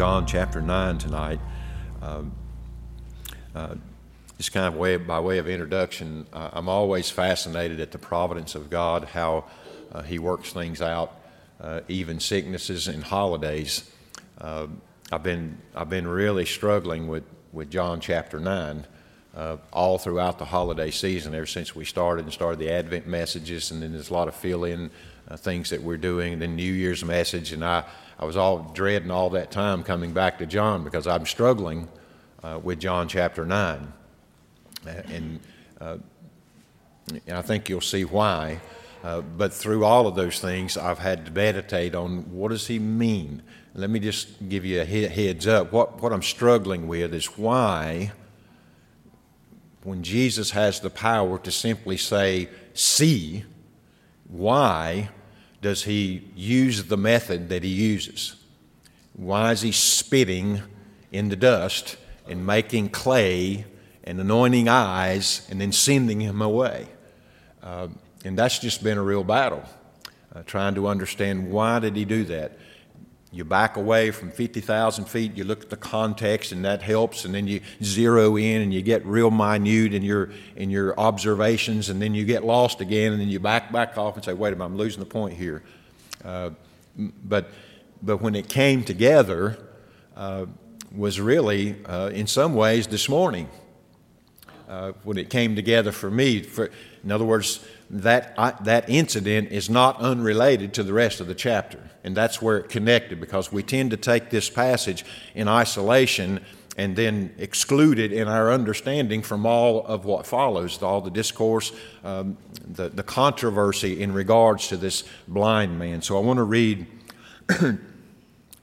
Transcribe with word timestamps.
John 0.00 0.24
chapter 0.24 0.62
9 0.62 0.96
tonight. 0.96 1.40
Um, 2.00 2.32
uh, 3.54 3.74
just 4.38 4.50
kind 4.50 4.64
of 4.64 4.74
way, 4.76 4.96
by 4.96 5.20
way 5.20 5.36
of 5.36 5.46
introduction, 5.46 6.26
uh, 6.32 6.48
I'm 6.54 6.70
always 6.70 7.10
fascinated 7.10 7.80
at 7.80 7.92
the 7.92 7.98
providence 7.98 8.54
of 8.54 8.70
God, 8.70 9.04
how 9.04 9.44
uh, 9.92 10.00
He 10.00 10.18
works 10.18 10.54
things 10.54 10.80
out, 10.80 11.20
uh, 11.60 11.82
even 11.88 12.18
sicknesses 12.18 12.88
and 12.88 13.04
holidays. 13.04 13.90
Uh, 14.40 14.68
I've 15.12 15.22
been 15.22 15.58
I've 15.74 15.90
been 15.90 16.08
really 16.08 16.46
struggling 16.46 17.06
with, 17.06 17.24
with 17.52 17.70
John 17.70 18.00
chapter 18.00 18.40
9 18.40 18.86
uh, 19.36 19.58
all 19.70 19.98
throughout 19.98 20.38
the 20.38 20.46
holiday 20.46 20.90
season, 20.90 21.34
ever 21.34 21.44
since 21.44 21.76
we 21.76 21.84
started 21.84 22.24
and 22.24 22.32
started 22.32 22.58
the 22.58 22.70
Advent 22.70 23.06
messages, 23.06 23.70
and 23.70 23.82
then 23.82 23.92
there's 23.92 24.08
a 24.08 24.14
lot 24.14 24.28
of 24.28 24.34
fill 24.34 24.64
in 24.64 24.90
things 25.36 25.70
that 25.70 25.82
we're 25.82 25.98
doing, 25.98 26.32
and 26.32 26.42
then 26.42 26.56
New 26.56 26.72
Year's 26.72 27.04
message, 27.04 27.52
and 27.52 27.64
I 27.64 27.84
I 28.20 28.26
was 28.26 28.36
all 28.36 28.70
dreading 28.74 29.10
all 29.10 29.30
that 29.30 29.50
time 29.50 29.82
coming 29.82 30.12
back 30.12 30.38
to 30.38 30.46
John 30.46 30.84
because 30.84 31.06
I'm 31.06 31.24
struggling 31.24 31.88
uh, 32.44 32.60
with 32.62 32.78
John 32.78 33.08
chapter 33.08 33.46
9. 33.46 33.92
And, 34.86 35.40
uh, 35.80 35.96
and 37.08 37.36
I 37.36 37.40
think 37.40 37.70
you'll 37.70 37.80
see 37.80 38.04
why. 38.04 38.60
Uh, 39.02 39.22
but 39.22 39.54
through 39.54 39.86
all 39.86 40.06
of 40.06 40.16
those 40.16 40.38
things, 40.38 40.76
I've 40.76 40.98
had 40.98 41.24
to 41.24 41.32
meditate 41.32 41.94
on 41.94 42.30
what 42.30 42.50
does 42.50 42.66
he 42.66 42.78
mean. 42.78 43.42
Let 43.74 43.88
me 43.88 43.98
just 43.98 44.50
give 44.50 44.66
you 44.66 44.82
a 44.82 44.84
heads 44.84 45.46
up. 45.46 45.72
What, 45.72 46.02
what 46.02 46.12
I'm 46.12 46.22
struggling 46.22 46.88
with 46.88 47.14
is 47.14 47.38
why, 47.38 48.12
when 49.82 50.02
Jesus 50.02 50.50
has 50.50 50.80
the 50.80 50.90
power 50.90 51.38
to 51.38 51.50
simply 51.50 51.96
say, 51.96 52.50
see, 52.74 53.44
why 54.28 55.08
does 55.60 55.84
he 55.84 56.28
use 56.34 56.84
the 56.84 56.96
method 56.96 57.48
that 57.50 57.62
he 57.62 57.70
uses? 57.70 58.36
Why 59.14 59.52
is 59.52 59.62
he 59.62 59.72
spitting 59.72 60.62
in 61.12 61.28
the 61.28 61.36
dust 61.36 61.96
and 62.28 62.46
making 62.46 62.90
clay 62.90 63.66
and 64.04 64.20
anointing 64.20 64.68
eyes 64.68 65.46
and 65.50 65.60
then 65.60 65.72
sending 65.72 66.20
him 66.20 66.40
away? 66.40 66.88
Uh, 67.62 67.88
and 68.24 68.38
that's 68.38 68.58
just 68.58 68.82
been 68.82 68.98
a 68.98 69.02
real 69.02 69.24
battle, 69.24 69.62
uh, 70.34 70.42
trying 70.44 70.74
to 70.74 70.86
understand 70.86 71.50
why 71.50 71.78
did 71.78 71.96
he 71.96 72.04
do 72.04 72.24
that 72.24 72.58
you 73.32 73.44
back 73.44 73.76
away 73.76 74.10
from 74.10 74.30
50,000 74.30 75.04
feet, 75.04 75.36
you 75.36 75.44
look 75.44 75.62
at 75.62 75.70
the 75.70 75.76
context, 75.76 76.50
and 76.50 76.64
that 76.64 76.82
helps, 76.82 77.24
and 77.24 77.32
then 77.32 77.46
you 77.46 77.60
zero 77.82 78.36
in 78.36 78.60
and 78.60 78.74
you 78.74 78.82
get 78.82 79.06
real 79.06 79.30
minute 79.30 79.94
in 79.94 80.02
your, 80.02 80.30
in 80.56 80.68
your 80.68 80.98
observations, 80.98 81.90
and 81.90 82.02
then 82.02 82.12
you 82.12 82.24
get 82.24 82.44
lost 82.44 82.80
again, 82.80 83.12
and 83.12 83.20
then 83.20 83.28
you 83.28 83.38
back, 83.38 83.70
back 83.70 83.96
off 83.96 84.16
and 84.16 84.24
say, 84.24 84.32
wait 84.32 84.52
a 84.52 84.56
minute, 84.56 84.64
I'm 84.66 84.76
losing 84.76 84.98
the 84.98 85.06
point 85.06 85.34
here. 85.34 85.62
Uh, 86.24 86.50
but, 86.96 87.50
but 88.02 88.20
when 88.20 88.34
it 88.34 88.48
came 88.48 88.82
together, 88.82 89.56
uh, 90.16 90.46
was 90.94 91.20
really, 91.20 91.76
uh, 91.86 92.08
in 92.08 92.26
some 92.26 92.54
ways, 92.54 92.88
this 92.88 93.08
morning. 93.08 93.48
Uh, 94.68 94.92
when 95.02 95.18
it 95.18 95.30
came 95.30 95.56
together 95.56 95.90
for 95.90 96.10
me, 96.10 96.42
for, 96.42 96.70
in 97.02 97.10
other 97.10 97.24
words, 97.24 97.64
that, 97.90 98.34
I, 98.38 98.54
that 98.62 98.88
incident 98.88 99.50
is 99.50 99.68
not 99.68 100.00
unrelated 100.00 100.72
to 100.74 100.82
the 100.82 100.92
rest 100.92 101.20
of 101.20 101.26
the 101.26 101.34
chapter. 101.34 101.80
And 102.04 102.16
that's 102.16 102.40
where 102.40 102.58
it 102.58 102.68
connected 102.68 103.20
because 103.20 103.52
we 103.52 103.62
tend 103.62 103.90
to 103.90 103.96
take 103.96 104.30
this 104.30 104.48
passage 104.48 105.04
in 105.34 105.48
isolation 105.48 106.40
and 106.76 106.94
then 106.94 107.34
exclude 107.36 107.98
it 107.98 108.12
in 108.12 108.28
our 108.28 108.50
understanding 108.50 109.22
from 109.22 109.44
all 109.44 109.84
of 109.84 110.04
what 110.04 110.24
follows, 110.24 110.82
all 110.82 111.00
the 111.00 111.10
discourse, 111.10 111.72
um, 112.04 112.38
the, 112.64 112.88
the 112.88 113.02
controversy 113.02 114.00
in 114.00 114.12
regards 114.12 114.68
to 114.68 114.76
this 114.76 115.04
blind 115.26 115.78
man. 115.78 116.00
So 116.00 116.16
I 116.16 116.20
want 116.20 116.38
to 116.38 116.44
read, 116.44 116.86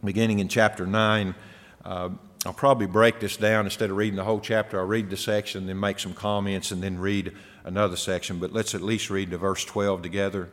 beginning 0.03 0.39
in 0.39 0.47
chapter 0.47 0.87
9. 0.87 1.35
Uh, 1.83 2.09
I'll 2.45 2.53
probably 2.53 2.87
break 2.87 3.19
this 3.19 3.35
down 3.35 3.65
instead 3.65 3.89
of 3.89 3.97
reading 3.97 4.15
the 4.15 4.23
whole 4.23 4.39
chapter. 4.39 4.79
I'll 4.79 4.85
read 4.85 5.09
the 5.09 5.17
section, 5.17 5.67
then 5.67 5.79
make 5.79 5.99
some 5.99 6.13
comments, 6.13 6.71
and 6.71 6.81
then 6.81 6.97
read 6.97 7.33
another 7.67 7.97
section. 7.97 8.39
But 8.39 8.53
let's 8.53 8.73
at 8.73 8.81
least 8.81 9.09
read 9.09 9.29
to 9.31 9.37
verse 9.37 9.63
12 9.65 10.01
together. 10.01 10.49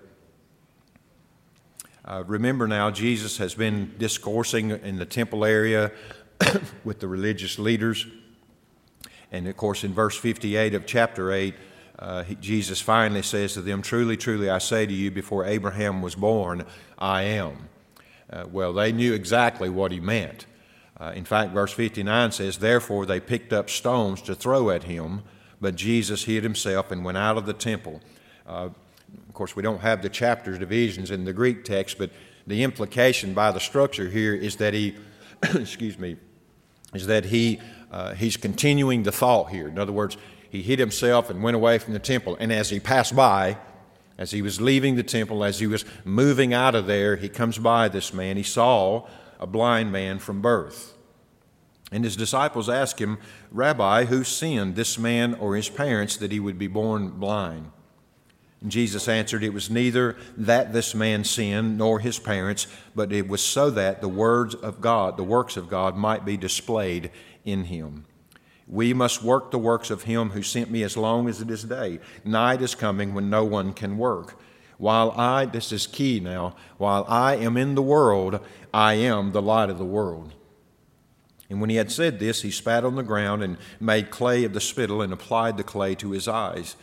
Uh, 2.04 2.25
remember 2.26 2.69
now, 2.69 2.91
Jesus 2.91 3.38
has 3.38 3.54
been 3.54 3.94
discoursing 3.97 4.70
in 4.70 4.98
the 4.98 5.06
temple 5.06 5.44
area 5.44 5.92
with 6.84 7.00
the 7.00 7.08
religious 7.08 7.58
leaders. 7.58 8.06
And 9.32 9.48
of 9.48 9.56
course, 9.56 9.84
in 9.84 9.94
verse 9.94 10.16
58 10.16 10.75
of 10.75 10.86
chapter 10.86 11.32
8, 11.32 11.54
uh, 11.98 12.25
Jesus 12.41 12.80
finally 12.80 13.22
says 13.22 13.54
to 13.54 13.62
them, 13.62 13.81
Truly, 13.81 14.16
truly, 14.16 14.50
I 14.50 14.58
say 14.58 14.84
to 14.84 14.92
you, 14.92 15.10
before 15.10 15.46
Abraham 15.46 16.02
was 16.02 16.16
born, 16.16 16.66
I 16.98 17.22
am. 17.22 17.69
Uh, 18.28 18.44
well, 18.50 18.72
they 18.72 18.92
knew 18.92 19.14
exactly 19.14 19.70
what 19.70 19.92
he 19.92 20.00
meant. 20.00 20.46
Uh, 21.00 21.12
in 21.14 21.25
fact, 21.25 21.52
verse 21.52 21.72
59 21.72 22.32
says, 22.32 22.58
Therefore 22.58 23.06
they 23.06 23.20
picked 23.20 23.52
up 23.52 23.70
stones 23.70 24.20
to 24.22 24.34
throw 24.34 24.70
at 24.70 24.84
him, 24.84 25.22
but 25.60 25.76
Jesus 25.76 26.25
hid 26.25 26.42
himself 26.42 26.91
and 26.91 27.04
went 27.04 27.19
out 27.19 27.37
of 27.37 27.47
the 27.47 27.53
temple. 27.53 28.00
Uh, 28.47 28.70
of 29.28 29.34
course, 29.34 29.56
we 29.56 29.62
don't 29.62 29.81
have 29.81 30.03
the 30.03 30.09
chapters 30.09 30.59
divisions 30.59 31.10
in 31.10 31.25
the 31.25 31.32
Greek 31.32 31.65
text, 31.65 31.98
but 31.98 32.10
the 32.47 32.62
implication 32.62 33.34
by 33.34 33.50
the 33.50 33.60
structure 33.60 34.09
here 34.09 34.34
is 34.34 34.56
that 34.56 34.75
he, 34.75 34.94
excuse 35.43 35.98
me, 35.98 36.16
is 36.93 37.06
that 37.06 37.26
he 37.26 37.60
uh, 37.91 38.12
he's 38.14 38.37
continuing 38.37 39.04
the 39.04 39.12
thought 39.12 39.50
here. 39.50 39.69
In 39.69 39.78
other 39.78 39.93
words, 39.93 40.16
he 40.50 40.62
hid 40.62 40.81
himself 40.81 41.31
and 41.31 41.43
went 41.43 41.54
away 41.54 41.78
from 41.78 41.93
the 41.93 42.00
temple, 42.00 42.37
and 42.41 42.53
as 42.53 42.70
he 42.70 42.81
passed 42.81 43.14
by, 43.14 43.56
as 44.19 44.31
he 44.31 44.43
was 44.43 44.60
leaving 44.60 44.97
the 44.97 45.03
temple, 45.03 45.44
as 45.44 45.59
he 45.59 45.66
was 45.66 45.84
moving 46.04 46.53
out 46.53 46.75
of 46.75 46.87
there, 46.87 47.16
he 47.16 47.28
comes 47.28 47.59
by 47.59 47.88
this 47.88 48.12
man. 48.12 48.37
He 48.37 48.43
saw 48.43 49.06
a 49.41 49.47
blind 49.47 49.93
man 49.93 50.19
from 50.19 50.41
birth. 50.41 50.94
And 51.94 52.03
his 52.03 52.16
disciples 52.16 52.69
ask 52.69 53.00
him, 53.00 53.19
Rabbi, 53.53 54.06
who 54.06 54.25
sinned, 54.25 54.75
this 54.75 54.99
man 54.99 55.34
or 55.34 55.55
his 55.55 55.69
parents, 55.69 56.16
that 56.16 56.32
he 56.32 56.41
would 56.41 56.59
be 56.59 56.66
born 56.66 57.10
blind? 57.10 57.71
And 58.60 58.72
Jesus 58.72 59.06
answered, 59.06 59.44
It 59.44 59.55
was 59.55 59.71
neither 59.71 60.16
that 60.37 60.72
this 60.72 60.93
man 60.93 61.22
sinned 61.22 61.78
nor 61.78 62.00
his 62.00 62.19
parents, 62.19 62.66
but 62.97 63.12
it 63.12 63.28
was 63.28 63.44
so 63.44 63.71
that 63.71 64.00
the 64.00 64.09
words 64.09 64.56
of 64.56 64.81
God, 64.81 65.16
the 65.16 65.22
works 65.22 65.56
of 65.56 65.69
God, 65.69 65.97
might 65.97 66.25
be 66.25 66.37
displayed 66.37 67.12
in 67.44 67.66
him. 67.66 68.06
We 68.66 68.93
must 68.93 69.22
work 69.22 69.53
the 69.53 69.59
works 69.59 69.91
of 69.91 70.03
him 70.03 70.31
who 70.31 70.43
sent 70.43 70.72
me 70.72 70.82
as 70.82 70.97
long 70.97 71.28
as 71.28 71.41
it 71.41 71.49
is 71.49 71.62
day. 71.62 72.00
Night 72.25 72.61
is 72.61 72.75
coming 72.75 73.15
when 73.15 73.31
no 73.31 73.44
one 73.44 73.72
can 73.72 73.99
work. 73.99 74.37
While 74.78 75.12
I, 75.12 75.44
this 75.44 75.71
is 75.71 75.87
key 75.87 76.19
now, 76.19 76.56
while 76.76 77.05
I 77.09 77.37
am 77.37 77.56
in 77.56 77.76
the 77.76 77.82
world, 77.82 78.41
I 78.72 78.94
am 78.94 79.31
the 79.31 79.41
light 79.41 79.71
of 79.71 79.78
the 79.78 79.84
world. 79.84 80.32
And 81.54 81.60
when 81.60 81.70
he 81.70 81.76
had 81.76 81.92
said 81.92 82.19
this, 82.19 82.42
he 82.42 82.50
spat 82.50 82.84
on 82.84 82.97
the 82.97 83.04
ground 83.04 83.41
and 83.41 83.59
made 83.78 84.10
clay 84.10 84.42
of 84.42 84.54
the 84.54 84.60
spittle 84.60 85.00
and 85.00 85.12
applied 85.12 85.56
the 85.56 85.62
clay 85.62 85.94
to 85.94 86.10
his 86.10 86.26
eyes. 86.26 86.75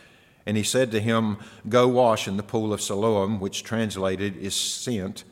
And 0.46 0.56
he 0.56 0.64
said 0.64 0.92
to 0.92 1.02
him, 1.02 1.40
Go 1.68 1.90
wash 1.90 2.26
in 2.26 2.38
the 2.38 2.42
pool 2.42 2.72
of 2.72 2.82
Siloam, 2.82 3.42
which 3.42 3.66
translated 3.66 4.38
is 4.38 4.56
sent. 4.56 5.26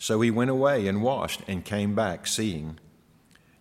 So 0.00 0.20
he 0.20 0.32
went 0.32 0.50
away 0.50 0.88
and 0.88 1.04
washed 1.04 1.42
and 1.46 1.64
came 1.64 1.94
back 1.94 2.26
seeing. 2.26 2.80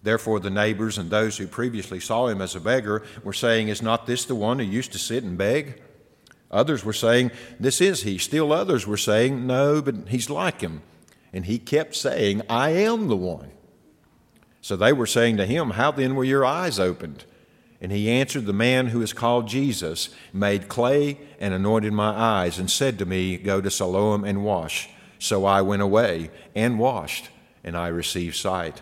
Therefore, 0.02 0.40
the 0.40 0.50
neighbors 0.50 0.98
and 0.98 1.12
those 1.12 1.38
who 1.38 1.46
previously 1.46 2.00
saw 2.00 2.26
him 2.26 2.42
as 2.42 2.56
a 2.56 2.60
beggar 2.60 3.04
were 3.24 3.32
saying, 3.32 3.68
Is 3.68 3.84
not 3.84 4.08
this 4.08 4.26
the 4.26 4.34
one 4.34 4.58
who 4.58 4.66
used 4.66 4.94
to 4.94 4.98
sit 4.98 5.24
and 5.24 5.38
beg? 5.38 5.80
Others 6.50 6.84
were 6.84 6.92
saying, 6.92 7.30
This 7.60 7.82
is 7.82 8.02
he. 8.02 8.18
Still 8.18 8.52
others 8.52 8.88
were 8.88 8.98
saying, 8.98 9.46
No, 9.46 9.80
but 9.80 10.08
he's 10.08 10.32
like 10.32 10.62
him. 10.62 10.82
And 11.32 11.46
he 11.46 11.60
kept 11.60 11.96
saying, 11.96 12.42
I 12.50 12.72
am 12.72 13.10
the 13.10 13.16
one. 13.16 13.52
So 14.62 14.76
they 14.76 14.94
were 14.94 15.08
saying 15.08 15.38
to 15.38 15.46
him, 15.46 15.72
How 15.72 15.92
then 15.92 16.16
were 16.16 16.24
your 16.24 16.46
eyes 16.46 16.80
opened? 16.80 17.26
And 17.82 17.92
he 17.92 18.10
answered, 18.10 18.46
The 18.46 18.54
man 18.54 18.88
who 18.88 19.02
is 19.02 19.14
called 19.14 19.48
Jesus 19.48 20.10
made 20.34 20.68
clay 20.68 21.18
and 21.40 21.54
anointed 21.54 21.94
my 21.94 22.10
eyes, 22.10 22.60
and 22.60 22.70
said 22.70 23.00
to 23.00 23.06
me, 23.06 23.38
Go 23.38 23.62
to 23.62 23.72
Siloam 23.72 24.24
and 24.24 24.44
wash. 24.44 24.90
So 25.18 25.46
I 25.46 25.62
went 25.62 25.82
away 25.82 26.32
and 26.56 26.80
washed, 26.80 27.30
and 27.64 27.76
I 27.78 27.88
received 27.88 28.36
sight. 28.36 28.82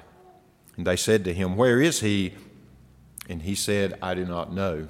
And 0.75 0.85
they 0.85 0.95
said 0.95 1.23
to 1.25 1.33
him, 1.33 1.55
Where 1.55 1.79
is 1.81 1.99
he? 1.99 2.33
And 3.29 3.41
he 3.41 3.55
said, 3.55 3.97
I 4.01 4.13
do 4.13 4.25
not 4.25 4.53
know. 4.53 4.87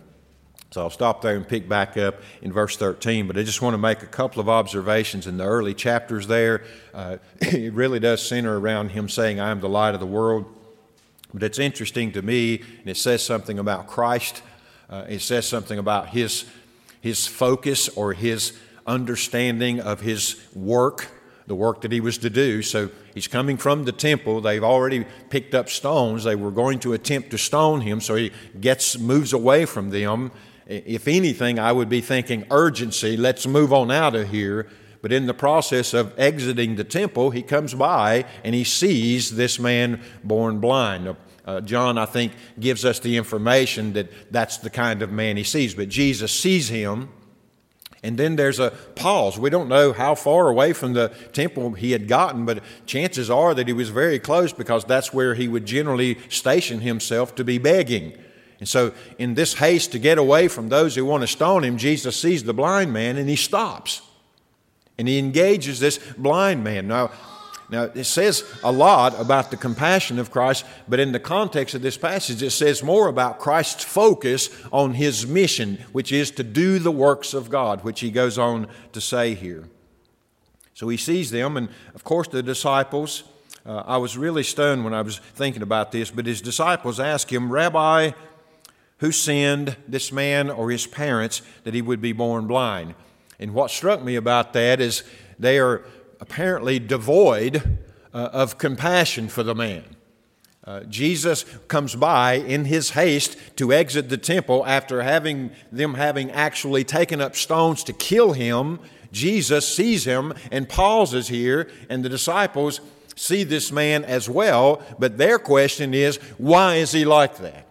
So 0.72 0.82
I'll 0.82 0.90
stop 0.90 1.22
there 1.22 1.36
and 1.36 1.48
pick 1.48 1.70
back 1.70 1.96
up 1.96 2.22
in 2.42 2.52
verse 2.52 2.76
13, 2.76 3.26
but 3.26 3.38
I 3.38 3.44
just 3.44 3.62
want 3.62 3.74
to 3.74 3.78
make 3.78 4.04
a 4.04 4.08
couple 4.08 4.42
of 4.42 4.50
observations 4.50 5.26
in 5.26 5.38
the 5.38 5.46
early 5.46 5.74
chapters 5.74 6.28
there. 6.28 6.64
Uh, 6.94 7.18
it 7.42 7.74
really 7.74 8.00
does 8.00 8.22
center 8.22 8.60
around 8.60 8.90
him 8.90 9.08
saying, 9.08 9.40
I 9.40 9.50
am 9.50 9.62
the 9.62 9.70
light 9.70 9.94
of 9.94 10.02
the 10.02 10.06
world. 10.06 10.57
But 11.34 11.44
it's 11.44 11.60
interesting 11.60 12.12
to 12.14 12.22
me, 12.22 12.62
and 12.80 12.88
it 12.88 12.98
says 12.98 13.24
something 13.24 13.60
about 13.60 13.88
Christ. 13.88 14.42
Uh, 14.90 15.06
it 15.10 15.20
says 15.20 15.48
something 15.48 15.78
about 15.78 16.10
his, 16.10 16.46
his 17.02 17.28
focus 17.28 17.90
or 17.90 18.14
his 18.14 18.58
understanding 18.86 19.82
of 19.82 20.00
his 20.00 20.42
work, 20.56 21.08
the 21.46 21.56
work 21.56 21.82
that 21.82 21.92
he 21.92 22.00
was 22.00 22.18
to 22.20 22.30
do. 22.30 22.62
So 22.62 22.90
he's 23.14 23.28
coming 23.28 23.58
from 23.58 23.84
the 23.84 23.92
temple. 23.92 24.40
They've 24.40 24.64
already 24.64 25.06
picked 25.30 25.54
up 25.54 25.70
stones. 25.70 26.24
They 26.24 26.36
were 26.36 26.52
going 26.52 26.80
to 26.80 26.94
attempt 26.94 27.32
to 27.32 27.38
stone 27.38 27.82
him, 27.82 28.00
so 28.00 28.16
he 28.16 28.32
gets 28.60 28.98
moves 28.98 29.34
away 29.34 29.66
from 29.66 29.90
them. 29.90 30.32
If 30.66 31.08
anything, 31.08 31.60
I 31.60 31.72
would 31.72 31.90
be 31.90 32.02
thinking 32.02 32.46
urgency. 32.52 33.16
Let's 33.18 33.46
move 33.46 33.72
on 33.72 33.92
out 33.92 34.16
of 34.16 34.30
here. 34.30 34.68
But 35.02 35.12
in 35.12 35.26
the 35.26 35.34
process 35.34 35.94
of 35.94 36.18
exiting 36.18 36.76
the 36.76 36.84
temple, 36.84 37.30
he 37.30 37.42
comes 37.42 37.74
by 37.74 38.26
and 38.44 38.56
he 38.56 38.64
sees 38.64 39.36
this 39.36 39.60
man 39.60 40.02
born 40.24 40.60
blind. 40.60 41.16
Uh, 41.46 41.62
John, 41.62 41.98
I 41.98 42.06
think, 42.06 42.34
gives 42.60 42.84
us 42.84 43.00
the 43.00 43.16
information 43.16 43.94
that 43.94 44.10
that's 44.32 44.58
the 44.58 44.70
kind 44.70 45.02
of 45.02 45.12
man 45.12 45.38
he 45.38 45.44
sees. 45.44 45.74
But 45.74 45.88
Jesus 45.88 46.32
sees 46.32 46.68
him, 46.68 47.10
and 48.04 48.18
then 48.18 48.36
there's 48.36 48.60
a 48.60 48.72
pause. 48.96 49.40
We 49.40 49.50
don't 49.50 49.70
know 49.70 49.94
how 49.94 50.14
far 50.14 50.50
away 50.50 50.74
from 50.74 50.94
the 50.94 51.14
temple 51.32 51.72
he 51.72 51.92
had 51.92 52.08
gotten, 52.08 52.46
but 52.46 52.64
chances 52.86 53.30
are 53.30 53.54
that 53.54 53.68
he 53.68 53.74
was 53.74 53.90
very 53.90 54.20
close 54.20 54.52
because 54.52 54.84
that's 54.84 55.14
where 55.14 55.36
he 55.36 55.48
would 55.48 55.66
generally 55.66 56.18
station 56.30 56.82
himself 56.82 57.34
to 57.36 57.46
be 57.46 57.58
begging. 57.58 58.18
And 58.60 58.68
so, 58.68 58.92
in 59.18 59.36
this 59.36 59.54
haste 59.54 59.92
to 59.94 60.00
get 60.00 60.18
away 60.18 60.48
from 60.48 60.70
those 60.70 60.96
who 60.96 61.06
want 61.06 61.22
to 61.22 61.28
stone 61.28 61.64
him, 61.64 61.78
Jesus 61.78 62.20
sees 62.20 62.44
the 62.44 62.54
blind 62.54 62.92
man 62.92 63.16
and 63.16 63.30
he 63.30 63.36
stops. 63.36 64.02
And 64.98 65.08
he 65.08 65.20
engages 65.20 65.80
this 65.80 66.00
blind 66.18 66.64
man. 66.64 66.88
Now, 66.88 67.12
now, 67.70 67.84
it 67.84 68.06
says 68.06 68.46
a 68.64 68.72
lot 68.72 69.20
about 69.20 69.52
the 69.52 69.58
compassion 69.58 70.20
of 70.20 70.32
Christ, 70.32 70.66
but 70.88 71.02
in 71.02 71.12
the 71.12 71.20
context 71.20 71.76
of 71.76 71.82
this 71.82 71.98
passage, 71.98 72.42
it 72.42 72.52
says 72.52 72.82
more 72.82 73.10
about 73.10 73.40
Christ's 73.40 73.84
focus 73.84 74.50
on 74.72 74.94
his 74.94 75.28
mission, 75.28 75.78
which 75.92 76.14
is 76.14 76.32
to 76.32 76.44
do 76.44 76.80
the 76.80 76.92
works 76.92 77.34
of 77.34 77.50
God, 77.50 77.84
which 77.84 78.00
he 78.00 78.10
goes 78.10 78.38
on 78.38 78.68
to 78.94 79.02
say 79.02 79.34
here. 79.34 79.66
So 80.76 80.88
he 80.88 80.96
sees 80.96 81.30
them, 81.30 81.58
and 81.58 81.68
of 81.94 82.06
course, 82.06 82.30
the 82.30 82.42
disciples. 82.42 83.24
Uh, 83.66 83.84
I 83.86 83.98
was 83.98 84.18
really 84.18 84.44
stunned 84.44 84.86
when 84.86 84.94
I 84.94 85.02
was 85.02 85.18
thinking 85.18 85.62
about 85.62 85.92
this, 85.92 86.10
but 86.10 86.26
his 86.26 86.40
disciples 86.40 87.02
ask 87.02 87.30
him, 87.30 87.52
Rabbi, 87.52 88.12
who 89.00 89.12
sinned, 89.12 89.76
this 89.90 90.14
man 90.14 90.50
or 90.50 90.72
his 90.72 90.88
parents, 90.88 91.42
that 91.66 91.74
he 91.74 91.82
would 91.82 92.00
be 92.00 92.14
born 92.14 92.48
blind? 92.48 92.96
And 93.40 93.54
what 93.54 93.72
struck 93.72 94.04
me 94.04 94.16
about 94.16 94.54
that 94.54 94.82
is 94.82 95.04
they 95.38 95.60
are 95.60 95.84
apparently 96.20 96.80
devoid 96.80 97.80
uh, 98.14 98.18
of 98.34 98.58
compassion 98.58 99.28
for 99.28 99.44
the 99.44 99.54
man. 99.54 99.84
Uh, 100.64 100.82
Jesus 100.84 101.46
comes 101.70 101.96
by 101.96 102.34
in 102.34 102.66
his 102.66 102.90
haste 102.90 103.38
to 103.56 103.72
exit 103.72 104.10
the 104.10 104.18
temple 104.18 104.66
after 104.66 105.02
having 105.04 105.52
them 105.72 105.94
having 105.94 106.32
actually 106.32 106.84
taken 106.84 107.22
up 107.22 107.36
stones 107.36 107.84
to 107.86 107.94
kill 107.94 108.34
him. 108.34 108.80
Jesus 109.14 109.68
sees 109.68 110.04
him 110.04 110.34
and 110.52 110.68
pauses 110.68 111.30
here, 111.30 111.70
and 111.90 112.04
the 112.04 112.10
disciples 112.10 112.82
see 113.16 113.44
this 113.44 113.72
man 113.72 114.04
as 114.04 114.30
well, 114.30 114.82
but 115.00 115.18
their 115.18 115.40
question 115.40 115.94
is, 115.94 116.18
why 116.38 116.76
is 116.76 116.92
he 116.92 117.06
like 117.06 117.38
that? 117.38 117.67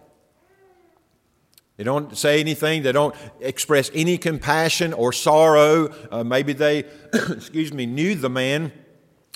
They 1.77 1.83
don't 1.83 2.17
say 2.17 2.39
anything. 2.39 2.81
They 2.81 2.91
don't 2.91 3.15
express 3.39 3.91
any 3.93 4.17
compassion 4.17 4.93
or 4.93 5.13
sorrow. 5.13 5.93
Uh, 6.11 6.23
maybe 6.23 6.53
they, 6.53 6.79
excuse 7.13 7.71
me, 7.71 7.85
knew 7.85 8.15
the 8.15 8.31
man 8.31 8.71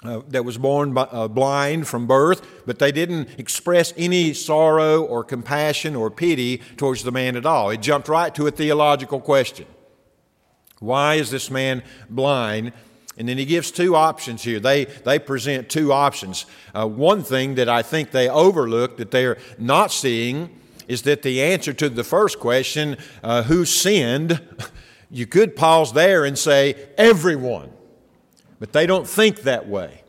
uh, 0.04 0.22
that 0.30 0.44
was 0.44 0.58
born 0.58 0.94
by, 0.94 1.04
uh, 1.04 1.28
blind 1.28 1.88
from 1.88 2.08
birth, 2.08 2.66
but 2.66 2.80
they 2.80 2.92
didn't 2.92 3.30
express 3.38 3.94
any 3.96 4.34
sorrow 4.34 5.04
or 5.04 5.24
compassion 5.24 5.96
or 5.96 6.10
pity 6.10 6.58
towards 6.78 7.04
the 7.04 7.12
man 7.12 7.36
at 7.36 7.46
all. 7.46 7.70
It 7.70 7.82
jumped 7.82 8.08
right 8.08 8.34
to 8.34 8.48
a 8.48 8.52
theological 8.52 9.22
question 9.22 9.68
Why 10.80 11.16
is 11.16 11.30
this 11.30 11.52
man 11.52 11.84
blind? 12.10 12.74
And 13.18 13.30
then 13.30 13.38
he 13.38 13.46
gives 13.46 13.70
two 13.70 13.96
options 13.96 14.42
here. 14.42 14.60
They, 14.60 14.86
they 14.86 15.20
present 15.20 15.70
two 15.70 15.94
options. 15.94 16.48
Uh, 16.74 16.88
one 16.88 17.22
thing 17.22 17.56
that 17.56 17.70
I 17.70 17.84
think 17.84 18.10
they 18.10 18.28
overlook 18.28 18.98
that 18.98 19.12
they're 19.12 19.38
not 19.60 19.92
seeing 19.92 20.61
is 20.92 21.04
that 21.04 21.22
the 21.22 21.42
answer 21.42 21.72
to 21.72 21.88
the 21.88 22.04
first 22.04 22.38
question, 22.38 22.98
uh, 23.24 23.44
who 23.44 23.64
sinned, 23.64 24.42
you 25.10 25.26
could 25.26 25.56
pause 25.56 25.94
there 25.94 26.26
and 26.26 26.38
say, 26.38 26.90
everyone. 26.98 27.72
But 28.60 28.74
they 28.74 28.86
don't 28.86 29.08
think 29.08 29.44
that 29.44 29.70
way. 29.70 30.04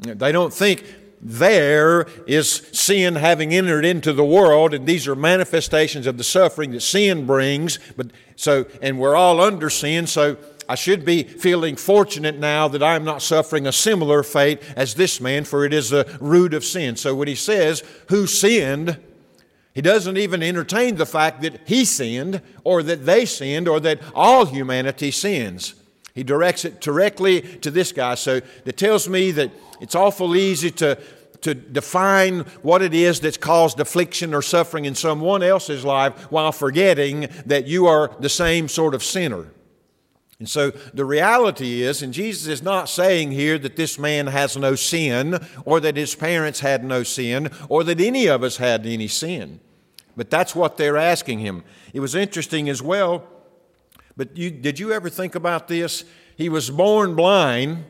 They 0.00 0.32
don't 0.32 0.52
think 0.52 0.84
there 1.20 2.08
is 2.26 2.50
sin 2.72 3.14
having 3.14 3.54
entered 3.54 3.84
into 3.84 4.12
the 4.12 4.24
world, 4.24 4.74
and 4.74 4.88
these 4.88 5.06
are 5.06 5.14
manifestations 5.14 6.04
of 6.04 6.18
the 6.18 6.24
suffering 6.24 6.72
that 6.72 6.80
sin 6.80 7.26
brings. 7.26 7.78
But 7.96 8.08
so, 8.34 8.66
and 8.82 8.98
we're 8.98 9.14
all 9.14 9.40
under 9.40 9.70
sin, 9.70 10.08
so 10.08 10.36
I 10.68 10.74
should 10.74 11.04
be 11.04 11.22
feeling 11.22 11.76
fortunate 11.76 12.40
now 12.40 12.66
that 12.66 12.82
I 12.82 12.96
am 12.96 13.04
not 13.04 13.22
suffering 13.22 13.68
a 13.68 13.72
similar 13.72 14.24
fate 14.24 14.60
as 14.74 14.96
this 14.96 15.20
man, 15.20 15.44
for 15.44 15.64
it 15.64 15.72
is 15.72 15.90
the 15.90 16.18
root 16.20 16.54
of 16.54 16.64
sin. 16.64 16.96
So 16.96 17.14
when 17.14 17.28
he 17.28 17.36
says, 17.36 17.84
Who 18.08 18.26
sinned? 18.26 18.98
He 19.74 19.82
doesn't 19.82 20.16
even 20.16 20.42
entertain 20.42 20.94
the 20.94 21.06
fact 21.06 21.42
that 21.42 21.60
he 21.66 21.84
sinned 21.84 22.40
or 22.62 22.82
that 22.84 23.04
they 23.04 23.26
sinned 23.26 23.66
or 23.66 23.80
that 23.80 24.00
all 24.14 24.46
humanity 24.46 25.10
sins. 25.10 25.74
He 26.14 26.22
directs 26.22 26.64
it 26.64 26.80
directly 26.80 27.40
to 27.58 27.72
this 27.72 27.90
guy. 27.90 28.14
So 28.14 28.40
that 28.64 28.76
tells 28.76 29.08
me 29.08 29.32
that 29.32 29.50
it's 29.80 29.96
awful 29.96 30.36
easy 30.36 30.70
to, 30.72 30.96
to 31.40 31.54
define 31.54 32.40
what 32.62 32.82
it 32.82 32.94
is 32.94 33.18
that's 33.18 33.36
caused 33.36 33.80
affliction 33.80 34.32
or 34.32 34.42
suffering 34.42 34.84
in 34.84 34.94
someone 34.94 35.42
else's 35.42 35.84
life 35.84 36.30
while 36.30 36.52
forgetting 36.52 37.28
that 37.46 37.66
you 37.66 37.88
are 37.88 38.14
the 38.20 38.28
same 38.28 38.68
sort 38.68 38.94
of 38.94 39.02
sinner. 39.02 39.48
And 40.44 40.48
so 40.50 40.72
the 40.92 41.06
reality 41.06 41.80
is, 41.80 42.02
and 42.02 42.12
Jesus 42.12 42.48
is 42.48 42.62
not 42.62 42.90
saying 42.90 43.32
here 43.32 43.56
that 43.56 43.76
this 43.76 43.98
man 43.98 44.26
has 44.26 44.58
no 44.58 44.74
sin, 44.74 45.42
or 45.64 45.80
that 45.80 45.96
his 45.96 46.14
parents 46.14 46.60
had 46.60 46.84
no 46.84 47.02
sin, 47.02 47.48
or 47.70 47.82
that 47.84 47.98
any 47.98 48.26
of 48.26 48.42
us 48.42 48.58
had 48.58 48.84
any 48.84 49.08
sin. 49.08 49.58
But 50.18 50.28
that's 50.28 50.54
what 50.54 50.76
they're 50.76 50.98
asking 50.98 51.38
him. 51.38 51.64
It 51.94 52.00
was 52.00 52.14
interesting 52.14 52.68
as 52.68 52.82
well, 52.82 53.26
but 54.18 54.36
you, 54.36 54.50
did 54.50 54.78
you 54.78 54.92
ever 54.92 55.08
think 55.08 55.34
about 55.34 55.66
this? 55.66 56.04
He 56.36 56.50
was 56.50 56.68
born 56.68 57.16
blind, 57.16 57.86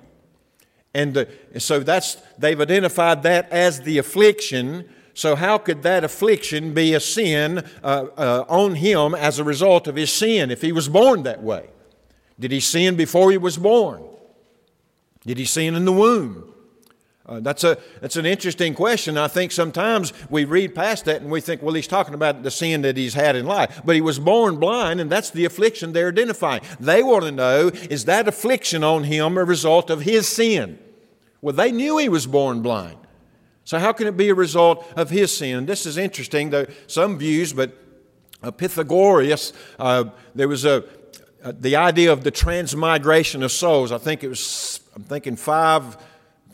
and 0.94 1.26
so 1.58 1.80
that's, 1.80 2.18
they've 2.38 2.60
identified 2.60 3.24
that 3.24 3.50
as 3.50 3.80
the 3.80 3.98
affliction. 3.98 4.88
So, 5.12 5.34
how 5.34 5.58
could 5.58 5.82
that 5.82 6.04
affliction 6.04 6.72
be 6.72 6.94
a 6.94 7.00
sin 7.00 7.64
uh, 7.82 8.06
uh, 8.16 8.44
on 8.48 8.76
him 8.76 9.12
as 9.16 9.40
a 9.40 9.44
result 9.44 9.88
of 9.88 9.96
his 9.96 10.12
sin 10.12 10.52
if 10.52 10.62
he 10.62 10.70
was 10.70 10.88
born 10.88 11.24
that 11.24 11.42
way? 11.42 11.70
Did 12.38 12.50
he 12.50 12.60
sin 12.60 12.96
before 12.96 13.30
he 13.30 13.38
was 13.38 13.56
born? 13.56 14.02
Did 15.26 15.38
he 15.38 15.44
sin 15.44 15.74
in 15.74 15.84
the 15.84 15.92
womb? 15.92 16.54
Uh, 17.26 17.40
that's, 17.40 17.64
a, 17.64 17.78
that's 18.02 18.16
an 18.16 18.26
interesting 18.26 18.74
question. 18.74 19.16
I 19.16 19.28
think 19.28 19.50
sometimes 19.50 20.12
we 20.28 20.44
read 20.44 20.74
past 20.74 21.06
that 21.06 21.22
and 21.22 21.30
we 21.30 21.40
think, 21.40 21.62
well, 21.62 21.72
he's 21.72 21.86
talking 21.86 22.12
about 22.12 22.42
the 22.42 22.50
sin 22.50 22.82
that 22.82 22.98
he's 22.98 23.14
had 23.14 23.34
in 23.34 23.46
life. 23.46 23.80
But 23.82 23.94
he 23.94 24.02
was 24.02 24.18
born 24.18 24.56
blind, 24.56 25.00
and 25.00 25.08
that's 25.08 25.30
the 25.30 25.46
affliction 25.46 25.92
they're 25.92 26.08
identifying. 26.08 26.60
They 26.78 27.02
want 27.02 27.24
to 27.24 27.32
know 27.32 27.68
is 27.68 28.04
that 28.04 28.28
affliction 28.28 28.84
on 28.84 29.04
him 29.04 29.38
a 29.38 29.44
result 29.44 29.88
of 29.88 30.02
his 30.02 30.28
sin? 30.28 30.78
Well, 31.40 31.54
they 31.54 31.72
knew 31.72 31.96
he 31.96 32.10
was 32.10 32.26
born 32.26 32.60
blind. 32.60 32.98
So, 33.64 33.78
how 33.78 33.94
can 33.94 34.06
it 34.06 34.18
be 34.18 34.28
a 34.28 34.34
result 34.34 34.84
of 34.94 35.08
his 35.08 35.34
sin? 35.34 35.64
This 35.64 35.86
is 35.86 35.96
interesting, 35.96 36.50
though, 36.50 36.66
some 36.86 37.18
views, 37.18 37.54
but 37.54 37.72
Pythagoras, 38.58 39.54
uh, 39.78 40.04
there 40.34 40.48
was 40.48 40.66
a, 40.66 40.84
uh, 41.44 41.52
the 41.60 41.76
idea 41.76 42.10
of 42.10 42.24
the 42.24 42.30
transmigration 42.30 43.42
of 43.42 43.52
souls. 43.52 43.92
I 43.92 43.98
think 43.98 44.24
it 44.24 44.28
was, 44.28 44.80
I'm 44.96 45.02
thinking 45.02 45.36
5, 45.36 45.98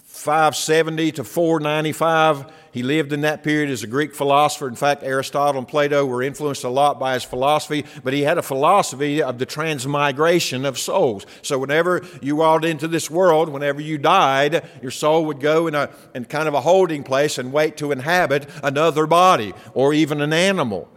570 0.04 1.12
to 1.12 1.22
495. 1.22 2.52
He 2.72 2.82
lived 2.82 3.12
in 3.12 3.20
that 3.20 3.44
period 3.44 3.70
as 3.70 3.84
a 3.84 3.86
Greek 3.86 4.16
philosopher. 4.16 4.66
In 4.66 4.74
fact, 4.74 5.04
Aristotle 5.04 5.58
and 5.58 5.68
Plato 5.68 6.04
were 6.04 6.24
influenced 6.24 6.64
a 6.64 6.68
lot 6.68 6.98
by 6.98 7.14
his 7.14 7.22
philosophy, 7.22 7.84
but 8.02 8.12
he 8.12 8.22
had 8.22 8.36
a 8.36 8.42
philosophy 8.42 9.22
of 9.22 9.38
the 9.38 9.46
transmigration 9.46 10.64
of 10.64 10.76
souls. 10.76 11.24
So 11.42 11.56
whenever 11.56 12.04
you 12.20 12.34
walked 12.36 12.64
into 12.64 12.88
this 12.88 13.08
world, 13.08 13.48
whenever 13.48 13.80
you 13.80 13.96
died, 13.96 14.68
your 14.82 14.90
soul 14.90 15.24
would 15.26 15.38
go 15.38 15.68
in 15.68 15.76
a 15.76 15.88
in 16.16 16.24
kind 16.24 16.48
of 16.48 16.54
a 16.54 16.60
holding 16.62 17.04
place 17.04 17.38
and 17.38 17.52
wait 17.52 17.76
to 17.76 17.92
inhabit 17.92 18.48
another 18.64 19.06
body 19.06 19.54
or 19.72 19.94
even 19.94 20.20
an 20.20 20.32
animal. 20.32 20.88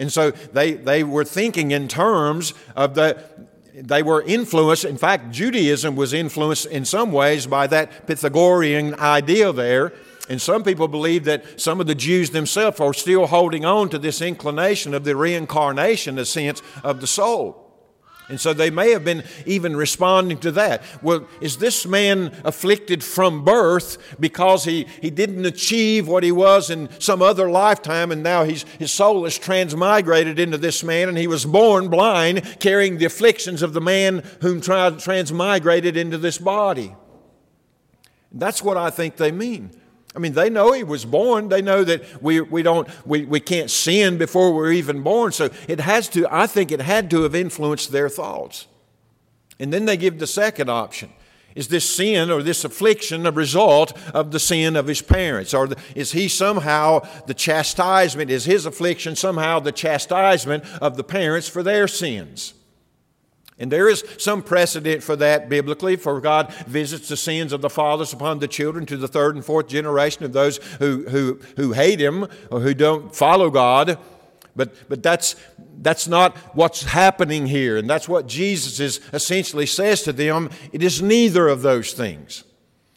And 0.00 0.10
so 0.10 0.30
they, 0.30 0.72
they 0.72 1.04
were 1.04 1.24
thinking 1.24 1.72
in 1.72 1.86
terms 1.86 2.54
of 2.74 2.94
the, 2.94 3.22
they 3.74 4.02
were 4.02 4.22
influenced, 4.22 4.86
in 4.86 4.96
fact, 4.96 5.30
Judaism 5.30 5.94
was 5.94 6.14
influenced 6.14 6.66
in 6.66 6.86
some 6.86 7.12
ways 7.12 7.46
by 7.46 7.66
that 7.66 8.06
Pythagorean 8.06 8.94
idea 8.94 9.52
there. 9.52 9.92
And 10.30 10.40
some 10.40 10.62
people 10.62 10.88
believe 10.88 11.24
that 11.24 11.60
some 11.60 11.80
of 11.80 11.86
the 11.86 11.94
Jews 11.94 12.30
themselves 12.30 12.80
are 12.80 12.94
still 12.94 13.26
holding 13.26 13.66
on 13.66 13.90
to 13.90 13.98
this 13.98 14.22
inclination 14.22 14.94
of 14.94 15.04
the 15.04 15.14
reincarnation, 15.14 16.14
the 16.14 16.24
sense 16.24 16.62
of 16.82 17.02
the 17.02 17.06
soul. 17.06 17.59
And 18.30 18.40
so 18.40 18.54
they 18.54 18.70
may 18.70 18.92
have 18.92 19.04
been 19.04 19.24
even 19.44 19.76
responding 19.76 20.38
to 20.38 20.52
that. 20.52 20.82
Well, 21.02 21.26
is 21.40 21.58
this 21.58 21.86
man 21.86 22.32
afflicted 22.44 23.04
from 23.04 23.44
birth 23.44 23.98
because 24.18 24.64
he, 24.64 24.86
he 25.02 25.10
didn't 25.10 25.44
achieve 25.44 26.08
what 26.08 26.22
he 26.22 26.32
was 26.32 26.70
in 26.70 26.88
some 27.00 27.20
other 27.20 27.50
lifetime 27.50 28.12
and 28.12 28.22
now 28.22 28.44
he's, 28.44 28.62
his 28.78 28.92
soul 28.92 29.26
is 29.26 29.38
transmigrated 29.38 30.38
into 30.38 30.56
this 30.56 30.82
man 30.84 31.08
and 31.08 31.18
he 31.18 31.26
was 31.26 31.44
born 31.44 31.88
blind, 31.88 32.58
carrying 32.60 32.98
the 32.98 33.04
afflictions 33.04 33.62
of 33.62 33.72
the 33.72 33.80
man 33.80 34.22
whom 34.40 34.60
transmigrated 34.60 35.96
into 35.96 36.16
this 36.16 36.38
body? 36.38 36.94
That's 38.32 38.62
what 38.62 38.76
I 38.76 38.90
think 38.90 39.16
they 39.16 39.32
mean. 39.32 39.72
I 40.14 40.18
mean, 40.18 40.32
they 40.32 40.50
know 40.50 40.72
he 40.72 40.82
was 40.82 41.04
born. 41.04 41.48
They 41.48 41.62
know 41.62 41.84
that 41.84 42.22
we, 42.22 42.40
we, 42.40 42.62
don't, 42.62 42.88
we, 43.06 43.24
we 43.24 43.38
can't 43.38 43.70
sin 43.70 44.18
before 44.18 44.52
we're 44.52 44.72
even 44.72 45.02
born. 45.02 45.30
So 45.30 45.50
it 45.68 45.80
has 45.80 46.08
to, 46.10 46.26
I 46.30 46.46
think 46.46 46.72
it 46.72 46.80
had 46.80 47.10
to 47.10 47.22
have 47.22 47.34
influenced 47.34 47.92
their 47.92 48.08
thoughts. 48.08 48.66
And 49.60 49.72
then 49.72 49.84
they 49.84 49.96
give 49.96 50.18
the 50.18 50.26
second 50.26 50.68
option. 50.68 51.10
Is 51.54 51.68
this 51.68 51.88
sin 51.88 52.30
or 52.30 52.42
this 52.42 52.64
affliction 52.64 53.26
a 53.26 53.30
result 53.30 53.96
of 54.14 54.30
the 54.30 54.40
sin 54.40 54.76
of 54.76 54.86
his 54.86 55.02
parents? 55.02 55.52
Or 55.52 55.68
is 55.94 56.12
he 56.12 56.28
somehow 56.28 57.06
the 57.26 57.34
chastisement? 57.34 58.30
Is 58.30 58.44
his 58.44 58.66
affliction 58.66 59.16
somehow 59.16 59.60
the 59.60 59.72
chastisement 59.72 60.64
of 60.80 60.96
the 60.96 61.04
parents 61.04 61.48
for 61.48 61.62
their 61.62 61.88
sins? 61.88 62.54
And 63.60 63.70
there 63.70 63.88
is 63.90 64.02
some 64.16 64.42
precedent 64.42 65.02
for 65.02 65.14
that 65.16 65.50
biblically, 65.50 65.96
for 65.96 66.18
God 66.20 66.52
visits 66.66 67.08
the 67.08 67.16
sins 67.16 67.52
of 67.52 67.60
the 67.60 67.68
fathers 67.68 68.12
upon 68.12 68.38
the 68.38 68.48
children 68.48 68.86
to 68.86 68.96
the 68.96 69.06
third 69.06 69.36
and 69.36 69.44
fourth 69.44 69.68
generation 69.68 70.24
of 70.24 70.32
those 70.32 70.56
who, 70.78 71.06
who, 71.10 71.38
who 71.56 71.72
hate 71.72 72.00
Him 72.00 72.26
or 72.50 72.60
who 72.60 72.72
don't 72.72 73.14
follow 73.14 73.50
God. 73.50 73.98
But, 74.56 74.72
but 74.88 75.02
that's, 75.02 75.36
that's 75.78 76.08
not 76.08 76.36
what's 76.56 76.84
happening 76.84 77.46
here. 77.46 77.76
And 77.76 77.88
that's 77.88 78.08
what 78.08 78.26
Jesus 78.26 78.80
is 78.80 79.00
essentially 79.12 79.66
says 79.66 80.02
to 80.02 80.12
them. 80.12 80.50
It 80.72 80.82
is 80.82 81.02
neither 81.02 81.46
of 81.46 81.62
those 81.62 81.92
things. 81.92 82.44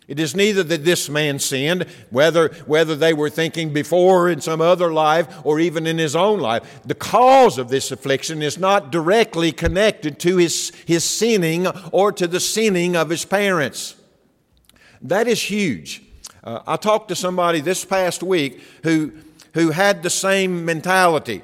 It 0.08 0.20
is 0.20 0.36
neither 0.36 0.64
that 0.64 0.84
this 0.84 1.10
man 1.10 1.40
sinned, 1.40 1.84
whether, 2.10 2.50
whether 2.66 2.96
they 2.96 3.14
were 3.14 3.30
thinking 3.30 3.72
before 3.72 4.30
in 4.30 4.42
some 4.42 4.60
other 4.60 4.92
life 4.92 5.28
or 5.46 5.60
even 5.60 5.88
in 5.88 5.98
his 5.98 6.16
own 6.16 6.40
life. 6.40 6.82
The 6.86 6.96
cause 6.96 7.58
of 7.58 7.70
this 7.70 7.92
affliction 7.92 8.42
is 8.42 8.58
not 8.58 8.92
directly 8.92 9.54
connected 9.54 10.20
to 10.20 10.38
his, 10.38 10.72
his 10.86 11.06
sinning 11.06 11.68
or 11.92 12.12
to 12.12 12.28
the 12.28 12.42
sinning 12.42 12.98
of 12.98 13.10
his 13.10 13.24
parents. 13.24 13.96
That 15.02 15.28
is 15.28 15.42
huge. 15.42 16.02
Uh, 16.44 16.60
I 16.68 16.76
talked 16.76 17.08
to 17.08 17.16
somebody 17.16 17.62
this 17.62 17.86
past 17.86 18.22
week 18.22 18.62
who, 18.84 19.14
who 19.54 19.72
had 19.72 20.04
the 20.04 20.10
same 20.10 20.66
mentality. 20.66 21.42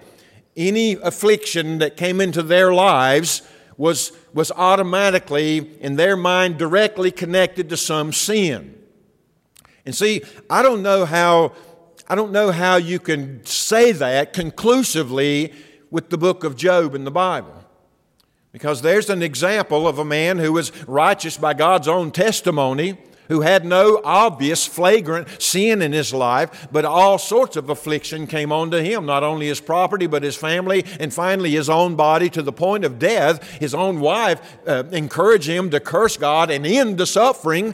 Any 0.57 0.93
affliction 0.93 1.77
that 1.77 1.95
came 1.95 2.19
into 2.19 2.43
their 2.43 2.73
lives 2.73 3.41
was, 3.77 4.11
was 4.33 4.51
automatically, 4.51 5.57
in 5.79 5.95
their 5.95 6.15
mind, 6.15 6.57
directly 6.57 7.11
connected 7.11 7.69
to 7.69 7.77
some 7.77 8.13
sin. 8.13 8.75
And 9.85 9.95
see, 9.95 10.21
I 10.49 10.61
don't 10.61 10.83
know 10.83 11.05
how, 11.05 11.53
I 12.07 12.15
don't 12.15 12.31
know 12.31 12.51
how 12.51 12.75
you 12.75 12.99
can 12.99 13.45
say 13.45 13.91
that 13.91 14.33
conclusively 14.33 15.53
with 15.89 16.09
the 16.09 16.17
book 16.17 16.43
of 16.43 16.55
Job 16.55 16.93
in 16.95 17.03
the 17.03 17.11
Bible. 17.11 17.55
Because 18.51 18.81
there's 18.81 19.09
an 19.09 19.21
example 19.21 19.87
of 19.87 19.99
a 19.99 20.05
man 20.05 20.37
who 20.37 20.53
was 20.53 20.71
righteous 20.87 21.37
by 21.37 21.53
God's 21.53 21.87
own 21.87 22.11
testimony 22.11 22.97
who 23.29 23.41
had 23.41 23.63
no 23.63 24.01
obvious 24.03 24.65
flagrant 24.65 25.41
sin 25.41 25.81
in 25.81 25.93
his 25.93 26.13
life, 26.13 26.67
but 26.71 26.83
all 26.83 27.17
sorts 27.17 27.55
of 27.55 27.69
affliction 27.69 28.27
came 28.27 28.51
onto 28.51 28.77
him, 28.77 29.05
not 29.05 29.23
only 29.23 29.47
his 29.47 29.61
property, 29.61 30.07
but 30.07 30.23
his 30.23 30.35
family, 30.35 30.83
and 30.99 31.13
finally 31.13 31.51
his 31.51 31.69
own 31.69 31.95
body 31.95 32.29
to 32.29 32.41
the 32.41 32.51
point 32.51 32.83
of 32.83 32.99
death. 32.99 33.43
His 33.59 33.73
own 33.73 33.99
wife 33.99 34.41
uh, 34.67 34.83
encouraged 34.91 35.47
him 35.47 35.69
to 35.69 35.79
curse 35.79 36.17
God 36.17 36.51
and 36.51 36.65
end 36.65 36.97
the 36.97 37.05
suffering. 37.05 37.73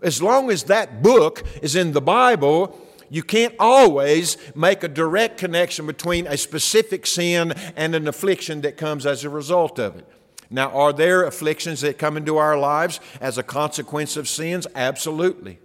As 0.00 0.22
long 0.22 0.50
as 0.50 0.64
that 0.64 1.02
book 1.02 1.44
is 1.60 1.76
in 1.76 1.92
the 1.92 2.00
Bible, 2.00 2.78
you 3.10 3.22
can't 3.22 3.54
always 3.58 4.38
make 4.54 4.82
a 4.82 4.88
direct 4.88 5.36
connection 5.36 5.86
between 5.86 6.26
a 6.26 6.36
specific 6.38 7.06
sin 7.06 7.52
and 7.76 7.94
an 7.94 8.08
affliction 8.08 8.62
that 8.62 8.76
comes 8.76 9.04
as 9.04 9.22
a 9.22 9.28
result 9.28 9.78
of 9.78 9.96
it. 9.96 10.06
Now, 10.52 10.70
are 10.70 10.92
there 10.92 11.24
afflictions 11.24 11.80
that 11.80 11.98
come 11.98 12.16
into 12.16 12.36
our 12.36 12.58
lives 12.58 13.00
as 13.20 13.38
a 13.38 13.42
consequence 13.42 14.16
of 14.16 14.28
sins? 14.28 14.66
Absolutely. 14.74 15.58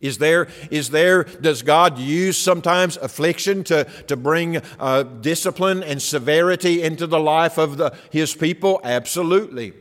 Is 0.00 0.18
there, 0.18 0.48
is 0.70 0.90
there, 0.90 1.24
does 1.24 1.62
God 1.62 1.98
use 1.98 2.36
sometimes 2.36 2.96
affliction 2.96 3.62
to, 3.64 3.84
to 4.08 4.16
bring 4.16 4.60
uh, 4.80 5.04
discipline 5.04 5.82
and 5.82 6.02
severity 6.02 6.82
into 6.82 7.06
the 7.06 7.20
life 7.20 7.56
of 7.56 7.76
the, 7.76 7.96
His 8.10 8.34
people? 8.34 8.80
Absolutely. 8.82 9.72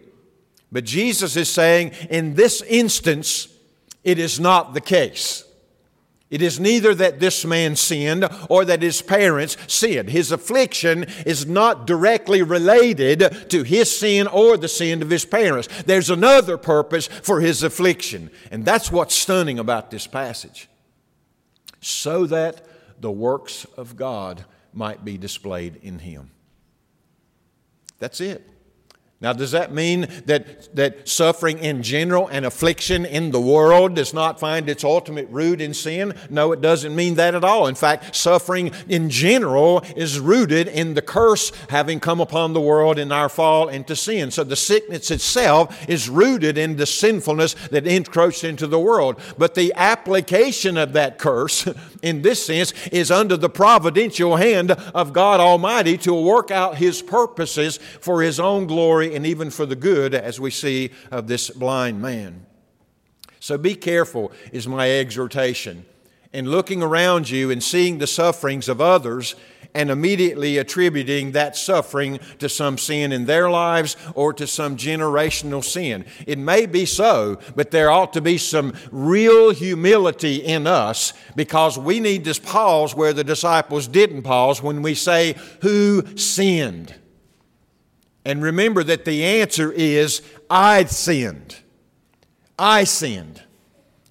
But 0.72 0.84
Jesus 0.86 1.36
is 1.36 1.50
saying, 1.50 1.92
in 2.10 2.36
this 2.36 2.62
instance, 2.62 3.48
it 4.04 4.20
is 4.20 4.40
not 4.40 4.74
the 4.74 4.82
case. 4.82 5.44
It 6.32 6.42
is 6.42 6.62
neither 6.62 6.96
that 6.96 7.20
this 7.20 7.44
man 7.44 7.76
sinned 7.76 8.26
or 8.50 8.64
that 8.64 8.82
his 8.82 9.02
parents 9.02 9.58
sinned. 9.68 10.10
His 10.10 10.32
affliction 10.32 11.06
is 11.26 11.46
not 11.46 11.86
directly 11.86 12.42
related 12.42 13.50
to 13.50 13.64
his 13.64 13.96
sin 13.96 14.28
or 14.28 14.56
the 14.56 14.70
sin 14.70 15.02
of 15.02 15.10
his 15.10 15.26
parents. 15.26 15.68
There's 15.84 16.10
another 16.10 16.58
purpose 16.58 17.08
for 17.08 17.42
his 17.42 17.64
affliction, 17.64 18.32
and 18.50 18.64
that's 18.64 18.90
what's 18.90 19.14
stunning 19.14 19.60
about 19.60 19.92
this 19.92 20.08
passage. 20.08 20.70
So 21.82 22.26
that 22.28 22.66
the 23.02 23.12
works 23.12 23.66
of 23.76 23.98
God 23.98 24.46
might 24.74 25.04
be 25.04 25.18
displayed 25.18 25.80
in 25.84 26.00
him. 26.00 26.32
That's 28.00 28.22
it. 28.22 28.51
Now, 29.22 29.34
does 29.34 29.52
that 29.52 29.72
mean 29.72 30.08
that, 30.26 30.76
that 30.76 31.08
suffering 31.08 31.60
in 31.60 31.84
general 31.84 32.28
and 32.28 32.44
affliction 32.44 33.06
in 33.06 33.30
the 33.30 33.40
world 33.40 33.94
does 33.94 34.16
not 34.16 34.40
find 34.40 34.68
its 34.68 34.84
ultimate 34.84 35.30
root 35.30 35.62
in 35.62 35.76
sin? 35.76 36.16
No, 36.32 36.52
it 36.54 36.62
doesn't 36.62 36.96
mean 36.96 37.14
that 37.16 37.36
at 37.36 37.44
all. 37.44 37.68
In 37.68 37.76
fact, 37.76 38.16
suffering 38.16 38.72
in 38.90 39.12
general 39.12 39.84
is 39.96 40.20
rooted 40.20 40.68
in 40.68 40.96
the 40.96 41.04
curse 41.04 41.52
having 41.70 42.00
come 42.00 42.20
upon 42.20 42.54
the 42.54 42.62
world 42.62 42.98
in 42.98 43.12
our 43.12 43.30
fall 43.30 43.70
into 43.70 43.96
sin. 43.96 44.32
So 44.32 44.44
the 44.44 44.56
sickness 44.56 45.12
itself 45.12 45.88
is 45.88 46.10
rooted 46.10 46.58
in 46.58 46.78
the 46.78 46.88
sinfulness 46.88 47.54
that 47.70 47.86
encroached 47.86 48.44
into 48.44 48.66
the 48.66 48.80
world. 48.80 49.20
But 49.38 49.54
the 49.54 49.72
application 49.76 50.78
of 50.78 50.94
that 50.94 51.20
curse, 51.20 51.68
in 52.02 52.24
this 52.24 52.44
sense, 52.44 52.74
is 52.88 53.12
under 53.12 53.38
the 53.38 53.50
providential 53.50 54.38
hand 54.38 54.72
of 54.72 55.14
God 55.14 55.40
Almighty 55.40 56.00
to 56.00 56.14
work 56.16 56.50
out 56.50 56.78
His 56.78 57.04
purposes 57.04 57.78
for 57.78 58.24
His 58.24 58.40
own 58.40 58.66
glory 58.66 59.11
and 59.14 59.26
even 59.26 59.50
for 59.50 59.66
the 59.66 59.76
good, 59.76 60.14
as 60.14 60.40
we 60.40 60.52
see 60.52 60.92
of 61.12 61.28
this 61.28 61.50
blind 61.50 62.02
man. 62.02 62.46
So 63.40 63.58
be 63.58 63.76
careful, 63.76 64.32
is 64.52 64.68
my 64.68 64.90
exhortation. 64.90 65.86
In 66.32 66.50
looking 66.50 66.82
around 66.82 67.30
you 67.30 67.52
and 67.52 67.62
seeing 67.62 67.98
the 67.98 68.08
sufferings 68.08 68.70
of 68.70 68.80
others 68.80 69.36
and 69.74 69.90
immediately 69.90 70.58
attributing 70.58 71.32
that 71.32 71.56
suffering 71.56 72.20
to 72.40 72.50
some 72.50 72.78
sin 72.78 73.12
in 73.12 73.26
their 73.26 73.50
lives 73.50 73.96
or 74.16 74.34
to 74.34 74.48
some 74.48 74.78
generational 74.78 75.64
sin. 75.64 76.06
It 76.28 76.38
may 76.38 76.66
be 76.66 76.86
so, 76.86 77.40
but 77.56 77.72
there 77.72 77.90
ought 77.90 78.14
to 78.14 78.22
be 78.22 78.38
some 78.38 78.74
real 78.92 79.52
humility 79.52 80.36
in 80.36 80.68
us 80.68 81.14
because 81.36 81.78
we 81.78 82.00
need 82.00 82.26
to 82.26 82.42
pause 82.42 82.96
where 82.96 83.14
the 83.14 83.24
disciples 83.24 83.88
didn't 83.88 84.24
pause 84.24 84.62
when 84.62 84.82
we 84.82 84.94
say, 84.94 85.36
Who 85.62 86.18
sinned? 86.18 86.96
And 88.24 88.44
remember 88.44 88.84
that 88.84 89.06
the 89.06 89.24
answer 89.24 89.72
is 89.72 90.22
I 90.50 90.86
sinned. 90.86 91.58
I 92.58 92.84
sinned. 92.84 93.42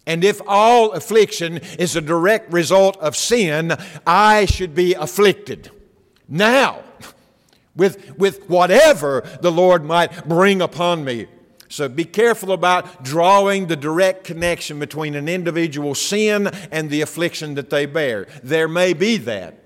And 0.07 0.25
if 0.25 0.41
all 0.47 0.93
affliction 0.93 1.59
is 1.79 1.95
a 1.95 2.01
direct 2.01 2.53
result 2.53 2.97
of 2.97 3.15
sin, 3.15 3.77
I 4.07 4.47
should 4.47 4.75
be 4.75 4.95
afflicted. 4.95 5.71
Now, 6.29 6.83
with, 7.77 8.19
with 8.19 8.49
whatever 8.49 9.23
the 9.41 9.53
Lord 9.53 9.85
might 9.85 10.29
bring 10.29 10.61
upon 10.61 11.05
me. 11.05 11.27
So 11.69 11.89
be 11.89 12.05
careful 12.05 12.51
about 12.51 13.05
drawing 13.05 13.69
the 13.69 13.77
direct 13.77 14.25
connection 14.25 14.81
between 14.81 15.15
an 15.15 15.29
individual's 15.29 16.01
sin 16.01 16.49
and 16.73 16.91
the 16.91 17.01
affliction 17.01 17.55
that 17.55 17.71
they 17.71 17.87
bear. 17.87 18.27
There 18.43 18.67
may 18.67 18.93
be 18.93 19.17
that. 19.19 19.60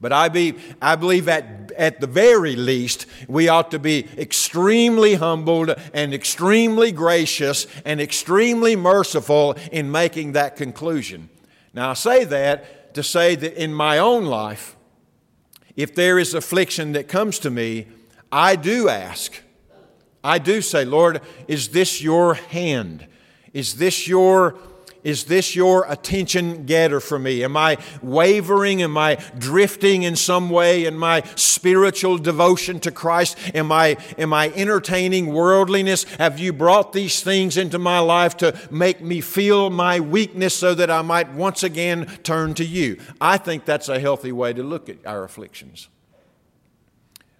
But 0.00 0.12
I, 0.12 0.28
be, 0.30 0.54
I 0.80 0.96
believe 0.96 1.28
at, 1.28 1.72
at 1.76 2.00
the 2.00 2.06
very 2.06 2.56
least, 2.56 3.04
we 3.28 3.48
ought 3.48 3.70
to 3.72 3.78
be 3.78 4.08
extremely 4.16 5.14
humbled 5.14 5.74
and 5.92 6.14
extremely 6.14 6.90
gracious 6.90 7.66
and 7.84 8.00
extremely 8.00 8.76
merciful 8.76 9.56
in 9.70 9.90
making 9.90 10.32
that 10.32 10.56
conclusion. 10.56 11.28
Now, 11.74 11.90
I 11.90 11.94
say 11.94 12.24
that 12.24 12.94
to 12.94 13.02
say 13.02 13.34
that 13.36 13.62
in 13.62 13.74
my 13.74 13.98
own 13.98 14.24
life, 14.24 14.76
if 15.76 15.94
there 15.94 16.18
is 16.18 16.34
affliction 16.34 16.92
that 16.92 17.06
comes 17.06 17.38
to 17.40 17.50
me, 17.50 17.86
I 18.32 18.56
do 18.56 18.88
ask. 18.88 19.40
I 20.24 20.38
do 20.38 20.62
say, 20.62 20.84
Lord, 20.84 21.20
is 21.46 21.68
this 21.68 22.02
your 22.02 22.34
hand? 22.34 23.06
Is 23.52 23.76
this 23.76 24.08
your 24.08 24.58
is 25.02 25.24
this 25.24 25.56
your 25.56 25.84
attention 25.88 26.66
getter 26.66 27.00
for 27.00 27.18
me? 27.18 27.42
Am 27.42 27.56
I 27.56 27.78
wavering? 28.02 28.82
Am 28.82 28.96
I 28.98 29.16
drifting 29.38 30.02
in 30.02 30.16
some 30.16 30.50
way 30.50 30.84
in 30.84 30.96
my 30.96 31.22
spiritual 31.36 32.18
devotion 32.18 32.80
to 32.80 32.90
Christ? 32.90 33.38
Am 33.54 33.72
I, 33.72 33.96
am 34.18 34.32
I 34.32 34.52
entertaining 34.54 35.32
worldliness? 35.32 36.04
Have 36.14 36.38
you 36.38 36.52
brought 36.52 36.92
these 36.92 37.22
things 37.22 37.56
into 37.56 37.78
my 37.78 37.98
life 37.98 38.36
to 38.38 38.58
make 38.70 39.00
me 39.00 39.20
feel 39.20 39.70
my 39.70 40.00
weakness 40.00 40.54
so 40.54 40.74
that 40.74 40.90
I 40.90 41.02
might 41.02 41.32
once 41.32 41.62
again 41.62 42.06
turn 42.22 42.54
to 42.54 42.64
you? 42.64 42.98
I 43.20 43.38
think 43.38 43.64
that's 43.64 43.88
a 43.88 44.00
healthy 44.00 44.32
way 44.32 44.52
to 44.52 44.62
look 44.62 44.88
at 44.88 45.06
our 45.06 45.24
afflictions. 45.24 45.88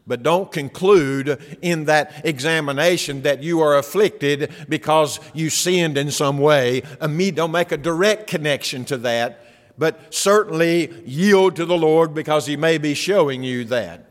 But 0.06 0.22
don't 0.22 0.50
conclude 0.50 1.40
in 1.62 1.84
that 1.84 2.24
examination 2.24 3.22
that 3.22 3.42
you 3.42 3.60
are 3.60 3.76
afflicted 3.76 4.52
because 4.68 5.20
you 5.34 5.50
sinned 5.50 5.96
in 5.96 6.10
some 6.10 6.38
way. 6.38 6.82
Don't 7.00 7.52
make 7.52 7.72
a 7.72 7.76
direct 7.76 8.26
connection 8.26 8.84
to 8.86 8.96
that, 8.98 9.44
but 9.78 10.12
certainly 10.12 10.92
yield 11.04 11.56
to 11.56 11.64
the 11.64 11.76
Lord 11.76 12.12
because 12.14 12.46
He 12.46 12.56
may 12.56 12.78
be 12.78 12.94
showing 12.94 13.42
you 13.42 13.64
that. 13.66 14.06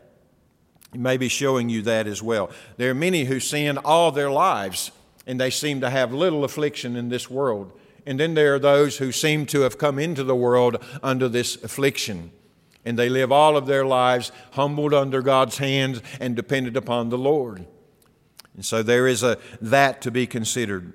He 0.92 0.98
may 0.98 1.16
be 1.16 1.28
showing 1.28 1.68
you 1.68 1.82
that 1.82 2.06
as 2.06 2.22
well. 2.22 2.50
There 2.76 2.90
are 2.90 2.94
many 2.94 3.24
who 3.24 3.38
sin 3.38 3.78
all 3.78 4.10
their 4.10 4.30
lives 4.30 4.90
and 5.26 5.38
they 5.38 5.50
seem 5.50 5.80
to 5.82 5.90
have 5.90 6.12
little 6.12 6.44
affliction 6.44 6.96
in 6.96 7.08
this 7.08 7.30
world. 7.30 7.72
And 8.06 8.18
then 8.18 8.34
there 8.34 8.54
are 8.54 8.58
those 8.58 8.98
who 8.98 9.12
seem 9.12 9.46
to 9.46 9.60
have 9.60 9.78
come 9.78 9.98
into 9.98 10.24
the 10.24 10.34
world 10.34 10.82
under 11.02 11.28
this 11.28 11.62
affliction. 11.62 12.32
And 12.84 12.98
they 12.98 13.08
live 13.08 13.30
all 13.30 13.56
of 13.56 13.66
their 13.66 13.84
lives 13.84 14.32
humbled 14.52 14.94
under 14.94 15.20
God's 15.22 15.58
hands 15.58 16.00
and 16.18 16.34
dependent 16.34 16.76
upon 16.76 17.10
the 17.10 17.18
Lord. 17.18 17.66
And 18.54 18.64
so 18.64 18.82
there 18.82 19.06
is 19.06 19.22
a 19.22 19.38
that 19.60 20.02
to 20.02 20.10
be 20.10 20.26
considered. 20.26 20.92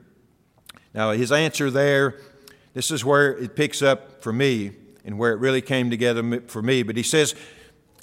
Now 0.93 1.11
his 1.11 1.31
answer 1.31 1.69
there, 1.69 2.19
this 2.73 2.91
is 2.91 3.05
where 3.05 3.37
it 3.37 3.55
picks 3.55 3.81
up 3.81 4.23
for 4.23 4.33
me 4.33 4.71
and 5.03 5.17
where 5.19 5.31
it 5.31 5.39
really 5.39 5.61
came 5.61 5.89
together 5.89 6.41
for 6.47 6.61
me. 6.61 6.83
But 6.83 6.97
he 6.97 7.03
says, 7.03 7.35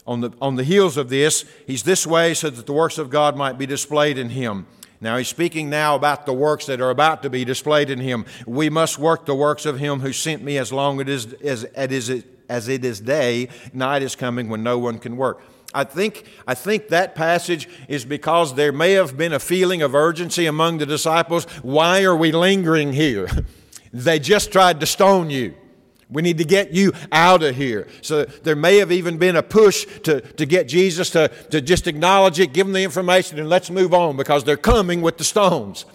on 0.06 0.20
the, 0.20 0.30
on 0.40 0.56
the 0.56 0.64
heels 0.64 0.96
of 0.96 1.08
this, 1.08 1.44
he's 1.66 1.82
this 1.82 2.06
way 2.06 2.34
so 2.34 2.50
that 2.50 2.66
the 2.66 2.72
works 2.72 2.98
of 2.98 3.10
God 3.10 3.36
might 3.36 3.58
be 3.58 3.66
displayed 3.66 4.18
in 4.18 4.30
him. 4.30 4.66
Now 5.00 5.16
he's 5.16 5.28
speaking 5.28 5.68
now 5.68 5.96
about 5.96 6.26
the 6.26 6.32
works 6.32 6.66
that 6.66 6.80
are 6.80 6.90
about 6.90 7.22
to 7.24 7.30
be 7.30 7.44
displayed 7.44 7.90
in 7.90 7.98
him. 7.98 8.24
We 8.46 8.70
must 8.70 8.98
work 8.98 9.26
the 9.26 9.34
works 9.34 9.66
of 9.66 9.80
him 9.80 10.00
who 10.00 10.12
sent 10.12 10.42
me 10.42 10.58
as 10.58 10.72
long 10.72 11.00
as 11.00 11.26
it 11.26 11.40
is, 11.42 11.64
as, 11.64 12.24
as 12.52 12.68
it 12.68 12.84
is 12.84 13.00
day, 13.00 13.48
night 13.72 14.02
is 14.02 14.14
coming 14.14 14.50
when 14.50 14.62
no 14.62 14.78
one 14.78 14.98
can 14.98 15.16
work. 15.16 15.42
I 15.72 15.84
think, 15.84 16.26
I 16.46 16.52
think 16.52 16.88
that 16.88 17.14
passage 17.14 17.66
is 17.88 18.04
because 18.04 18.54
there 18.54 18.72
may 18.72 18.92
have 18.92 19.16
been 19.16 19.32
a 19.32 19.38
feeling 19.38 19.80
of 19.80 19.94
urgency 19.94 20.44
among 20.44 20.76
the 20.76 20.84
disciples. 20.84 21.44
Why 21.62 22.02
are 22.02 22.14
we 22.14 22.30
lingering 22.30 22.92
here? 22.92 23.26
they 23.92 24.18
just 24.18 24.52
tried 24.52 24.80
to 24.80 24.86
stone 24.86 25.30
you. 25.30 25.54
We 26.10 26.20
need 26.20 26.36
to 26.38 26.44
get 26.44 26.72
you 26.72 26.92
out 27.10 27.42
of 27.42 27.56
here. 27.56 27.88
So 28.02 28.24
there 28.24 28.54
may 28.54 28.76
have 28.76 28.92
even 28.92 29.16
been 29.16 29.34
a 29.34 29.42
push 29.42 29.86
to, 30.02 30.20
to 30.20 30.44
get 30.44 30.68
Jesus 30.68 31.08
to, 31.10 31.28
to 31.50 31.62
just 31.62 31.86
acknowledge 31.86 32.38
it, 32.38 32.52
give 32.52 32.66
them 32.66 32.74
the 32.74 32.84
information, 32.84 33.38
and 33.38 33.48
let's 33.48 33.70
move 33.70 33.94
on 33.94 34.18
because 34.18 34.44
they're 34.44 34.58
coming 34.58 35.00
with 35.00 35.16
the 35.16 35.24
stones. 35.24 35.86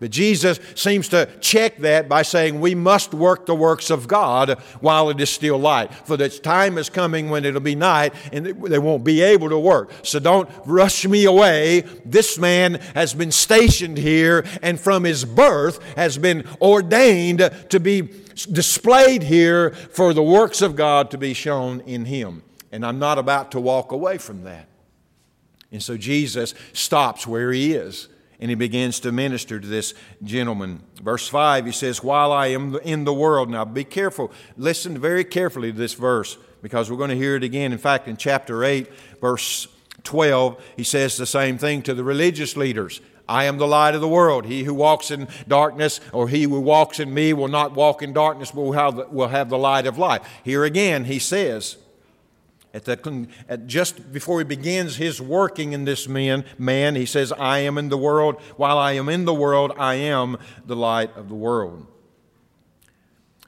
But 0.00 0.12
Jesus 0.12 0.60
seems 0.76 1.08
to 1.08 1.28
check 1.40 1.78
that 1.78 2.08
by 2.08 2.22
saying 2.22 2.60
we 2.60 2.76
must 2.76 3.12
work 3.12 3.46
the 3.46 3.54
works 3.54 3.90
of 3.90 4.06
God 4.06 4.60
while 4.80 5.10
it 5.10 5.20
is 5.20 5.28
still 5.28 5.58
light. 5.58 5.92
For 5.92 6.16
the 6.16 6.28
time 6.28 6.78
is 6.78 6.88
coming 6.88 7.30
when 7.30 7.44
it'll 7.44 7.60
be 7.60 7.74
night 7.74 8.14
and 8.32 8.46
they 8.46 8.78
won't 8.78 9.02
be 9.02 9.22
able 9.22 9.48
to 9.48 9.58
work. 9.58 9.90
So 10.04 10.20
don't 10.20 10.48
rush 10.64 11.04
me 11.04 11.24
away. 11.24 11.80
This 12.04 12.38
man 12.38 12.74
has 12.94 13.12
been 13.12 13.32
stationed 13.32 13.98
here 13.98 14.44
and 14.62 14.78
from 14.78 15.02
his 15.02 15.24
birth 15.24 15.82
has 15.96 16.16
been 16.16 16.44
ordained 16.60 17.50
to 17.70 17.80
be 17.80 18.02
displayed 18.52 19.24
here 19.24 19.72
for 19.72 20.14
the 20.14 20.22
works 20.22 20.62
of 20.62 20.76
God 20.76 21.10
to 21.10 21.18
be 21.18 21.34
shown 21.34 21.80
in 21.80 22.04
him. 22.04 22.44
And 22.70 22.86
I'm 22.86 23.00
not 23.00 23.18
about 23.18 23.50
to 23.52 23.60
walk 23.60 23.90
away 23.90 24.18
from 24.18 24.44
that. 24.44 24.68
And 25.72 25.82
so 25.82 25.96
Jesus 25.96 26.54
stops 26.72 27.26
where 27.26 27.50
he 27.50 27.74
is 27.74 28.08
and 28.40 28.50
he 28.50 28.54
begins 28.54 29.00
to 29.00 29.12
minister 29.12 29.58
to 29.58 29.66
this 29.66 29.94
gentleman. 30.22 30.82
Verse 31.02 31.28
5, 31.28 31.66
he 31.66 31.72
says, 31.72 32.02
While 32.02 32.32
I 32.32 32.48
am 32.48 32.76
in 32.76 33.04
the 33.04 33.14
world. 33.14 33.50
Now 33.50 33.64
be 33.64 33.84
careful. 33.84 34.30
Listen 34.56 34.98
very 34.98 35.24
carefully 35.24 35.72
to 35.72 35.78
this 35.78 35.94
verse 35.94 36.38
because 36.62 36.90
we're 36.90 36.96
going 36.96 37.10
to 37.10 37.16
hear 37.16 37.36
it 37.36 37.42
again. 37.42 37.72
In 37.72 37.78
fact, 37.78 38.08
in 38.08 38.16
chapter 38.16 38.64
8, 38.64 38.88
verse 39.20 39.66
12, 40.04 40.62
he 40.76 40.84
says 40.84 41.16
the 41.16 41.26
same 41.26 41.58
thing 41.58 41.82
to 41.82 41.94
the 41.94 42.04
religious 42.04 42.56
leaders. 42.56 43.00
I 43.28 43.44
am 43.44 43.58
the 43.58 43.66
light 43.66 43.94
of 43.94 44.00
the 44.00 44.08
world. 44.08 44.46
He 44.46 44.64
who 44.64 44.72
walks 44.72 45.10
in 45.10 45.28
darkness, 45.46 46.00
or 46.12 46.28
he 46.28 46.44
who 46.44 46.60
walks 46.60 46.98
in 46.98 47.12
me, 47.12 47.34
will 47.34 47.48
not 47.48 47.74
walk 47.74 48.02
in 48.02 48.14
darkness, 48.14 48.50
but 48.50 48.62
will 48.62 48.72
have 48.72 48.96
the, 48.96 49.06
will 49.08 49.28
have 49.28 49.50
the 49.50 49.58
light 49.58 49.86
of 49.86 49.98
life. 49.98 50.26
Here 50.44 50.64
again, 50.64 51.04
he 51.04 51.18
says, 51.18 51.76
at, 52.86 53.02
the, 53.02 53.26
at 53.48 53.66
just 53.66 54.12
before 54.12 54.38
he 54.38 54.44
begins 54.44 54.96
his 54.96 55.20
working 55.20 55.72
in 55.72 55.84
this 55.84 56.06
man, 56.06 56.44
man, 56.58 56.94
he 56.94 57.06
says, 57.06 57.32
I 57.32 57.60
am 57.60 57.78
in 57.78 57.88
the 57.88 57.98
world. 57.98 58.40
While 58.56 58.78
I 58.78 58.92
am 58.92 59.08
in 59.08 59.24
the 59.24 59.34
world, 59.34 59.72
I 59.78 59.94
am 59.94 60.36
the 60.66 60.76
light 60.76 61.16
of 61.16 61.28
the 61.28 61.34
world. 61.34 61.86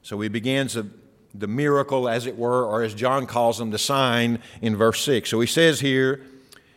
So 0.03 0.21
he 0.21 0.29
begins 0.29 0.77
a, 0.77 0.87
the 1.35 1.47
miracle, 1.47 2.09
as 2.09 2.27
it 2.27 2.37
were, 2.37 2.65
or 2.65 2.83
as 2.83 2.95
John 2.95 3.27
calls 3.27 3.59
them, 3.59 3.71
the 3.71 3.79
sign 3.79 4.41
in 4.63 4.75
verse 4.77 5.05
6. 5.05 5.29
So 5.29 5.41
he 5.41 5.47
says 5.47 5.81
here, 5.81 6.23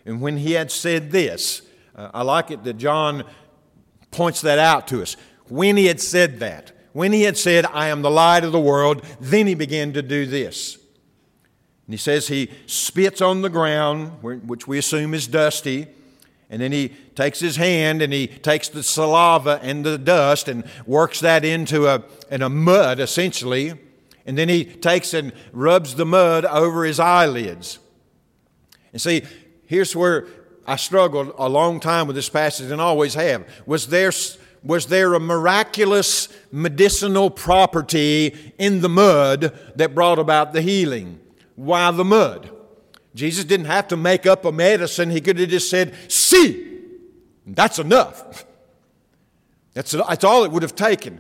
and 0.06 0.22
when 0.22 0.38
he 0.38 0.52
had 0.52 0.72
said 0.72 1.12
this, 1.12 1.62
uh, 1.96 2.12
I 2.14 2.24
like 2.24 2.52
it 2.52 2.64
that 2.66 2.78
John 2.78 3.24
points 4.12 4.42
that 4.42 4.60
out 4.60 4.88
to 4.90 5.02
us. 5.02 5.16
When 5.48 5.78
he 5.78 5.86
had 5.86 6.02
said 6.02 6.40
that, 6.40 6.72
when 6.94 7.12
he 7.12 7.24
had 7.24 7.38
said, 7.38 7.66
I 7.66 7.88
am 7.88 8.02
the 8.02 8.12
light 8.12 8.44
of 8.44 8.52
the 8.52 8.60
world, 8.60 9.04
then 9.20 9.48
he 9.48 9.56
began 9.56 9.94
to 9.94 10.02
do 10.02 10.26
this. 10.26 10.78
And 11.88 11.94
he 11.94 11.98
says 11.98 12.28
he 12.28 12.50
spits 12.66 13.22
on 13.22 13.42
the 13.42 13.50
ground, 13.50 14.22
which 14.22 14.68
we 14.68 14.78
assume 14.78 15.14
is 15.14 15.28
dusty, 15.28 15.88
and 16.50 16.62
then 16.62 16.72
he 16.72 16.90
takes 17.16 17.40
his 17.40 17.56
hand 17.56 18.04
and 18.04 18.14
he 18.14 18.28
takes 18.28 18.70
the 18.70 18.84
saliva 18.84 19.60
and 19.64 19.84
the 19.84 19.98
dust 19.98 20.48
and 20.48 20.64
works 20.86 21.20
that 21.22 21.44
into 21.44 21.88
a, 21.88 22.04
in 22.30 22.44
a 22.44 22.50
mud, 22.50 23.00
essentially. 23.00 23.74
And 24.28 24.38
then 24.38 24.50
he 24.50 24.64
takes 24.64 25.16
and 25.16 25.34
rubs 25.52 25.96
the 25.96 26.06
mud 26.06 26.46
over 26.46 26.86
his 26.86 27.00
eyelids. 27.00 27.80
And 28.92 29.02
see, 29.02 29.24
here's 29.66 29.96
where 29.96 30.28
I 30.68 30.76
struggled 30.76 31.34
a 31.40 31.50
long 31.50 31.80
time 31.80 32.06
with 32.06 32.16
this 32.16 32.30
passage 32.30 32.70
and 32.70 32.80
always 32.80 33.16
have. 33.16 33.46
Was 33.66 33.88
there, 33.88 34.12
was 34.64 34.86
there 34.86 35.16
a 35.16 35.20
miraculous 35.20 36.30
medicinal 36.52 37.32
property 37.32 38.54
in 38.60 38.82
the 38.82 38.90
mud 38.90 39.58
that 39.76 39.96
brought 39.96 40.20
about 40.20 40.54
the 40.54 40.62
healing? 40.62 41.20
Why 41.56 41.92
the 41.92 42.04
mud? 42.04 42.50
Jesus 43.16 43.46
didn't 43.46 43.68
have 43.68 43.88
to 43.90 43.98
make 43.98 44.26
up 44.26 44.46
a 44.46 44.52
medicine. 44.52 45.10
He 45.12 45.22
could 45.22 45.38
have 45.38 45.50
just 45.50 45.70
said, 45.70 45.94
see. 46.12 46.80
That's 47.46 47.80
enough. 47.80 48.46
That's, 49.74 49.92
that's 49.92 50.24
all 50.24 50.44
it 50.44 50.52
would 50.52 50.62
have 50.62 50.76
taken. 50.76 51.20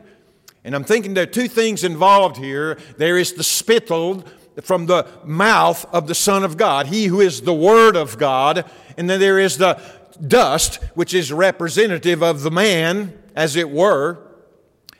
And 0.63 0.75
I'm 0.75 0.83
thinking 0.83 1.15
there 1.15 1.23
are 1.23 1.25
two 1.25 1.47
things 1.47 1.83
involved 1.83 2.37
here. 2.37 2.77
There 2.97 3.17
is 3.17 3.33
the 3.33 3.43
spittle 3.43 4.23
from 4.61 4.85
the 4.85 5.07
mouth 5.25 5.85
of 5.91 6.05
the 6.05 6.13
Son 6.13 6.43
of 6.43 6.55
God, 6.55 6.85
He 6.85 7.05
who 7.05 7.19
is 7.19 7.41
the 7.41 7.53
Word 7.53 7.95
of 7.95 8.19
God, 8.19 8.69
and 8.95 9.09
then 9.09 9.19
there 9.19 9.39
is 9.39 9.57
the 9.57 9.81
dust, 10.27 10.75
which 10.93 11.15
is 11.15 11.33
representative 11.33 12.21
of 12.21 12.43
the 12.43 12.51
man, 12.51 13.17
as 13.35 13.55
it 13.55 13.71
were. 13.71 14.19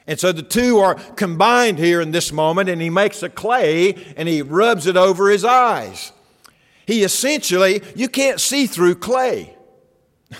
And 0.06 0.20
so 0.20 0.32
the 0.32 0.44
two 0.44 0.80
are 0.80 0.96
combined 0.96 1.80
here 1.80 2.02
in 2.02 2.12
this 2.12 2.32
moment, 2.32 2.70
and 2.70 2.82
he 2.82 2.89
makes 2.89 3.24
a 3.24 3.30
clay 3.30 3.94
and 4.18 4.28
he 4.28 4.42
rubs 4.42 4.86
it 4.86 4.98
over 4.98 5.30
his 5.30 5.46
eyes. 5.46 6.12
He 6.86 7.04
essentially, 7.04 7.82
you 7.96 8.10
can't 8.10 8.39
see 8.39 8.68
through 8.68 8.96
clay. 8.96 9.56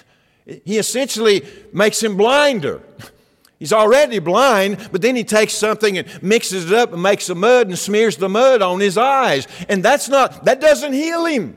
He 0.65 0.78
essentially 0.78 1.47
makes 1.71 2.04
him 2.04 2.17
blinder. 2.17 2.82
He's 3.60 3.71
already 3.71 4.19
blind, 4.19 4.89
but 4.91 5.02
then 5.02 5.15
he 5.15 5.23
takes 5.23 5.54
something 5.54 5.97
and 5.97 6.21
mixes 6.21 6.69
it 6.69 6.78
up 6.78 6.91
and 6.91 7.02
makes 7.02 7.28
the 7.28 7.36
mud 7.36 7.67
and 7.67 7.80
smears 7.80 8.17
the 8.17 8.28
mud 8.28 8.62
on 8.62 8.82
his 8.82 8.97
eyes. 8.97 9.47
And 9.69 9.82
that's 9.82 10.10
not, 10.10 10.43
that 10.43 10.60
doesn't 10.60 10.91
heal 10.91 11.23
him. 11.23 11.56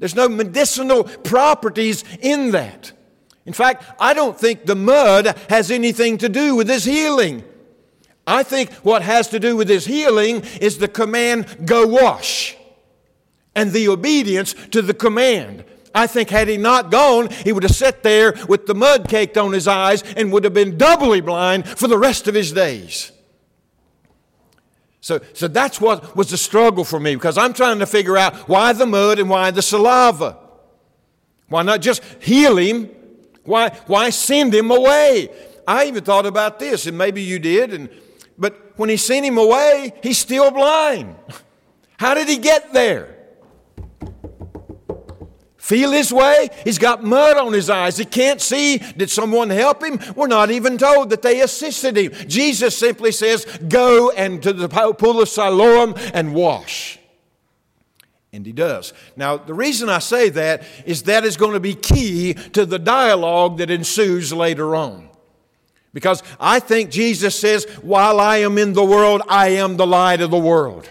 There's 0.00 0.16
no 0.16 0.28
medicinal 0.28 1.04
properties 1.04 2.02
in 2.20 2.50
that. 2.50 2.90
In 3.44 3.52
fact, 3.52 3.84
I 3.98 4.14
don't 4.14 4.38
think 4.38 4.66
the 4.66 4.76
mud 4.76 5.36
has 5.48 5.70
anything 5.70 6.18
to 6.18 6.28
do 6.28 6.54
with 6.54 6.68
his 6.68 6.84
healing. 6.84 7.44
I 8.26 8.42
think 8.42 8.72
what 8.84 9.02
has 9.02 9.28
to 9.28 9.40
do 9.40 9.56
with 9.56 9.68
his 9.68 9.84
healing 9.84 10.44
is 10.60 10.78
the 10.78 10.88
command, 10.88 11.66
go 11.66 11.86
wash, 11.86 12.56
and 13.54 13.72
the 13.72 13.88
obedience 13.88 14.54
to 14.70 14.80
the 14.80 14.94
command. 14.94 15.64
I 15.94 16.06
think 16.06 16.30
had 16.30 16.48
he 16.48 16.56
not 16.56 16.90
gone, 16.90 17.30
he 17.30 17.52
would 17.52 17.64
have 17.64 17.74
sat 17.74 18.02
there 18.02 18.34
with 18.48 18.66
the 18.66 18.74
mud 18.74 19.08
caked 19.08 19.36
on 19.36 19.52
his 19.52 19.68
eyes 19.68 20.02
and 20.16 20.32
would 20.32 20.44
have 20.44 20.54
been 20.54 20.78
doubly 20.78 21.20
blind 21.20 21.68
for 21.68 21.88
the 21.88 21.98
rest 21.98 22.28
of 22.28 22.34
his 22.34 22.52
days. 22.52 23.12
So, 25.00 25.20
so 25.32 25.48
that's 25.48 25.80
what 25.80 26.16
was 26.16 26.30
the 26.30 26.36
struggle 26.36 26.84
for 26.84 27.00
me 27.00 27.16
because 27.16 27.36
I'm 27.36 27.52
trying 27.52 27.80
to 27.80 27.86
figure 27.86 28.16
out 28.16 28.48
why 28.48 28.72
the 28.72 28.86
mud 28.86 29.18
and 29.18 29.28
why 29.28 29.50
the 29.50 29.60
saliva. 29.60 30.38
Why 31.48 31.62
not 31.62 31.80
just 31.80 32.02
heal 32.20 32.56
him? 32.56 32.88
Why, 33.44 33.70
why 33.86 34.10
send 34.10 34.54
him 34.54 34.70
away? 34.70 35.28
I 35.66 35.86
even 35.86 36.04
thought 36.04 36.26
about 36.26 36.58
this, 36.58 36.86
and 36.86 36.96
maybe 36.96 37.22
you 37.22 37.38
did, 37.38 37.72
and, 37.72 37.88
but 38.38 38.72
when 38.76 38.88
he 38.88 38.96
sent 38.96 39.24
him 39.24 39.38
away, 39.38 39.92
he's 40.02 40.18
still 40.18 40.50
blind. 40.50 41.16
How 41.98 42.14
did 42.14 42.28
he 42.28 42.38
get 42.38 42.72
there? 42.72 43.22
feel 45.72 45.92
his 45.92 46.12
way. 46.12 46.50
He's 46.64 46.78
got 46.78 47.02
mud 47.02 47.38
on 47.38 47.54
his 47.54 47.70
eyes. 47.70 47.96
He 47.96 48.04
can't 48.04 48.42
see. 48.42 48.76
Did 48.76 49.08
someone 49.10 49.48
help 49.48 49.82
him? 49.82 49.98
We're 50.14 50.26
not 50.26 50.50
even 50.50 50.76
told 50.76 51.08
that 51.10 51.22
they 51.22 51.40
assisted 51.40 51.96
him. 51.96 52.12
Jesus 52.28 52.76
simply 52.76 53.10
says, 53.10 53.46
Go 53.68 54.10
and 54.10 54.42
to 54.42 54.52
the 54.52 54.68
pool 54.68 55.22
of 55.22 55.30
Siloam 55.30 55.94
and 56.12 56.34
wash. 56.34 56.98
And 58.32 58.46
he 58.46 58.52
does. 58.52 58.94
Now, 59.14 59.36
the 59.36 59.52
reason 59.52 59.90
I 59.90 59.98
say 59.98 60.30
that 60.30 60.62
is 60.86 61.02
that 61.02 61.24
is 61.24 61.36
going 61.36 61.52
to 61.52 61.60
be 61.60 61.74
key 61.74 62.34
to 62.34 62.64
the 62.64 62.78
dialogue 62.78 63.58
that 63.58 63.70
ensues 63.70 64.32
later 64.32 64.74
on. 64.74 65.10
Because 65.92 66.22
I 66.40 66.58
think 66.58 66.90
Jesus 66.90 67.38
says, 67.38 67.66
While 67.82 68.20
I 68.20 68.38
am 68.38 68.56
in 68.56 68.72
the 68.72 68.84
world, 68.84 69.20
I 69.28 69.48
am 69.48 69.76
the 69.76 69.86
light 69.86 70.22
of 70.22 70.30
the 70.30 70.38
world. 70.38 70.88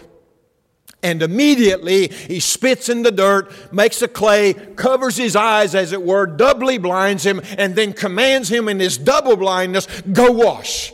And 1.02 1.20
immediately 1.20 2.06
he 2.06 2.38
spits 2.38 2.88
in 2.88 3.02
the 3.02 3.10
dirt, 3.10 3.72
makes 3.72 4.00
a 4.02 4.08
clay, 4.08 4.54
covers 4.54 5.16
his 5.16 5.34
eyes, 5.34 5.74
as 5.74 5.92
it 5.92 6.02
were, 6.02 6.26
doubly 6.26 6.78
blinds 6.78 7.26
him, 7.26 7.40
and 7.58 7.74
then 7.74 7.92
commands 7.92 8.48
him 8.48 8.68
in 8.68 8.78
his 8.78 8.98
double 8.98 9.36
blindness, 9.36 9.88
Go 10.02 10.30
wash. 10.30 10.92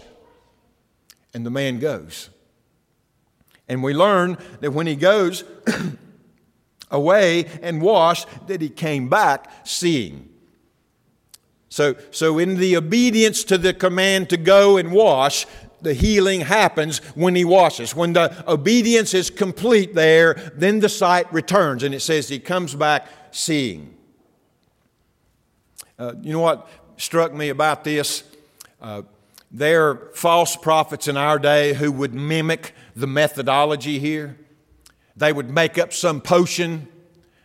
And 1.34 1.44
the 1.44 1.50
man 1.50 1.78
goes. 1.78 2.30
And 3.68 3.82
we 3.82 3.92
learn 3.92 4.38
that 4.60 4.70
when 4.70 4.86
he 4.86 4.96
goes 4.96 5.44
away 6.90 7.46
and 7.62 7.82
washed, 7.82 8.26
that 8.46 8.60
he 8.60 8.68
came 8.68 9.08
back 9.08 9.50
seeing. 9.64 10.28
So, 11.68 11.94
so 12.10 12.38
in 12.38 12.56
the 12.56 12.76
obedience 12.76 13.44
to 13.44 13.58
the 13.58 13.74
command 13.74 14.30
to 14.30 14.36
go 14.36 14.78
and 14.78 14.90
wash, 14.90 15.46
the 15.82 15.94
healing 15.94 16.40
happens 16.40 16.98
when 17.14 17.34
he 17.34 17.44
washes. 17.44 17.94
When 17.94 18.12
the 18.12 18.44
obedience 18.50 19.14
is 19.14 19.30
complete 19.30 19.94
there, 19.94 20.34
then 20.54 20.80
the 20.80 20.88
sight 20.88 21.32
returns. 21.32 21.82
And 21.82 21.94
it 21.94 22.00
says 22.00 22.28
he 22.28 22.38
comes 22.38 22.74
back 22.74 23.06
seeing. 23.30 23.94
Uh, 25.98 26.14
you 26.20 26.32
know 26.32 26.40
what 26.40 26.68
struck 26.96 27.32
me 27.32 27.48
about 27.48 27.84
this? 27.84 28.24
Uh, 28.80 29.02
there 29.50 29.88
are 29.88 30.10
false 30.14 30.56
prophets 30.56 31.08
in 31.08 31.16
our 31.16 31.38
day 31.38 31.74
who 31.74 31.90
would 31.92 32.14
mimic 32.14 32.74
the 32.94 33.06
methodology 33.06 33.98
here. 33.98 34.36
They 35.18 35.32
would 35.32 35.50
make 35.50 35.76
up 35.78 35.92
some 35.92 36.20
potion 36.20 36.88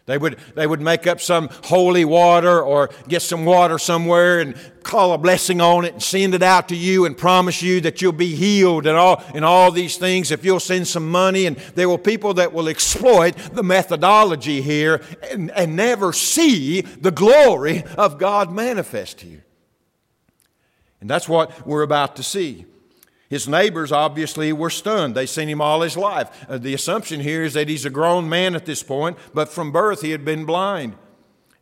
they 0.06 0.18
would, 0.18 0.38
they 0.56 0.68
would 0.68 0.82
make 0.82 1.08
up 1.08 1.22
some 1.22 1.48
holy 1.64 2.04
water 2.04 2.62
or 2.62 2.90
get 3.08 3.22
some 3.22 3.46
water 3.46 3.80
somewhere 3.80 4.42
and 4.42 4.54
call 4.84 5.14
a 5.14 5.18
blessing 5.18 5.62
on 5.62 5.86
it 5.86 5.94
and 5.94 6.04
send 6.04 6.36
it 6.36 6.44
out 6.44 6.68
to 6.70 6.76
you 6.76 7.06
and 7.06 7.18
promise 7.18 7.62
you 7.62 7.80
that 7.82 8.02
you'll 8.02 8.12
be 8.12 8.36
healed 8.36 8.86
and 8.86 8.98
all, 8.98 9.24
and 9.34 9.46
all 9.46 9.72
these 9.72 9.96
things 9.96 10.30
if 10.30 10.44
you'll 10.44 10.60
send 10.60 10.90
some 10.90 11.10
money. 11.10 11.46
And 11.46 11.56
there 11.76 11.88
will 11.88 11.98
people 11.98 12.34
that 12.34 12.52
will 12.52 12.68
exploit 12.68 13.38
the 13.54 13.64
methodology 13.64 14.62
here 14.62 15.02
and, 15.32 15.52
and 15.52 15.78
never 15.78 16.12
see 16.12 16.82
the 16.82 17.12
glory 17.12 17.86
of 17.98 18.18
God 18.18 18.52
manifest 18.52 19.22
here. 19.22 19.46
And 21.00 21.10
that's 21.10 21.30
what 21.30 21.66
we're 21.66 21.82
about 21.82 22.18
to 22.18 22.24
see. 22.24 22.66
His 23.34 23.48
neighbors 23.48 23.92
obviously 23.92 24.54
were 24.54 24.70
stunned. 24.70 25.16
They'd 25.16 25.26
seen 25.26 25.50
him 25.50 25.60
all 25.60 25.82
his 25.82 25.98
life. 25.98 26.46
Uh, 26.48 26.60
the 26.60 26.76
assumption 26.76 27.20
here 27.20 27.42
is 27.42 27.56
that 27.56 27.68
he's 27.68 27.84
a 27.84 27.90
grown 27.90 28.30
man 28.30 28.54
at 28.54 28.68
this 28.68 28.84
point, 28.84 29.18
but 29.34 29.50
from 29.50 29.72
birth 29.72 30.04
he 30.04 30.12
had 30.12 30.24
been 30.24 30.46
blind. 30.46 30.96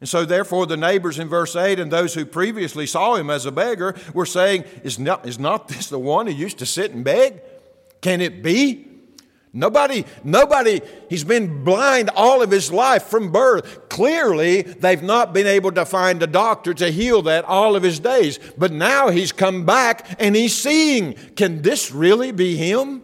And 0.02 0.10
so, 0.10 0.26
therefore, 0.26 0.66
the 0.66 0.76
neighbors 0.76 1.18
in 1.18 1.30
verse 1.30 1.56
8 1.56 1.80
and 1.80 1.90
those 1.90 2.14
who 2.14 2.26
previously 2.26 2.86
saw 2.86 3.16
him 3.16 3.30
as 3.30 3.46
a 3.46 3.54
beggar 3.54 3.96
were 4.14 4.26
saying, 4.26 4.66
Is 4.84 5.00
not, 5.00 5.26
is 5.26 5.40
not 5.40 5.70
this 5.70 5.88
the 5.88 5.98
one 5.98 6.28
who 6.28 6.34
used 6.34 6.60
to 6.60 6.66
sit 6.66 6.92
and 6.92 7.06
beg? 7.06 7.42
Can 8.02 8.20
it 8.20 8.44
be? 8.44 8.91
Nobody, 9.54 10.06
nobody, 10.24 10.80
he's 11.10 11.26
been 11.26 11.66
blind 11.66 12.10
all 12.16 12.42
of 12.42 12.52
his 12.52 12.72
life 12.72 13.04
from 13.04 13.34
birth. 13.34 13.90
Clearly, 13.90 14.62
they've 14.62 15.04
not 15.04 15.34
been 15.34 15.48
able 15.48 15.74
to 15.74 15.86
find 15.86 16.24
a 16.24 16.28
doctor 16.28 16.74
to 16.74 16.90
heal 16.90 17.22
that 17.24 17.44
all 17.44 17.76
of 17.76 17.84
his 17.84 18.00
days. 18.00 18.40
But 18.58 18.72
now 18.72 19.10
he's 19.10 19.34
come 19.34 19.66
back 19.66 20.16
and 20.20 20.38
he's 20.38 20.56
seeing. 20.56 21.16
Can 21.36 21.64
this 21.64 21.92
really 21.92 22.32
be 22.32 22.56
him? 22.56 23.04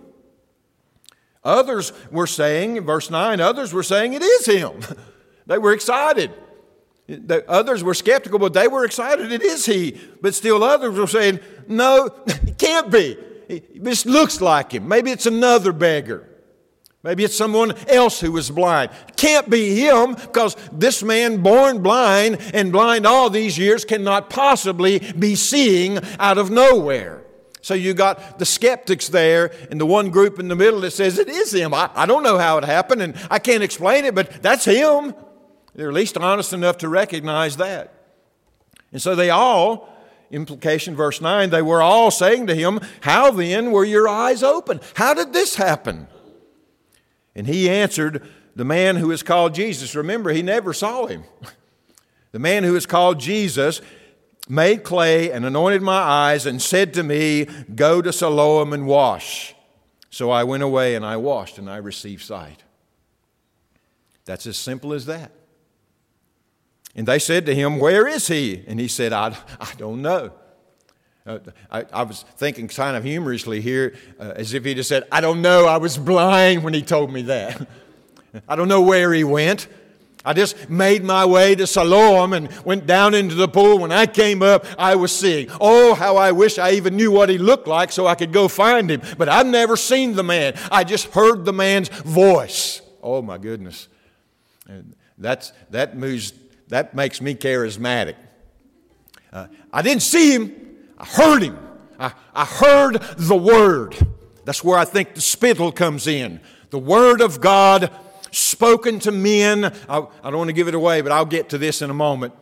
Others 1.44 1.92
were 2.12 2.28
saying, 2.28 2.80
verse 2.82 3.10
9, 3.10 3.42
others 3.42 3.74
were 3.74 3.84
saying 3.84 4.14
it 4.14 4.22
is 4.22 4.46
him. 4.46 4.80
they 5.48 5.58
were 5.58 5.74
excited. 5.74 6.32
The 7.08 7.50
others 7.50 7.84
were 7.84 7.94
skeptical, 7.94 8.40
but 8.40 8.54
they 8.54 8.70
were 8.70 8.86
excited. 8.86 9.34
It 9.34 9.42
is 9.42 9.66
he. 9.66 10.00
But 10.22 10.34
still 10.34 10.64
others 10.64 10.98
were 10.98 11.08
saying, 11.08 11.40
no, 11.68 12.10
it 12.28 12.58
can't 12.58 12.90
be. 12.90 13.18
This 13.76 14.06
looks 14.06 14.40
like 14.40 14.74
him. 14.74 14.88
Maybe 14.88 15.12
it's 15.12 15.26
another 15.26 15.74
beggar. 15.74 16.27
Maybe 17.04 17.24
it's 17.24 17.36
someone 17.36 17.74
else 17.88 18.20
who 18.20 18.32
was 18.32 18.50
blind. 18.50 18.92
Can't 19.16 19.50
be 19.50 19.76
him 19.76 20.16
because 20.16 20.56
this 20.72 21.04
man, 21.04 21.42
born 21.42 21.82
blind 21.82 22.40
and 22.54 22.72
blind 22.72 23.06
all 23.06 23.30
these 23.30 23.58
years, 23.58 23.86
cannot 23.86 24.30
possibly 24.30 25.00
be 25.18 25.36
seeing 25.36 26.00
out 26.20 26.38
of 26.38 26.50
nowhere. 26.50 27.24
So 27.62 27.74
you 27.74 27.94
got 27.94 28.40
the 28.40 28.46
skeptics 28.46 29.10
there 29.10 29.52
and 29.70 29.80
the 29.80 29.86
one 29.86 30.10
group 30.10 30.40
in 30.40 30.48
the 30.48 30.56
middle 30.56 30.82
that 30.82 30.92
says 30.92 31.20
it 31.20 31.28
is 31.28 31.54
him. 31.54 31.74
I, 31.74 31.90
I 31.94 32.06
don't 32.06 32.24
know 32.24 32.38
how 32.38 32.58
it 32.58 32.64
happened 32.64 33.02
and 33.02 33.16
I 33.30 33.40
can't 33.40 33.64
explain 33.64 34.06
it, 34.06 34.16
but 34.16 34.42
that's 34.42 34.66
him. 34.66 35.14
They're 35.76 35.90
at 35.90 35.94
least 35.94 36.18
honest 36.18 36.54
enough 36.54 36.80
to 36.80 36.90
recognize 36.90 37.58
that. 37.58 37.94
And 38.92 39.02
so 39.02 39.16
they 39.16 39.30
all, 39.30 39.90
implication 40.32 40.96
verse 40.96 41.22
9, 41.22 41.50
they 41.50 41.62
were 41.62 41.82
all 41.82 42.10
saying 42.10 42.48
to 42.48 42.56
him, 42.56 42.80
How 43.02 43.32
then 43.32 43.72
were 43.72 43.86
your 43.86 44.08
eyes 44.08 44.44
open? 44.44 44.80
How 44.96 45.14
did 45.14 45.34
this 45.34 45.56
happen? 45.56 46.08
And 47.38 47.48
he 47.48 47.70
answered, 47.70 48.28
The 48.56 48.66
man 48.66 48.98
who 48.98 49.12
is 49.12 49.24
called 49.24 49.54
Jesus. 49.54 49.96
Remember, 49.96 50.32
he 50.32 50.42
never 50.42 50.74
saw 50.74 51.06
him. 51.06 51.24
The 52.34 52.40
man 52.40 52.66
who 52.66 52.76
is 52.76 52.86
called 52.86 53.20
Jesus 53.20 53.82
made 54.50 54.84
clay 54.84 55.32
and 55.32 55.46
anointed 55.46 55.82
my 55.82 55.98
eyes 55.98 56.46
and 56.46 56.62
said 56.62 56.94
to 56.94 57.02
me, 57.02 57.46
Go 57.74 58.02
to 58.02 58.12
Siloam 58.12 58.74
and 58.74 58.86
wash. 58.86 59.56
So 60.10 60.30
I 60.30 60.44
went 60.44 60.62
away 60.62 60.94
and 60.96 61.06
I 61.06 61.18
washed 61.18 61.58
and 61.58 61.70
I 61.70 61.78
received 61.78 62.22
sight. 62.22 62.64
That's 64.26 64.46
as 64.46 64.58
simple 64.58 64.94
as 64.94 65.06
that. 65.06 65.32
And 66.96 67.08
they 67.08 67.18
said 67.18 67.46
to 67.46 67.56
him, 67.56 67.80
Where 67.80 68.06
is 68.08 68.28
he? 68.28 68.64
And 68.68 68.80
he 68.80 68.90
said, 68.90 69.14
I, 69.14 69.36
I 69.60 69.72
don't 69.78 70.02
know. 70.02 70.34
Uh, 71.28 71.40
I, 71.70 71.86
I, 71.92 72.04
was 72.04 72.24
thinking 72.38 72.70
kind 72.70 72.96
of 72.96 73.04
humorously 73.04 73.60
here, 73.60 73.96
uh, 74.18 74.32
as 74.38 74.54
if 74.54 74.64
he 74.64 74.74
just 74.74 74.88
said, 74.88 75.04
I 75.12 75.20
don't 75.20 75.42
know, 75.42 75.66
I 75.66 75.76
was 75.76 75.98
blind 75.98 76.64
when 76.64 76.74
he 76.74 76.82
told 76.82 77.12
me 77.12 77.24
that. 77.24 77.68
I 78.48 78.56
don't 78.56 78.70
know 78.70 78.82
where 78.82 79.12
he 79.14 79.26
went. 79.26 79.68
I 80.24 80.34
just 80.34 80.70
made 80.70 81.04
my 81.04 81.26
way 81.26 81.56
to 81.56 81.68
Siloam 81.68 82.34
and 82.34 82.50
went 82.66 82.86
down 82.86 83.14
into 83.14 83.36
the 83.36 83.48
pool. 83.48 83.80
When 83.80 83.92
I 83.92 84.06
came 84.06 84.42
up, 84.42 84.66
I 84.78 84.96
was 84.96 85.18
seeing. 85.18 85.48
Oh, 85.62 85.96
how 85.96 86.18
I 86.18 86.32
wish 86.32 86.58
I 86.58 86.72
even 86.72 86.96
knew 86.96 87.12
what 87.12 87.30
he 87.30 87.38
looked 87.38 87.68
like 87.68 87.92
so 87.92 88.08
I 88.08 88.16
could 88.16 88.34
go 88.34 88.48
find 88.48 88.90
him. 88.90 89.02
But 89.18 89.30
I've 89.30 89.48
never 89.48 89.78
seen 89.78 90.16
the 90.16 90.24
man. 90.24 90.54
I 90.72 90.84
just 90.84 91.08
heard 91.14 91.46
the 91.46 91.54
man's 91.54 91.90
voice. 91.90 92.82
Oh, 93.02 93.22
my 93.22 93.38
goodness. 93.38 93.88
And 94.68 94.96
that's, 95.18 95.54
that, 95.72 95.98
moves, 95.98 96.34
that 96.68 96.94
makes 96.94 97.22
me 97.22 97.34
charismatic. 97.34 98.16
Uh, 99.32 99.48
I 99.72 99.82
didn't 99.82 100.04
see 100.04 100.34
him, 100.34 100.67
I 100.98 101.06
heard 101.06 101.44
him. 101.44 101.58
I, 102.00 102.14
I 102.34 102.46
heard 102.46 103.02
the 103.18 103.36
word. 103.36 103.96
That's 104.46 104.64
where 104.64 104.78
I 104.78 104.86
think 104.86 105.14
the 105.14 105.22
spittle 105.22 105.72
comes 105.72 106.08
in. 106.08 106.40
The 106.70 106.80
word 106.80 107.22
of 107.22 107.42
God 107.42 107.92
spoken 108.32 109.00
to 109.00 109.12
men. 109.12 109.66
I, 109.66 109.98
I 109.98 110.30
don't 110.30 110.38
want 110.38 110.50
to 110.50 110.54
give 110.54 110.68
it 110.68 110.76
away, 110.76 111.02
but 111.02 111.12
I'll 111.12 111.26
get 111.26 111.50
to 111.50 111.58
this 111.58 111.82
in 111.82 111.90
a 111.90 111.94
moment. 111.94 112.34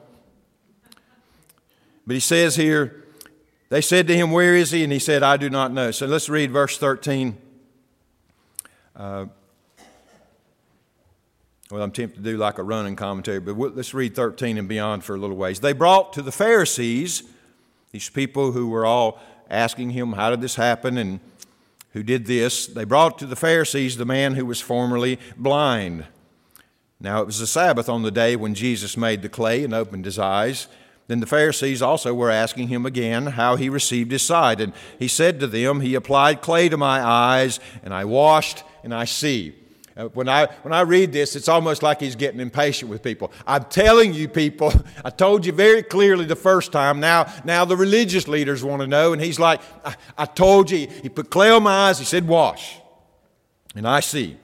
But 2.07 2.13
he 2.13 2.19
says 2.19 2.55
here, 2.55 3.03
they 3.69 3.81
said 3.81 4.07
to 4.07 4.15
him, 4.15 4.31
Where 4.31 4.55
is 4.55 4.71
he? 4.71 4.83
And 4.83 4.93
he 4.93 4.99
said, 4.99 5.23
I 5.23 5.37
do 5.37 5.49
not 5.49 5.71
know. 5.71 5.91
So 5.91 6.05
let's 6.05 6.29
read 6.29 6.51
verse 6.51 6.77
13. 6.77 7.37
Uh, 8.95 9.25
well, 11.71 11.81
I'm 11.81 11.91
tempted 11.91 12.23
to 12.23 12.31
do 12.31 12.37
like 12.37 12.59
a 12.59 12.63
running 12.63 12.95
commentary, 12.95 13.39
but 13.39 13.57
let's 13.75 13.93
read 13.93 14.15
13 14.15 14.57
and 14.57 14.69
beyond 14.69 15.03
for 15.03 15.15
a 15.15 15.17
little 15.17 15.35
ways. 15.35 15.59
They 15.59 15.73
brought 15.73 16.13
to 16.13 16.21
the 16.21 16.31
Pharisees 16.31 17.23
these 17.95 18.09
people 18.09 18.51
who 18.51 18.67
were 18.67 18.85
all 18.85 19.21
asking 19.49 19.91
him, 19.91 20.11
How 20.11 20.29
did 20.29 20.41
this 20.41 20.55
happen? 20.55 20.97
and 20.97 21.21
who 21.93 22.03
did 22.03 22.25
this, 22.25 22.67
they 22.67 22.83
brought 22.83 23.17
to 23.19 23.25
the 23.25 23.37
Pharisees 23.37 23.95
the 23.95 24.03
man 24.03 24.33
who 24.33 24.45
was 24.45 24.59
formerly 24.59 25.17
blind. 25.37 26.05
Now 26.99 27.21
it 27.21 27.25
was 27.25 27.39
the 27.39 27.47
Sabbath 27.47 27.87
on 27.87 28.03
the 28.03 28.11
day 28.11 28.35
when 28.35 28.53
Jesus 28.53 28.97
made 28.97 29.21
the 29.21 29.29
clay 29.29 29.63
and 29.63 29.73
opened 29.73 30.03
his 30.03 30.19
eyes. 30.19 30.67
Then 31.07 31.21
the 31.21 31.25
Pharisees 31.25 31.81
also 31.81 32.13
were 32.13 32.29
asking 32.29 32.67
him 32.67 32.85
again 32.85 33.27
how 33.27 33.55
he 33.55 33.69
received 33.69 34.11
his 34.11 34.23
sight. 34.23 34.59
And 34.59 34.73
he 34.99 35.07
said 35.07 35.39
to 35.39 35.47
them, 35.47 35.79
He 35.79 35.95
applied 35.95 36.41
clay 36.41 36.67
to 36.67 36.75
my 36.75 37.01
eyes, 37.01 37.61
and 37.81 37.93
I 37.93 38.03
washed, 38.03 38.65
and 38.83 38.93
I 38.93 39.05
see. 39.05 39.55
Uh, 39.97 40.09
when 40.09 40.27
I, 40.27 40.47
when 40.63 40.73
I 40.73 40.81
read 40.81 41.13
this, 41.13 41.37
it's 41.37 41.47
almost 41.47 41.81
like 41.81 42.01
he's 42.01 42.17
getting 42.17 42.41
impatient 42.41 42.91
with 42.91 43.01
people. 43.01 43.31
I'm 43.47 43.63
telling 43.65 44.13
you, 44.13 44.27
people, 44.27 44.73
I 45.05 45.09
told 45.09 45.45
you 45.45 45.53
very 45.53 45.83
clearly 45.83 46.25
the 46.25 46.35
first 46.35 46.71
time. 46.71 46.99
Now, 46.99 47.31
now 47.45 47.63
the 47.63 47.77
religious 47.77 48.27
leaders 48.27 48.63
want 48.63 48.81
to 48.81 48.87
know. 48.87 49.13
And 49.13 49.21
he's 49.21 49.39
like, 49.39 49.61
I, 49.85 49.95
I 50.17 50.25
told 50.25 50.69
you. 50.69 50.87
He 51.01 51.07
put 51.07 51.29
clay 51.29 51.49
on 51.49 51.63
my 51.63 51.89
eyes. 51.89 51.99
He 51.99 52.05
said, 52.05 52.27
Wash. 52.27 52.77
And 53.73 53.87
I 53.87 54.01
see. 54.01 54.37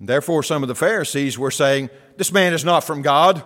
And 0.00 0.08
therefore, 0.08 0.42
some 0.42 0.62
of 0.62 0.68
the 0.68 0.74
Pharisees 0.74 1.38
were 1.38 1.52
saying, 1.52 1.90
This 2.16 2.32
man 2.32 2.52
is 2.54 2.64
not 2.64 2.80
from 2.80 3.02
God. 3.02 3.42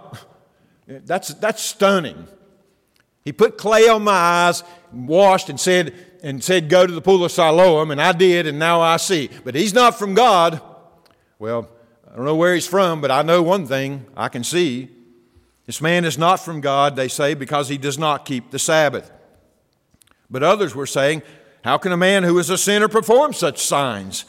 That's, 0.86 1.34
that's 1.34 1.62
stunning. 1.62 2.26
He 3.22 3.30
put 3.30 3.58
clay 3.58 3.90
on 3.90 4.04
my 4.04 4.12
eyes, 4.12 4.62
washed, 4.90 5.50
and 5.50 5.60
said, 5.60 5.92
and 6.22 6.42
said, 6.42 6.70
Go 6.70 6.86
to 6.86 6.92
the 6.94 7.02
pool 7.02 7.22
of 7.22 7.30
Siloam, 7.30 7.90
and 7.90 8.00
I 8.00 8.12
did, 8.12 8.46
and 8.46 8.58
now 8.58 8.80
I 8.80 8.96
see. 8.96 9.28
But 9.44 9.54
he's 9.54 9.74
not 9.74 9.98
from 9.98 10.14
God. 10.14 10.62
Well, 11.38 11.70
I 12.10 12.16
don't 12.16 12.24
know 12.24 12.34
where 12.34 12.54
he's 12.54 12.66
from, 12.66 13.00
but 13.00 13.12
I 13.12 13.22
know 13.22 13.42
one 13.42 13.66
thing 13.66 14.06
I 14.16 14.28
can 14.28 14.42
see. 14.42 14.88
This 15.66 15.80
man 15.80 16.04
is 16.04 16.18
not 16.18 16.40
from 16.40 16.60
God, 16.60 16.96
they 16.96 17.06
say, 17.06 17.34
because 17.34 17.68
he 17.68 17.78
does 17.78 17.98
not 17.98 18.24
keep 18.24 18.50
the 18.50 18.58
Sabbath. 18.58 19.12
But 20.28 20.42
others 20.42 20.74
were 20.74 20.86
saying, 20.86 21.22
How 21.62 21.78
can 21.78 21.92
a 21.92 21.96
man 21.96 22.24
who 22.24 22.38
is 22.38 22.50
a 22.50 22.58
sinner 22.58 22.88
perform 22.88 23.32
such 23.32 23.64
signs? 23.64 24.24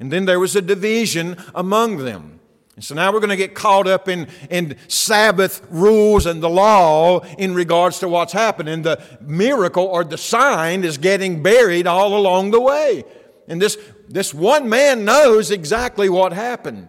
And 0.00 0.12
then 0.12 0.24
there 0.24 0.40
was 0.40 0.56
a 0.56 0.62
division 0.62 1.36
among 1.54 1.98
them. 1.98 2.40
And 2.74 2.84
so 2.84 2.94
now 2.94 3.12
we're 3.12 3.20
going 3.20 3.30
to 3.30 3.36
get 3.36 3.54
caught 3.54 3.86
up 3.86 4.08
in, 4.08 4.28
in 4.50 4.76
Sabbath 4.86 5.66
rules 5.68 6.26
and 6.26 6.40
the 6.42 6.48
law 6.48 7.20
in 7.36 7.54
regards 7.54 7.98
to 8.00 8.08
what's 8.08 8.32
happening. 8.32 8.82
The 8.82 9.02
miracle 9.20 9.84
or 9.84 10.04
the 10.04 10.18
sign 10.18 10.84
is 10.84 10.96
getting 10.96 11.42
buried 11.42 11.86
all 11.86 12.16
along 12.16 12.52
the 12.52 12.60
way. 12.60 13.04
And 13.48 13.60
this, 13.60 13.76
this 14.08 14.32
one 14.32 14.68
man 14.68 15.04
knows 15.04 15.50
exactly 15.50 16.08
what 16.08 16.32
happened. 16.32 16.88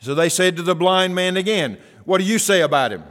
So 0.00 0.14
they 0.14 0.28
said 0.28 0.56
to 0.56 0.62
the 0.62 0.74
blind 0.74 1.14
man 1.14 1.36
again, 1.36 1.78
What 2.04 2.18
do 2.18 2.24
you 2.24 2.38
say 2.38 2.60
about 2.60 2.92
him? 2.92 3.04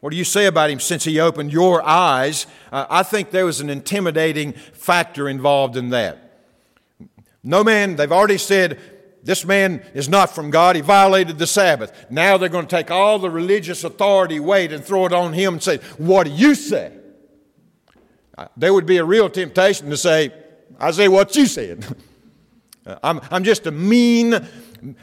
What 0.00 0.10
do 0.10 0.16
you 0.16 0.24
say 0.24 0.46
about 0.46 0.70
him 0.70 0.78
since 0.78 1.04
he 1.04 1.18
opened 1.18 1.52
your 1.52 1.82
eyes? 1.82 2.46
Uh, 2.70 2.86
I 2.88 3.02
think 3.02 3.30
there 3.30 3.46
was 3.46 3.60
an 3.60 3.70
intimidating 3.70 4.52
factor 4.52 5.28
involved 5.28 5.76
in 5.76 5.90
that. 5.90 6.44
No 7.42 7.64
man, 7.64 7.96
they've 7.96 8.12
already 8.12 8.38
said, 8.38 8.78
this 9.26 9.44
man 9.44 9.84
is 9.92 10.08
not 10.08 10.32
from 10.32 10.50
God. 10.50 10.76
He 10.76 10.82
violated 10.82 11.38
the 11.38 11.48
Sabbath. 11.48 12.06
Now 12.08 12.36
they're 12.36 12.48
going 12.48 12.66
to 12.66 12.76
take 12.76 12.92
all 12.92 13.18
the 13.18 13.28
religious 13.28 13.82
authority 13.82 14.38
weight 14.38 14.70
and 14.70 14.84
throw 14.84 15.06
it 15.06 15.12
on 15.12 15.32
him 15.32 15.54
and 15.54 15.62
say, 15.62 15.78
What 15.98 16.28
do 16.28 16.32
you 16.32 16.54
say? 16.54 16.92
Uh, 18.38 18.46
there 18.56 18.72
would 18.72 18.86
be 18.86 18.98
a 18.98 19.04
real 19.04 19.28
temptation 19.28 19.90
to 19.90 19.96
say, 19.96 20.32
I 20.78 20.90
say 20.90 21.08
what 21.08 21.34
you 21.36 21.46
said. 21.46 21.84
I'm, 23.02 23.20
I'm 23.30 23.42
just 23.42 23.66
a 23.66 23.70
mean, 23.72 24.34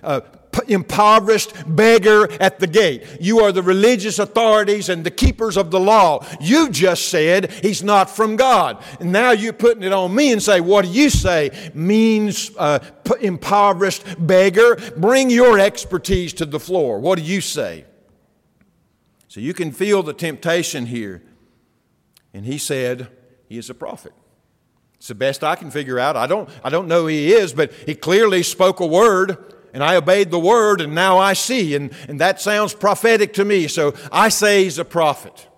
uh, 0.03 0.21
impoverished 0.67 1.53
beggar 1.75 2.31
at 2.41 2.59
the 2.59 2.67
gate. 2.67 3.05
You 3.19 3.39
are 3.39 3.51
the 3.51 3.63
religious 3.63 4.19
authorities 4.19 4.89
and 4.89 5.03
the 5.03 5.11
keepers 5.11 5.57
of 5.57 5.71
the 5.71 5.79
law. 5.79 6.25
You 6.39 6.69
just 6.69 7.09
said 7.09 7.51
he's 7.51 7.83
not 7.83 8.09
from 8.09 8.35
God. 8.35 8.83
And 8.99 9.11
now 9.11 9.31
you're 9.31 9.53
putting 9.53 9.83
it 9.83 9.91
on 9.91 10.13
me 10.13 10.31
and 10.31 10.41
say, 10.41 10.61
What 10.61 10.85
do 10.85 10.91
you 10.91 11.09
say? 11.09 11.71
Means 11.73 12.51
uh, 12.57 12.79
impoverished 13.19 14.03
beggar. 14.25 14.77
Bring 14.95 15.29
your 15.29 15.59
expertise 15.59 16.33
to 16.33 16.45
the 16.45 16.59
floor. 16.59 16.99
What 16.99 17.17
do 17.17 17.25
you 17.25 17.41
say? 17.41 17.85
So 19.27 19.39
you 19.39 19.53
can 19.53 19.71
feel 19.71 20.03
the 20.03 20.13
temptation 20.13 20.85
here. 20.85 21.23
And 22.33 22.45
he 22.45 22.57
said, 22.57 23.09
He 23.49 23.57
is 23.57 23.69
a 23.69 23.73
prophet. 23.73 24.13
It's 25.03 25.09
the 25.09 25.15
best 25.15 25.43
I 25.43 25.57
can 25.57 25.69
figure 25.69 25.99
out. 25.99 26.15
I 26.15 26.27
don't, 26.27 26.47
I 26.63 26.69
don't 26.69 26.87
know 26.87 27.01
who 27.01 27.07
he 27.07 27.33
is, 27.33 27.51
but 27.51 27.73
he 27.73 27.93
clearly 27.93 28.41
spoke 28.41 28.79
a 28.79 28.85
word 28.85 29.37
and 29.73 29.83
I 29.83 29.97
obeyed 29.97 30.31
the 30.31 30.39
word, 30.39 30.79
and 30.79 30.95
now 30.95 31.17
I 31.17 31.33
see. 31.33 31.75
And, 31.75 31.91
and 32.07 32.21
that 32.21 32.39
sounds 32.39 32.73
prophetic 32.73 33.33
to 33.33 33.43
me, 33.43 33.67
so 33.67 33.93
I 34.13 34.29
say 34.29 34.63
he's 34.63 34.79
a 34.79 34.85
prophet. 34.85 35.49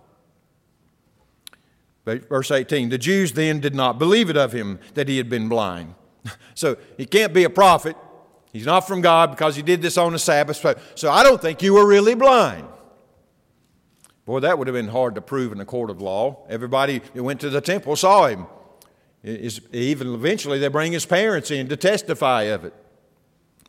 Verse 2.05 2.49
18 2.49 2.89
The 2.89 2.97
Jews 2.97 3.33
then 3.33 3.59
did 3.59 3.75
not 3.75 3.99
believe 3.99 4.31
it 4.31 4.37
of 4.37 4.51
him 4.51 4.79
that 4.95 5.07
he 5.07 5.17
had 5.17 5.29
been 5.29 5.47
blind. 5.47 5.93
So 6.55 6.77
he 6.97 7.05
can't 7.05 7.31
be 7.31 7.43
a 7.43 7.49
prophet. 7.51 7.95
He's 8.51 8.65
not 8.65 8.87
from 8.87 9.01
God 9.01 9.29
because 9.29 9.55
he 9.55 9.61
did 9.61 9.83
this 9.83 9.95
on 9.95 10.13
the 10.13 10.17
Sabbath. 10.17 10.65
So 10.95 11.11
I 11.11 11.21
don't 11.21 11.39
think 11.39 11.61
you 11.61 11.75
were 11.75 11.85
really 11.85 12.15
blind. 12.15 12.67
Boy, 14.25 14.39
that 14.39 14.57
would 14.57 14.65
have 14.65 14.73
been 14.73 14.87
hard 14.87 15.13
to 15.15 15.21
prove 15.21 15.51
in 15.51 15.59
a 15.59 15.65
court 15.65 15.91
of 15.91 16.01
law. 16.01 16.47
Everybody 16.49 16.99
that 17.13 17.21
went 17.21 17.41
to 17.41 17.51
the 17.51 17.61
temple 17.61 17.95
saw 17.95 18.25
him. 18.25 18.47
Even 19.25 20.13
eventually, 20.13 20.59
they 20.59 20.67
bring 20.67 20.91
his 20.91 21.05
parents 21.05 21.49
in 21.49 21.67
to 21.69 21.75
testify 21.75 22.43
of 22.43 22.63
it. 22.63 22.73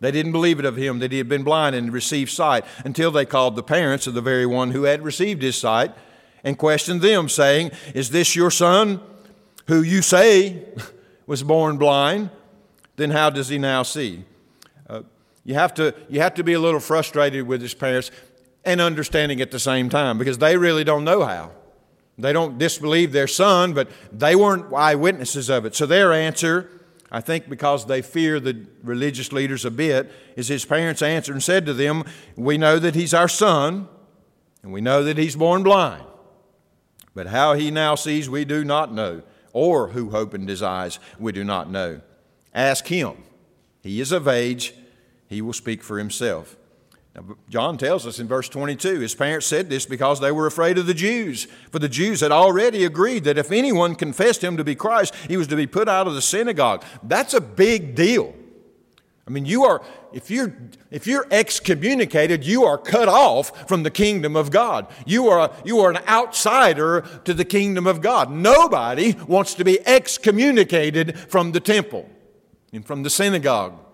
They 0.00 0.10
didn't 0.10 0.32
believe 0.32 0.58
it 0.58 0.66
of 0.66 0.76
him 0.76 0.98
that 0.98 1.12
he 1.12 1.18
had 1.18 1.28
been 1.28 1.42
blind 1.42 1.74
and 1.74 1.90
received 1.92 2.30
sight 2.30 2.64
until 2.84 3.10
they 3.10 3.24
called 3.24 3.56
the 3.56 3.62
parents 3.62 4.06
of 4.06 4.12
the 4.12 4.20
very 4.20 4.44
one 4.44 4.72
who 4.72 4.82
had 4.82 5.02
received 5.02 5.40
his 5.40 5.56
sight 5.56 5.94
and 6.44 6.58
questioned 6.58 7.00
them, 7.00 7.30
saying, 7.30 7.70
Is 7.94 8.10
this 8.10 8.36
your 8.36 8.50
son 8.50 9.00
who 9.66 9.80
you 9.80 10.02
say 10.02 10.62
was 11.26 11.42
born 11.42 11.78
blind? 11.78 12.30
Then 12.96 13.10
how 13.10 13.30
does 13.30 13.48
he 13.48 13.56
now 13.56 13.82
see? 13.82 14.24
Uh, 14.88 15.02
you, 15.44 15.54
have 15.54 15.72
to, 15.74 15.94
you 16.10 16.20
have 16.20 16.34
to 16.34 16.44
be 16.44 16.52
a 16.52 16.60
little 16.60 16.80
frustrated 16.80 17.46
with 17.46 17.62
his 17.62 17.72
parents 17.72 18.10
and 18.64 18.80
understanding 18.80 19.40
at 19.40 19.50
the 19.50 19.58
same 19.58 19.88
time 19.88 20.18
because 20.18 20.38
they 20.38 20.58
really 20.58 20.84
don't 20.84 21.04
know 21.04 21.24
how. 21.24 21.52
They 22.18 22.32
don't 22.32 22.58
disbelieve 22.58 23.12
their 23.12 23.26
son, 23.26 23.74
but 23.74 23.90
they 24.10 24.34
weren't 24.34 24.72
eyewitnesses 24.72 25.50
of 25.50 25.66
it. 25.66 25.74
So 25.74 25.84
their 25.86 26.12
answer 26.12 26.70
I 27.10 27.20
think 27.20 27.48
because 27.48 27.86
they 27.86 28.02
fear 28.02 28.40
the 28.40 28.66
religious 28.82 29.32
leaders 29.32 29.64
a 29.64 29.70
bit, 29.70 30.10
is 30.36 30.48
his 30.48 30.64
parents 30.64 31.02
answered 31.02 31.32
and 31.32 31.42
said 31.42 31.66
to 31.66 31.74
them, 31.74 32.04
We 32.36 32.58
know 32.58 32.78
that 32.78 32.94
he's 32.94 33.14
our 33.14 33.28
son, 33.28 33.88
and 34.62 34.72
we 34.72 34.80
know 34.80 35.04
that 35.04 35.18
he's 35.18 35.36
born 35.36 35.62
blind. 35.62 36.04
But 37.14 37.28
how 37.28 37.54
he 37.54 37.70
now 37.70 37.94
sees, 37.94 38.28
we 38.28 38.44
do 38.44 38.64
not 38.64 38.92
know, 38.92 39.22
or 39.52 39.88
who 39.88 40.14
opened 40.14 40.48
his 40.48 40.62
eyes, 40.62 40.98
we 41.18 41.32
do 41.32 41.44
not 41.44 41.70
know. 41.70 42.00
Ask 42.52 42.88
him. 42.88 43.22
He 43.82 44.00
is 44.00 44.10
of 44.10 44.26
age, 44.26 44.74
he 45.28 45.40
will 45.40 45.52
speak 45.52 45.82
for 45.82 45.98
himself. 45.98 46.56
Now, 47.16 47.24
John 47.48 47.78
tells 47.78 48.06
us 48.06 48.18
in 48.18 48.28
verse 48.28 48.48
22 48.48 49.00
his 49.00 49.14
parents 49.14 49.46
said 49.46 49.70
this 49.70 49.86
because 49.86 50.20
they 50.20 50.30
were 50.30 50.46
afraid 50.46 50.76
of 50.76 50.86
the 50.86 50.92
Jews. 50.92 51.48
For 51.72 51.78
the 51.78 51.88
Jews 51.88 52.20
had 52.20 52.30
already 52.30 52.84
agreed 52.84 53.24
that 53.24 53.38
if 53.38 53.50
anyone 53.50 53.94
confessed 53.94 54.44
him 54.44 54.58
to 54.58 54.64
be 54.64 54.74
Christ, 54.74 55.14
he 55.26 55.38
was 55.38 55.46
to 55.46 55.56
be 55.56 55.66
put 55.66 55.88
out 55.88 56.06
of 56.06 56.14
the 56.14 56.20
synagogue. 56.20 56.84
That's 57.02 57.32
a 57.32 57.40
big 57.40 57.94
deal. 57.94 58.34
I 59.26 59.30
mean, 59.32 59.46
you 59.46 59.64
are, 59.64 59.82
if 60.12 60.30
you're, 60.30 60.54
if 60.90 61.06
you're 61.06 61.26
excommunicated, 61.30 62.44
you 62.44 62.64
are 62.64 62.78
cut 62.78 63.08
off 63.08 63.66
from 63.66 63.82
the 63.82 63.90
kingdom 63.90 64.36
of 64.36 64.50
God. 64.50 64.86
You 65.06 65.28
are, 65.28 65.50
you 65.64 65.80
are 65.80 65.90
an 65.90 65.98
outsider 66.06 67.00
to 67.24 67.32
the 67.32 67.46
kingdom 67.46 67.86
of 67.86 68.02
God. 68.02 68.30
Nobody 68.30 69.16
wants 69.26 69.54
to 69.54 69.64
be 69.64 69.84
excommunicated 69.86 71.18
from 71.18 71.52
the 71.52 71.60
temple 71.60 72.08
and 72.72 72.86
from 72.86 73.02
the 73.02 73.10
synagogue. 73.10 73.85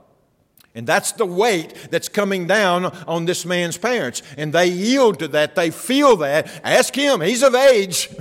And 0.74 0.86
that's 0.86 1.12
the 1.12 1.26
weight 1.26 1.74
that's 1.90 2.08
coming 2.08 2.46
down 2.46 2.86
on 3.06 3.26
this 3.26 3.44
man's 3.44 3.76
parents. 3.76 4.22
And 4.38 4.52
they 4.52 4.68
yield 4.68 5.18
to 5.18 5.28
that. 5.28 5.54
They 5.54 5.70
feel 5.70 6.16
that. 6.16 6.50
Ask 6.64 6.94
him. 6.94 7.20
He's 7.20 7.42
of 7.42 7.54
age. 7.54 8.08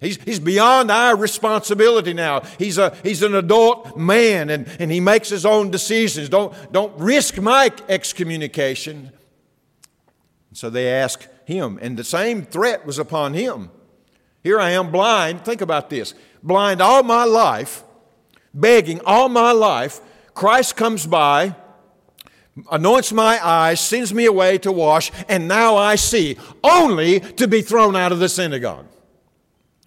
He's, 0.00 0.20
he's 0.24 0.40
beyond 0.40 0.90
our 0.90 1.14
responsibility 1.14 2.12
now. 2.12 2.40
He's, 2.58 2.76
a, 2.76 2.92
he's 3.04 3.22
an 3.22 3.36
adult 3.36 3.96
man 3.96 4.50
and, 4.50 4.66
and 4.80 4.90
he 4.90 4.98
makes 4.98 5.28
his 5.28 5.46
own 5.46 5.70
decisions. 5.70 6.28
Don't, 6.28 6.52
don't 6.72 6.92
risk 6.98 7.38
my 7.40 7.70
excommunication. 7.88 9.12
So 10.52 10.70
they 10.70 10.88
ask 10.88 11.28
him. 11.44 11.78
And 11.80 11.96
the 11.96 12.02
same 12.02 12.42
threat 12.42 12.84
was 12.84 12.98
upon 12.98 13.34
him. 13.34 13.70
Here 14.42 14.58
I 14.58 14.70
am 14.70 14.90
blind. 14.90 15.44
Think 15.44 15.60
about 15.60 15.88
this 15.88 16.14
blind 16.42 16.80
all 16.80 17.04
my 17.04 17.22
life, 17.22 17.84
begging 18.52 19.00
all 19.06 19.28
my 19.28 19.52
life. 19.52 20.00
Christ 20.34 20.74
comes 20.74 21.06
by 21.06 21.54
anoints 22.70 23.12
my 23.12 23.44
eyes, 23.44 23.80
sends 23.80 24.12
me 24.12 24.26
away 24.26 24.58
to 24.58 24.72
wash, 24.72 25.10
and 25.28 25.48
now 25.48 25.76
I 25.76 25.94
see, 25.94 26.36
only 26.62 27.20
to 27.20 27.48
be 27.48 27.62
thrown 27.62 27.96
out 27.96 28.12
of 28.12 28.18
the 28.18 28.28
synagogue, 28.28 28.86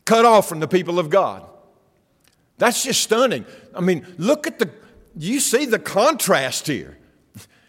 cut 0.06 0.26
off 0.26 0.50
from 0.50 0.60
the 0.60 0.68
people 0.68 1.00
of 1.00 1.10
God. 1.10 1.44
That's 2.58 2.84
just 2.84 3.02
stunning. 3.02 3.46
I 3.76 3.82
mean, 3.82 4.06
look 4.18 4.48
at 4.48 4.60
the, 4.60 4.70
you 5.18 5.40
see 5.40 5.66
the 5.66 5.80
contrast 5.80 6.68
here. 6.68 6.98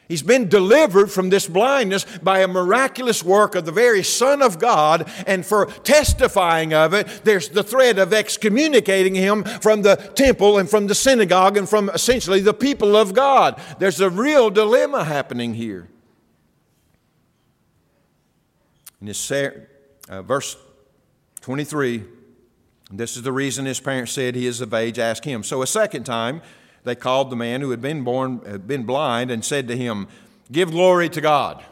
He's 0.09 0.23
been 0.23 0.49
delivered 0.49 1.11
from 1.11 1.31
this 1.31 1.49
blindness 1.49 2.05
by 2.23 2.41
a 2.41 2.49
miraculous 2.49 3.25
work 3.25 3.57
of 3.57 3.65
the 3.65 3.73
very 3.73 4.05
Son 4.05 4.41
of 4.41 4.59
God, 4.59 5.11
and 5.27 5.45
for 5.45 5.67
testifying 5.67 6.73
of 6.73 6.95
it, 6.95 7.23
there's 7.25 7.49
the 7.49 7.65
threat 7.65 7.99
of 7.99 8.13
excommunicating 8.13 9.17
him 9.17 9.43
from 9.43 9.83
the 9.83 9.97
temple 10.15 10.59
and 10.59 10.71
from 10.71 10.87
the 10.87 10.95
synagogue 10.95 11.57
and 11.57 11.69
from 11.69 11.89
essentially 11.91 12.41
the 12.41 12.55
people 12.55 12.97
of 12.97 13.15
God. 13.15 13.61
There's 13.81 14.01
a 14.01 14.09
real 14.09 14.49
dilemma 14.51 15.05
happening 15.05 15.55
here. 15.55 15.89
In 19.01 19.09
this 19.09 19.31
uh, 19.31 20.23
verse 20.23 20.57
23, 21.41 22.05
this 22.93 23.17
is 23.17 23.23
the 23.23 23.33
reason 23.33 23.67
his 23.67 23.81
parents 23.81 24.13
said 24.13 24.37
he 24.37 24.47
is 24.47 24.61
of 24.61 24.73
age, 24.73 25.01
ask 25.01 25.25
him. 25.25 25.43
So 25.43 25.63
a 25.63 25.67
second 25.67 26.05
time, 26.05 26.43
they 26.87 26.95
called 26.95 27.31
the 27.31 27.37
man 27.37 27.61
who 27.61 27.71
had 27.71 27.81
been 27.81 28.05
born, 28.05 28.41
had 28.47 28.69
been 28.69 28.85
blind, 28.85 29.33
and 29.33 29.45
said 29.45 29.67
to 29.69 29.77
him, 29.77 30.07
Give 30.53 30.71
glory 30.71 31.09
to 31.09 31.21
God. 31.21 31.65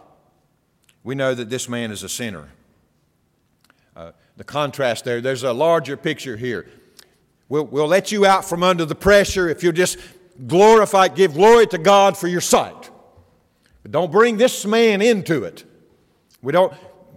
We 1.05 1.15
know 1.15 1.35
that 1.35 1.49
this 1.49 1.69
man 1.69 1.93
is 1.93 2.03
a 2.03 2.09
sinner. 2.09 2.49
Uh, 3.95 4.11
the 4.37 4.43
contrast 4.43 5.05
there, 5.05 5.21
there's 5.21 5.45
a 5.45 5.53
larger 5.53 5.97
picture 5.97 6.37
here. 6.37 6.67
We'll, 7.49 7.65
we'll 7.65 7.87
let 7.87 8.11
you 8.11 8.27
out 8.27 8.45
from 8.45 8.65
under 8.65 8.85
the 8.85 8.97
pressure 8.97 9.49
if 9.49 9.63
you'll 9.63 9.73
just 9.73 9.99
glorify, 10.49 11.07
give 11.07 11.35
glory 11.35 11.69
to 11.69 11.79
God 11.79 12.17
for 12.19 12.27
your 12.27 12.41
sight. 12.41 12.91
But 13.85 13.93
don't 13.93 14.11
bring 14.11 14.37
this 14.37 14.67
man 14.67 15.01
into 15.01 15.45
it. 15.45 15.63
We 16.43 16.51
don't, 16.51 16.75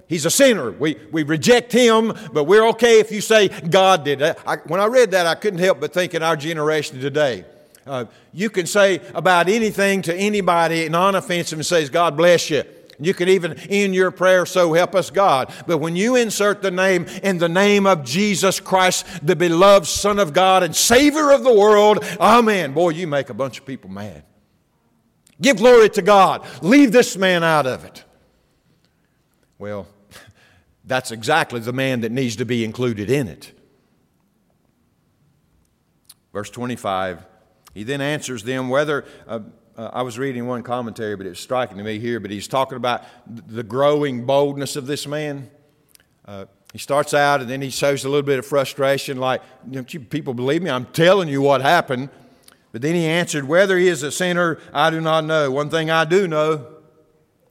he's 0.07 0.27
a 0.27 0.31
sinner. 0.31 0.69
We, 0.69 0.97
we 1.11 1.23
reject 1.23 1.71
him, 1.71 2.13
but 2.31 2.43
we're 2.43 2.67
okay 2.67 2.99
if 2.99 3.11
you 3.11 3.21
say 3.21 3.47
God 3.47 4.03
did. 4.03 4.21
I, 4.21 4.57
when 4.67 4.79
I 4.79 4.85
read 4.85 5.11
that, 5.11 5.25
I 5.25 5.33
couldn't 5.33 5.59
help 5.59 5.79
but 5.79 5.93
think 5.93 6.13
in 6.13 6.21
our 6.21 6.35
generation 6.35 7.01
today. 7.01 7.45
Uh, 7.87 8.05
you 8.33 8.49
can 8.49 8.65
say 8.65 9.01
about 9.13 9.49
anything 9.49 10.01
to 10.03 10.15
anybody 10.15 10.89
non 10.89 11.15
offensive 11.15 11.59
and 11.59 11.65
says, 11.65 11.89
God 11.89 12.17
bless 12.17 12.49
you. 12.49 12.63
You 12.99 13.13
can 13.13 13.29
even 13.29 13.53
in 13.69 13.93
your 13.93 14.09
prayer, 14.09 14.45
so 14.45 14.73
help 14.73 14.95
us 14.95 15.11
God. 15.11 15.53
But 15.67 15.77
when 15.77 15.95
you 15.95 16.15
insert 16.15 16.61
the 16.61 16.71
name 16.71 17.05
in 17.21 17.37
the 17.37 17.49
name 17.49 17.85
of 17.85 18.03
Jesus 18.03 18.59
Christ, 18.59 19.05
the 19.25 19.35
beloved 19.35 19.85
Son 19.85 20.17
of 20.17 20.33
God 20.33 20.63
and 20.63 20.75
Savior 20.75 21.31
of 21.31 21.43
the 21.43 21.53
world, 21.53 22.03
amen. 22.19 22.73
Boy, 22.73 22.89
you 22.89 23.05
make 23.05 23.29
a 23.29 23.35
bunch 23.35 23.59
of 23.59 23.65
people 23.65 23.89
mad. 23.89 24.23
Give 25.39 25.57
glory 25.57 25.89
to 25.89 26.01
God. 26.01 26.47
Leave 26.63 26.91
this 26.91 27.15
man 27.15 27.43
out 27.43 27.67
of 27.67 27.85
it. 27.85 28.03
Well, 29.59 29.87
that's 30.85 31.11
exactly 31.11 31.59
the 31.59 31.73
man 31.73 32.01
that 32.01 32.11
needs 32.11 32.37
to 32.37 32.45
be 32.45 32.63
included 32.63 33.11
in 33.11 33.27
it. 33.27 33.51
Verse 36.33 36.49
25, 36.49 37.23
he 37.77 37.83
then 37.83 38.01
answers 38.01 38.43
them 38.43 38.69
whether. 38.69 39.05
Uh, 39.27 39.41
uh, 39.77 39.91
I 39.93 40.01
was 40.01 40.17
reading 40.17 40.47
one 40.47 40.63
commentary, 40.63 41.15
but 41.15 41.27
it's 41.27 41.39
striking 41.39 41.77
to 41.77 41.83
me 41.83 41.99
here. 41.99 42.19
But 42.19 42.31
he's 42.31 42.47
talking 42.47 42.75
about 42.75 43.03
the 43.27 43.61
growing 43.61 44.25
boldness 44.25 44.75
of 44.75 44.87
this 44.87 45.05
man. 45.05 45.51
Uh, 46.25 46.45
he 46.73 46.79
starts 46.79 47.13
out 47.13 47.39
and 47.39 47.47
then 47.47 47.61
he 47.61 47.69
shows 47.69 48.03
a 48.03 48.09
little 48.09 48.25
bit 48.25 48.39
of 48.39 48.47
frustration, 48.47 49.17
like, 49.17 49.43
Don't 49.69 49.93
you 49.93 49.99
people 49.99 50.33
believe 50.33 50.63
me? 50.63 50.71
I'm 50.71 50.85
telling 50.87 51.29
you 51.29 51.43
what 51.43 51.61
happened. 51.61 52.09
But 52.71 52.81
then 52.81 52.95
he 52.95 53.05
answered, 53.05 53.47
Whether 53.47 53.77
he 53.77 53.87
is 53.87 54.01
a 54.01 54.11
sinner, 54.11 54.57
I 54.73 54.89
do 54.89 54.99
not 54.99 55.23
know. 55.23 55.51
One 55.51 55.69
thing 55.69 55.91
I 55.91 56.03
do 56.03 56.27
know 56.27 56.65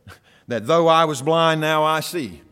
that 0.49 0.67
though 0.67 0.89
I 0.89 1.05
was 1.05 1.23
blind, 1.23 1.61
now 1.61 1.85
I 1.85 2.01
see. 2.01 2.43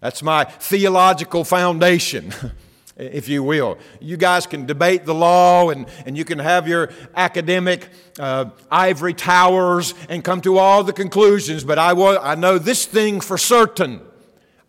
That's 0.00 0.22
my 0.22 0.44
theological 0.44 1.44
foundation. 1.44 2.32
if 2.96 3.28
you 3.28 3.42
will. 3.42 3.78
You 4.00 4.16
guys 4.16 4.46
can 4.46 4.66
debate 4.66 5.04
the 5.04 5.14
law 5.14 5.70
and, 5.70 5.86
and 6.06 6.16
you 6.16 6.24
can 6.24 6.38
have 6.38 6.66
your 6.66 6.90
academic 7.14 7.88
uh, 8.18 8.46
ivory 8.70 9.14
towers 9.14 9.94
and 10.08 10.24
come 10.24 10.40
to 10.42 10.58
all 10.58 10.82
the 10.82 10.92
conclusions, 10.92 11.64
but 11.64 11.78
I, 11.78 11.92
wa- 11.92 12.20
I 12.22 12.34
know 12.34 12.58
this 12.58 12.86
thing 12.86 13.20
for 13.20 13.36
certain. 13.36 14.00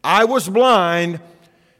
I 0.03 0.25
was 0.25 0.49
blind. 0.49 1.21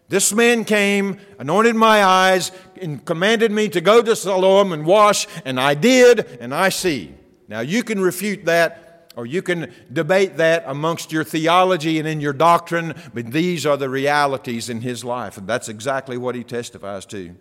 This 0.10 0.32
man 0.32 0.64
came, 0.64 1.20
anointed 1.38 1.76
my 1.76 2.04
eyes, 2.04 2.52
and 2.82 3.04
commanded 3.04 3.52
me 3.52 3.68
to 3.70 3.82
go 3.82 4.02
to 4.02 4.16
Siloam 4.16 4.72
and 4.72 4.86
wash, 4.86 5.28
and 5.44 5.60
I 5.60 5.74
did, 5.74 6.20
and 6.40 6.54
I 6.54 6.70
see. 6.70 7.14
Now 7.50 7.60
you 7.60 7.84
can 7.84 8.00
refute 8.00 8.46
that 8.46 8.87
or 9.18 9.26
you 9.26 9.42
can 9.42 9.74
debate 9.92 10.38
that 10.38 10.64
amongst 10.68 11.12
your 11.12 11.24
theology 11.24 11.98
and 11.98 12.08
in 12.08 12.22
your 12.22 12.34
doctrine, 12.34 12.94
but 13.16 13.32
these 13.32 13.66
are 13.66 13.76
the 13.76 13.90
realities 13.90 14.70
in 14.70 14.82
his 14.82 15.04
life, 15.04 15.38
and 15.38 15.48
that's 15.48 15.68
exactly 15.68 16.18
what 16.18 16.36
he 16.36 16.44
testifies 16.44 17.04
to. 17.08 17.36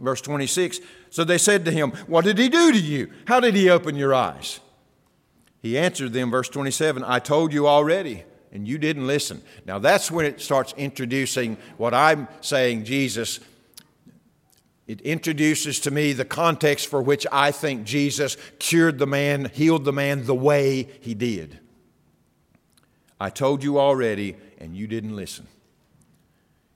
Verse 0.00 0.22
26 0.22 0.80
So 1.10 1.22
they 1.22 1.36
said 1.36 1.66
to 1.66 1.70
him, 1.70 1.90
What 2.06 2.24
did 2.24 2.38
he 2.38 2.48
do 2.48 2.72
to 2.72 2.80
you? 2.80 3.12
How 3.26 3.38
did 3.38 3.54
he 3.54 3.68
open 3.68 3.96
your 3.96 4.14
eyes? 4.14 4.60
He 5.60 5.78
answered 5.78 6.12
them, 6.12 6.30
verse 6.30 6.48
27, 6.48 7.04
I 7.04 7.18
told 7.18 7.52
you 7.52 7.66
already, 7.68 8.24
and 8.52 8.66
you 8.66 8.76
didn't 8.76 9.06
listen. 9.06 9.42
Now 9.66 9.78
that's 9.78 10.10
when 10.10 10.26
it 10.26 10.40
starts 10.40 10.74
introducing 10.76 11.58
what 11.76 11.94
I'm 11.94 12.28
saying 12.40 12.84
Jesus 12.84 13.40
it 14.86 15.00
introduces 15.00 15.80
to 15.80 15.90
me 15.90 16.12
the 16.12 16.24
context 16.24 16.88
for 16.88 17.00
which 17.00 17.26
I 17.32 17.50
think 17.50 17.84
Jesus 17.84 18.36
cured 18.58 18.98
the 18.98 19.06
man, 19.06 19.50
healed 19.54 19.84
the 19.84 19.92
man 19.92 20.26
the 20.26 20.34
way 20.34 20.88
he 21.00 21.14
did. 21.14 21.58
I 23.18 23.30
told 23.30 23.62
you 23.62 23.78
already, 23.78 24.36
and 24.58 24.76
you 24.76 24.86
didn't 24.86 25.16
listen. 25.16 25.46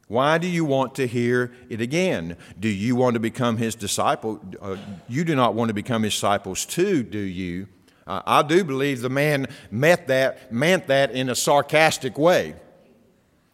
Why 0.07 0.39
do 0.39 0.47
you 0.47 0.65
want 0.65 0.95
to 0.95 1.07
hear 1.07 1.53
it 1.69 1.83
again? 1.83 2.39
Do 2.59 2.69
you 2.69 2.97
want 2.97 3.15
to 3.15 3.21
become 3.21 3.59
his 3.59 3.75
disciple? 3.75 4.41
Uh, 4.59 4.79
you 5.07 5.23
do 5.23 5.37
not 5.37 5.55
want 5.55 5.69
to 5.69 5.75
become 5.75 6.03
his 6.03 6.15
disciples 6.15 6.65
too, 6.65 7.03
do 7.03 7.19
you? 7.19 7.69
Uh, 8.07 8.23
I 8.25 8.43
do 8.43 8.65
believe 8.65 9.03
the 9.03 9.11
man 9.11 9.49
meant 9.71 10.07
that, 10.07 10.51
meant 10.51 10.87
that 10.87 11.11
in 11.11 11.29
a 11.29 11.35
sarcastic 11.35 12.17
way. 12.17 12.55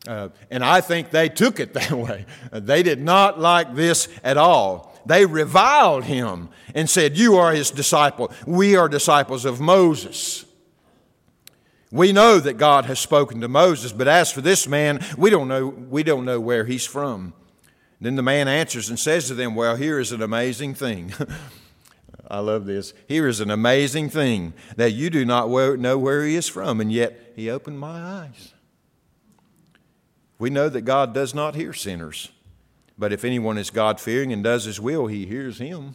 Uh, 0.07 0.29
and 0.51 0.65
I 0.65 0.81
think 0.81 1.11
they 1.11 1.29
took 1.29 1.61
it 1.61 1.75
that 1.75 1.93
way. 1.93 2.27
They 2.53 2.83
did 2.83 3.01
not 3.01 3.41
like 3.41 3.75
this 3.75 4.09
at 4.23 4.37
all. 4.37 4.95
They 5.07 5.27
reviled 5.27 6.05
him 6.05 6.49
and 6.75 6.89
said, 6.89 7.17
You 7.17 7.37
are 7.37 7.53
his 7.53 7.71
disciple. 7.71 8.33
We 8.47 8.77
are 8.77 8.89
disciples 8.89 9.45
of 9.45 9.61
Moses. 9.61 10.45
We 11.91 12.13
know 12.13 12.41
that 12.41 12.55
God 12.55 12.87
has 12.87 12.99
spoken 12.99 13.41
to 13.41 13.49
Moses, 13.49 13.93
but 13.93 14.09
as 14.09 14.33
for 14.33 14.41
this 14.41 14.67
man, 14.67 15.05
we 15.17 15.31
don't 15.31 15.47
know, 15.47 15.69
we 15.69 16.03
don't 16.03 16.25
know 16.25 16.41
where 16.41 16.65
he's 16.65 16.85
from. 16.85 17.35
Then 18.01 18.17
the 18.17 18.23
man 18.23 18.49
answers 18.49 18.89
and 18.89 18.99
says 18.99 19.29
to 19.29 19.35
them, 19.35 19.55
Well, 19.55 19.77
here 19.77 19.99
is 19.99 20.11
an 20.11 20.23
amazing 20.23 20.75
thing. 20.75 21.13
I 22.29 22.39
love 22.39 22.65
this. 22.65 22.95
Here 23.07 23.29
is 23.29 23.41
an 23.41 23.51
amazing 23.51 24.09
thing 24.09 24.55
that 24.77 24.93
you 24.93 25.11
do 25.11 25.25
not 25.25 25.49
know 25.79 25.99
where 25.99 26.25
he 26.25 26.37
is 26.37 26.49
from, 26.49 26.81
and 26.81 26.91
yet 26.91 27.33
he 27.37 27.51
opened 27.51 27.79
my 27.79 28.01
eyes. 28.01 28.54
We 30.45 30.51
know 30.51 30.69
that 30.69 30.83
God 30.83 31.15
does 31.15 31.35
not 31.35 31.55
hear 31.55 31.73
sinners, 31.73 32.31
but 32.99 33.15
if 33.15 33.25
anyone 33.25 33.57
is 33.57 33.71
God 33.71 33.99
fearing 33.99 34.31
and 34.31 34.45
does 34.45 34.67
his 34.67 34.79
will, 34.79 35.07
he 35.07 35.25
hears 35.25 35.57
him. 35.57 35.95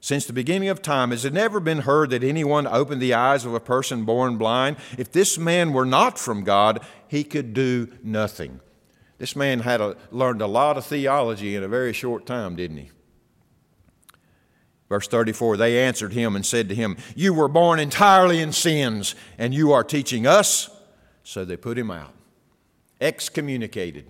Since 0.00 0.24
the 0.24 0.32
beginning 0.32 0.70
of 0.70 0.80
time, 0.80 1.10
has 1.10 1.26
it 1.26 1.34
never 1.34 1.60
been 1.60 1.80
heard 1.80 2.08
that 2.08 2.24
anyone 2.24 2.66
opened 2.66 3.02
the 3.02 3.12
eyes 3.12 3.44
of 3.44 3.52
a 3.52 3.60
person 3.60 4.06
born 4.06 4.38
blind? 4.38 4.78
If 4.96 5.12
this 5.12 5.36
man 5.36 5.74
were 5.74 5.84
not 5.84 6.18
from 6.18 6.44
God, 6.44 6.80
he 7.08 7.24
could 7.24 7.52
do 7.52 7.92
nothing. 8.02 8.60
This 9.18 9.36
man 9.36 9.60
had 9.60 9.82
a, 9.82 9.98
learned 10.10 10.40
a 10.40 10.46
lot 10.46 10.78
of 10.78 10.86
theology 10.86 11.54
in 11.54 11.62
a 11.62 11.68
very 11.68 11.92
short 11.92 12.24
time, 12.24 12.56
didn't 12.56 12.78
he? 12.78 12.90
Verse 14.88 15.08
34 15.08 15.58
They 15.58 15.84
answered 15.84 16.14
him 16.14 16.36
and 16.36 16.46
said 16.46 16.70
to 16.70 16.74
him, 16.74 16.96
You 17.14 17.34
were 17.34 17.48
born 17.48 17.80
entirely 17.80 18.40
in 18.40 18.52
sins, 18.52 19.14
and 19.36 19.52
you 19.52 19.72
are 19.72 19.84
teaching 19.84 20.26
us. 20.26 20.70
So 21.22 21.44
they 21.44 21.58
put 21.58 21.76
him 21.76 21.90
out 21.90 22.15
excommunicated. 23.00 24.06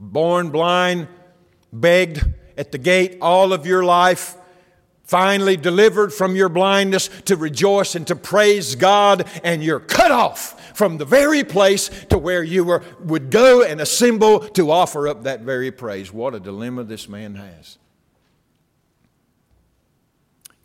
Born 0.00 0.50
blind, 0.50 1.08
begged 1.72 2.24
at 2.56 2.72
the 2.72 2.78
gate 2.78 3.18
all 3.20 3.52
of 3.52 3.66
your 3.66 3.84
life, 3.84 4.36
finally 5.04 5.56
delivered 5.56 6.12
from 6.12 6.36
your 6.36 6.48
blindness 6.48 7.08
to 7.24 7.36
rejoice 7.36 7.94
and 7.94 8.06
to 8.06 8.14
praise 8.14 8.74
God, 8.74 9.26
and 9.42 9.64
you're 9.64 9.80
cut 9.80 10.10
off 10.10 10.76
from 10.76 10.98
the 10.98 11.04
very 11.04 11.42
place 11.42 11.88
to 12.10 12.18
where 12.18 12.42
you 12.42 12.62
were, 12.64 12.82
would 13.00 13.30
go 13.30 13.62
and 13.62 13.80
assemble 13.80 14.40
to 14.40 14.70
offer 14.70 15.08
up 15.08 15.24
that 15.24 15.40
very 15.40 15.70
praise. 15.70 16.12
What 16.12 16.34
a 16.34 16.40
dilemma 16.40 16.84
this 16.84 17.08
man 17.08 17.34
has. 17.36 17.78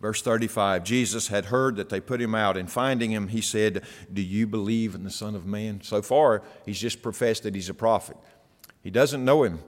Verse 0.03 0.21
35 0.21 0.83
Jesus 0.83 1.29
had 1.29 1.45
heard 1.45 1.77
that 1.77 1.87
they 1.87 2.01
put 2.01 2.19
him 2.19 2.35
out, 2.35 2.57
and 2.57 2.69
finding 2.69 3.11
him, 3.11 3.29
he 3.29 3.39
said, 3.39 3.85
Do 4.11 4.21
you 4.21 4.45
believe 4.45 4.95
in 4.95 5.05
the 5.05 5.09
Son 5.09 5.33
of 5.33 5.45
Man? 5.45 5.79
So 5.81 6.01
far, 6.01 6.43
he's 6.65 6.77
just 6.77 7.01
professed 7.01 7.43
that 7.43 7.55
he's 7.55 7.69
a 7.69 7.73
prophet. 7.73 8.17
He 8.81 8.91
doesn't 8.91 9.23
know 9.23 9.43
him. 9.43 9.59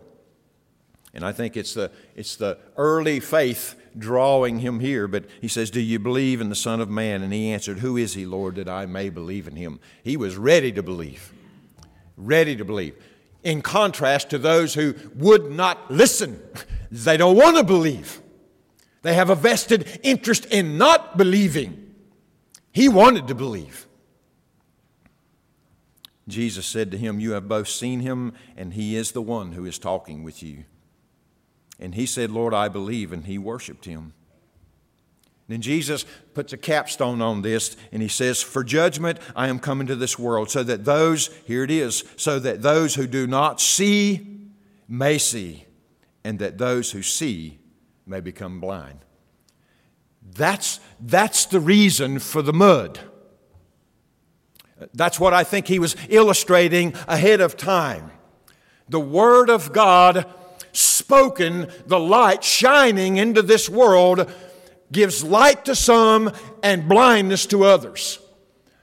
And 1.14 1.24
I 1.24 1.32
think 1.32 1.56
it's 1.56 1.74
the, 1.74 1.90
it's 2.18 2.36
the 2.36 2.58
early 2.76 3.22
faith 3.22 3.76
drawing 3.98 4.60
him 4.60 4.82
here. 4.82 5.08
But 5.08 5.24
he 5.40 5.48
says, 5.48 5.72
Do 5.72 5.80
you 5.80 6.00
believe 6.00 6.42
in 6.42 6.50
the 6.50 6.54
Son 6.54 6.82
of 6.82 6.90
Man? 6.90 7.24
And 7.24 7.32
he 7.32 7.52
answered, 7.52 7.80
Who 7.80 7.96
is 7.96 8.14
he, 8.14 8.26
Lord, 8.26 8.56
that 8.56 8.68
I 8.68 8.86
may 8.88 9.10
believe 9.10 9.48
in 9.48 9.56
him? 9.56 9.80
He 10.04 10.18
was 10.18 10.36
ready 10.36 10.74
to 10.74 10.84
believe. 10.84 11.32
Ready 12.18 12.58
to 12.58 12.66
believe. 12.66 13.02
In 13.42 13.62
contrast 13.62 14.32
to 14.32 14.38
those 14.38 14.74
who 14.74 14.96
would 15.16 15.50
not 15.50 15.90
listen, 15.90 16.42
they 16.92 17.16
don't 17.16 17.38
want 17.38 17.56
to 17.56 17.64
believe. 17.64 18.20
They 19.06 19.14
have 19.14 19.30
a 19.30 19.36
vested 19.36 20.00
interest 20.02 20.46
in 20.46 20.80
not 20.80 21.16
believing. 21.16 21.94
He 22.72 22.90
wanted 22.90 23.28
to 23.28 23.36
believe. 23.36 23.86
Jesus 26.28 26.66
said 26.66 26.90
to 26.90 26.98
him, 26.98 27.20
You 27.20 27.34
have 27.34 27.48
both 27.48 27.68
seen 27.68 28.00
him, 28.00 28.34
and 28.58 28.74
he 28.74 28.96
is 28.96 29.12
the 29.12 29.22
one 29.22 29.52
who 29.52 29.64
is 29.64 29.78
talking 29.78 30.24
with 30.24 30.42
you. 30.42 30.64
And 31.80 31.94
he 31.94 32.08
said, 32.08 32.32
Lord, 32.32 32.56
I 32.56 32.68
believe, 32.68 33.14
and 33.14 33.28
he 33.28 33.38
worshiped 33.38 33.86
him. 33.86 34.14
Then 35.48 35.62
Jesus 35.62 36.04
puts 36.34 36.52
a 36.52 36.58
capstone 36.58 37.22
on 37.22 37.44
this 37.44 37.78
and 37.92 38.02
he 38.02 38.08
says, 38.08 38.42
For 38.42 38.64
judgment 38.64 39.20
I 39.36 39.50
am 39.50 39.60
coming 39.60 39.86
to 39.86 39.96
this 39.96 40.18
world, 40.18 40.50
so 40.50 40.64
that 40.64 40.84
those, 40.84 41.28
here 41.46 41.64
it 41.64 41.70
is, 41.70 42.04
so 42.18 42.40
that 42.40 42.64
those 42.64 42.96
who 42.96 43.06
do 43.06 43.28
not 43.28 43.62
see 43.62 44.40
may 44.88 45.20
see, 45.20 45.66
and 46.24 46.40
that 46.40 46.58
those 46.58 46.90
who 46.92 47.04
see 47.04 47.60
may 48.06 48.20
become 48.20 48.60
blind. 48.60 49.00
That's, 50.34 50.80
that's 51.00 51.46
the 51.46 51.60
reason 51.60 52.20
for 52.20 52.42
the 52.42 52.54
mud. 52.54 53.00
That's 54.94 55.20
what 55.20 55.34
I 55.34 55.44
think 55.44 55.68
he 55.68 55.80
was 55.80 55.96
illustrating 56.10 56.94
ahead 57.08 57.42
of 57.42 57.56
time. 57.56 58.12
The 58.90 59.00
Word 59.00 59.50
of 59.50 59.72
God 59.72 60.26
spoken, 60.72 61.70
the 61.88 62.00
light 62.00 62.44
shining 62.44 63.18
into 63.18 63.42
this 63.42 63.70
world, 63.70 64.32
gives 64.92 65.24
light 65.24 65.66
to 65.66 65.76
some 65.76 66.32
and 66.62 66.88
blindness 66.88 67.46
to 67.48 67.64
others. 67.64 68.20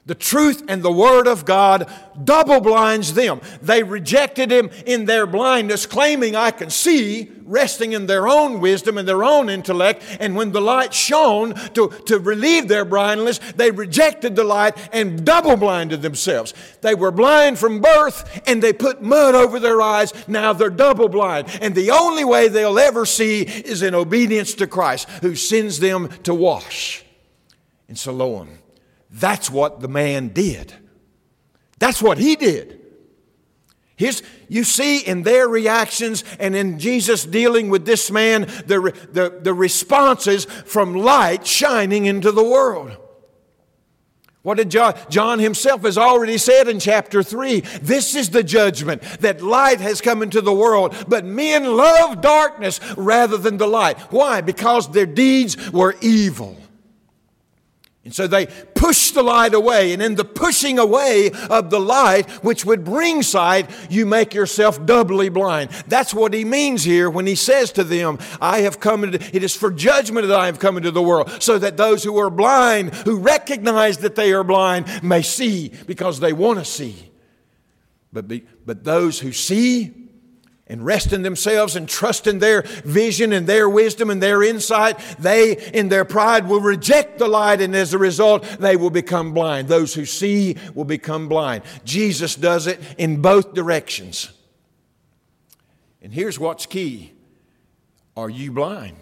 The 0.04 0.14
truth 0.16 0.64
and 0.66 0.82
the 0.82 0.90
Word 0.90 1.28
of 1.28 1.44
God 1.44 1.88
double 2.24 2.60
blinds 2.60 3.14
them. 3.14 3.40
They 3.60 3.84
rejected 3.84 4.50
Him 4.50 4.70
in 4.84 5.04
their 5.04 5.26
blindness, 5.26 5.86
claiming, 5.86 6.34
I 6.34 6.50
can 6.50 6.70
see, 6.70 7.30
resting 7.44 7.92
in 7.92 8.06
their 8.06 8.26
own 8.26 8.58
wisdom 8.60 8.98
and 8.98 9.06
their 9.06 9.22
own 9.22 9.48
intellect. 9.48 10.02
And 10.18 10.34
when 10.34 10.50
the 10.50 10.60
light 10.60 10.92
shone 10.92 11.54
to, 11.74 11.88
to 12.06 12.18
relieve 12.18 12.66
their 12.66 12.84
blindness, 12.84 13.38
they 13.54 13.70
rejected 13.70 14.34
the 14.34 14.42
light 14.42 14.76
and 14.92 15.24
double 15.24 15.56
blinded 15.56 16.02
themselves. 16.02 16.52
They 16.80 16.96
were 16.96 17.12
blind 17.12 17.60
from 17.60 17.80
birth 17.80 18.42
and 18.48 18.60
they 18.60 18.72
put 18.72 19.02
mud 19.02 19.36
over 19.36 19.60
their 19.60 19.80
eyes. 19.80 20.12
Now 20.26 20.52
they're 20.52 20.70
double 20.70 21.08
blind. 21.08 21.46
And 21.60 21.76
the 21.76 21.92
only 21.92 22.24
way 22.24 22.48
they'll 22.48 22.78
ever 22.78 23.06
see 23.06 23.42
is 23.42 23.82
in 23.82 23.94
obedience 23.94 24.54
to 24.54 24.66
Christ, 24.66 25.08
who 25.20 25.36
sends 25.36 25.78
them 25.78 26.08
to 26.24 26.34
wash 26.34 27.04
in 27.88 27.94
Siloam. 27.94 28.61
That's 29.12 29.50
what 29.50 29.80
the 29.80 29.88
man 29.88 30.28
did. 30.28 30.72
That's 31.78 32.02
what 32.02 32.18
he 32.18 32.34
did. 32.34 32.80
His, 33.96 34.22
you 34.48 34.64
see 34.64 34.98
in 34.98 35.22
their 35.22 35.46
reactions 35.46 36.24
and 36.40 36.56
in 36.56 36.78
Jesus 36.78 37.24
dealing 37.24 37.68
with 37.68 37.84
this 37.84 38.10
man, 38.10 38.42
the, 38.66 38.92
the, 39.12 39.38
the 39.40 39.54
responses 39.54 40.46
from 40.46 40.94
light 40.94 41.46
shining 41.46 42.06
into 42.06 42.32
the 42.32 42.42
world. 42.42 42.96
What 44.42 44.56
did 44.56 44.70
John, 44.70 44.94
John 45.08 45.38
himself 45.38 45.82
has 45.82 45.96
already 45.96 46.36
said 46.36 46.66
in 46.66 46.80
chapter 46.80 47.22
3? 47.22 47.60
This 47.80 48.16
is 48.16 48.30
the 48.30 48.42
judgment 48.42 49.02
that 49.20 49.40
light 49.40 49.80
has 49.80 50.00
come 50.00 50.20
into 50.20 50.40
the 50.40 50.52
world, 50.52 50.96
but 51.06 51.24
men 51.24 51.76
love 51.76 52.20
darkness 52.20 52.80
rather 52.96 53.36
than 53.36 53.58
the 53.58 53.68
light. 53.68 53.98
Why? 54.10 54.40
Because 54.40 54.90
their 54.90 55.06
deeds 55.06 55.70
were 55.70 55.94
evil. 56.00 56.56
And 58.04 58.12
so 58.12 58.26
they 58.26 58.46
push 58.46 59.12
the 59.12 59.22
light 59.22 59.54
away. 59.54 59.92
And 59.92 60.02
in 60.02 60.16
the 60.16 60.24
pushing 60.24 60.78
away 60.78 61.30
of 61.48 61.70
the 61.70 61.78
light, 61.78 62.28
which 62.42 62.64
would 62.64 62.84
bring 62.84 63.22
sight, 63.22 63.70
you 63.88 64.06
make 64.06 64.34
yourself 64.34 64.84
doubly 64.84 65.28
blind. 65.28 65.70
That's 65.86 66.12
what 66.12 66.34
he 66.34 66.44
means 66.44 66.82
here 66.82 67.08
when 67.08 67.28
he 67.28 67.36
says 67.36 67.70
to 67.72 67.84
them, 67.84 68.18
I 68.40 68.62
have 68.62 68.80
come 68.80 69.04
into, 69.04 69.20
it 69.34 69.44
is 69.44 69.54
for 69.54 69.70
judgment 69.70 70.26
that 70.26 70.36
I 70.36 70.46
have 70.46 70.58
come 70.58 70.76
into 70.76 70.90
the 70.90 71.02
world, 71.02 71.30
so 71.40 71.58
that 71.58 71.76
those 71.76 72.02
who 72.02 72.18
are 72.18 72.30
blind, 72.30 72.92
who 72.92 73.18
recognize 73.18 73.98
that 73.98 74.16
they 74.16 74.32
are 74.32 74.42
blind, 74.42 75.04
may 75.04 75.22
see 75.22 75.72
because 75.86 76.18
they 76.18 76.32
want 76.32 76.58
to 76.58 76.64
see. 76.64 77.10
But, 78.12 78.26
be, 78.26 78.44
but 78.66 78.82
those 78.82 79.20
who 79.20 79.30
see 79.30 80.01
and 80.66 80.84
rest 80.84 81.12
in 81.12 81.22
themselves 81.22 81.76
and 81.76 81.88
trust 81.88 82.26
in 82.26 82.38
their 82.38 82.62
vision 82.84 83.32
and 83.32 83.46
their 83.46 83.68
wisdom 83.68 84.10
and 84.10 84.22
their 84.22 84.42
insight, 84.42 84.98
they, 85.18 85.56
in 85.72 85.88
their 85.88 86.04
pride, 86.04 86.48
will 86.48 86.60
reject 86.60 87.18
the 87.18 87.28
light, 87.28 87.60
and 87.60 87.74
as 87.74 87.92
a 87.92 87.98
result, 87.98 88.44
they 88.60 88.76
will 88.76 88.90
become 88.90 89.34
blind. 89.34 89.68
Those 89.68 89.94
who 89.94 90.04
see 90.04 90.56
will 90.74 90.84
become 90.84 91.28
blind. 91.28 91.64
Jesus 91.84 92.36
does 92.36 92.66
it 92.66 92.80
in 92.96 93.20
both 93.20 93.54
directions. 93.54 94.32
And 96.00 96.12
here's 96.12 96.38
what's 96.38 96.66
key 96.66 97.12
Are 98.16 98.30
you 98.30 98.52
blind? 98.52 98.96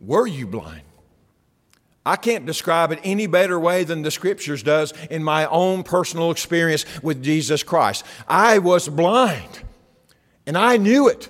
Were 0.00 0.26
you 0.26 0.46
blind? 0.46 0.82
I 2.04 2.16
can't 2.16 2.44
describe 2.44 2.90
it 2.90 2.98
any 3.04 3.28
better 3.28 3.58
way 3.60 3.84
than 3.84 4.02
the 4.02 4.10
scriptures 4.10 4.64
does 4.64 4.92
in 5.08 5.22
my 5.22 5.46
own 5.46 5.84
personal 5.84 6.32
experience 6.32 6.84
with 7.00 7.22
Jesus 7.22 7.62
Christ. 7.62 8.04
I 8.26 8.58
was 8.58 8.88
blind. 8.88 9.62
And 10.46 10.56
I 10.56 10.76
knew 10.76 11.08
it. 11.08 11.28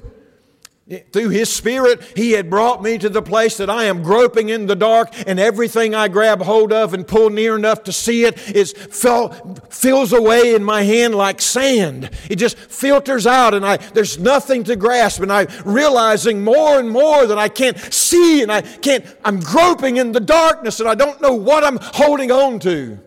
Through 1.12 1.30
His 1.30 1.50
Spirit, 1.50 2.02
He 2.16 2.32
had 2.32 2.50
brought 2.50 2.82
me 2.82 2.98
to 2.98 3.08
the 3.08 3.22
place 3.22 3.56
that 3.58 3.70
I 3.70 3.84
am 3.84 4.02
groping 4.02 4.50
in 4.50 4.66
the 4.66 4.76
dark, 4.76 5.10
and 5.26 5.38
everything 5.38 5.94
I 5.94 6.08
grab 6.08 6.42
hold 6.42 6.70
of 6.70 6.92
and 6.92 7.06
pull 7.06 7.30
near 7.30 7.56
enough 7.56 7.84
to 7.84 7.92
see 7.92 8.24
it 8.24 8.50
is 8.54 8.72
fell, 8.72 9.30
fills 9.70 10.12
away 10.12 10.54
in 10.54 10.62
my 10.62 10.82
hand 10.82 11.14
like 11.14 11.40
sand. 11.40 12.10
It 12.28 12.36
just 12.36 12.58
filters 12.58 13.26
out, 13.26 13.54
and 13.54 13.64
I, 13.64 13.76
there's 13.78 14.18
nothing 14.18 14.64
to 14.64 14.76
grasp. 14.76 15.22
And 15.22 15.32
I'm 15.32 15.46
realizing 15.64 16.42
more 16.44 16.78
and 16.78 16.90
more 16.90 17.26
that 17.26 17.38
I 17.38 17.48
can't 17.48 17.78
see, 17.78 18.42
and 18.42 18.52
I 18.52 18.60
can't, 18.60 19.06
I'm 19.24 19.40
groping 19.40 19.96
in 19.96 20.12
the 20.12 20.20
darkness, 20.20 20.80
and 20.80 20.88
I 20.88 20.94
don't 20.94 21.22
know 21.22 21.32
what 21.32 21.64
I'm 21.64 21.78
holding 21.80 22.30
on 22.30 22.58
to. 22.58 22.98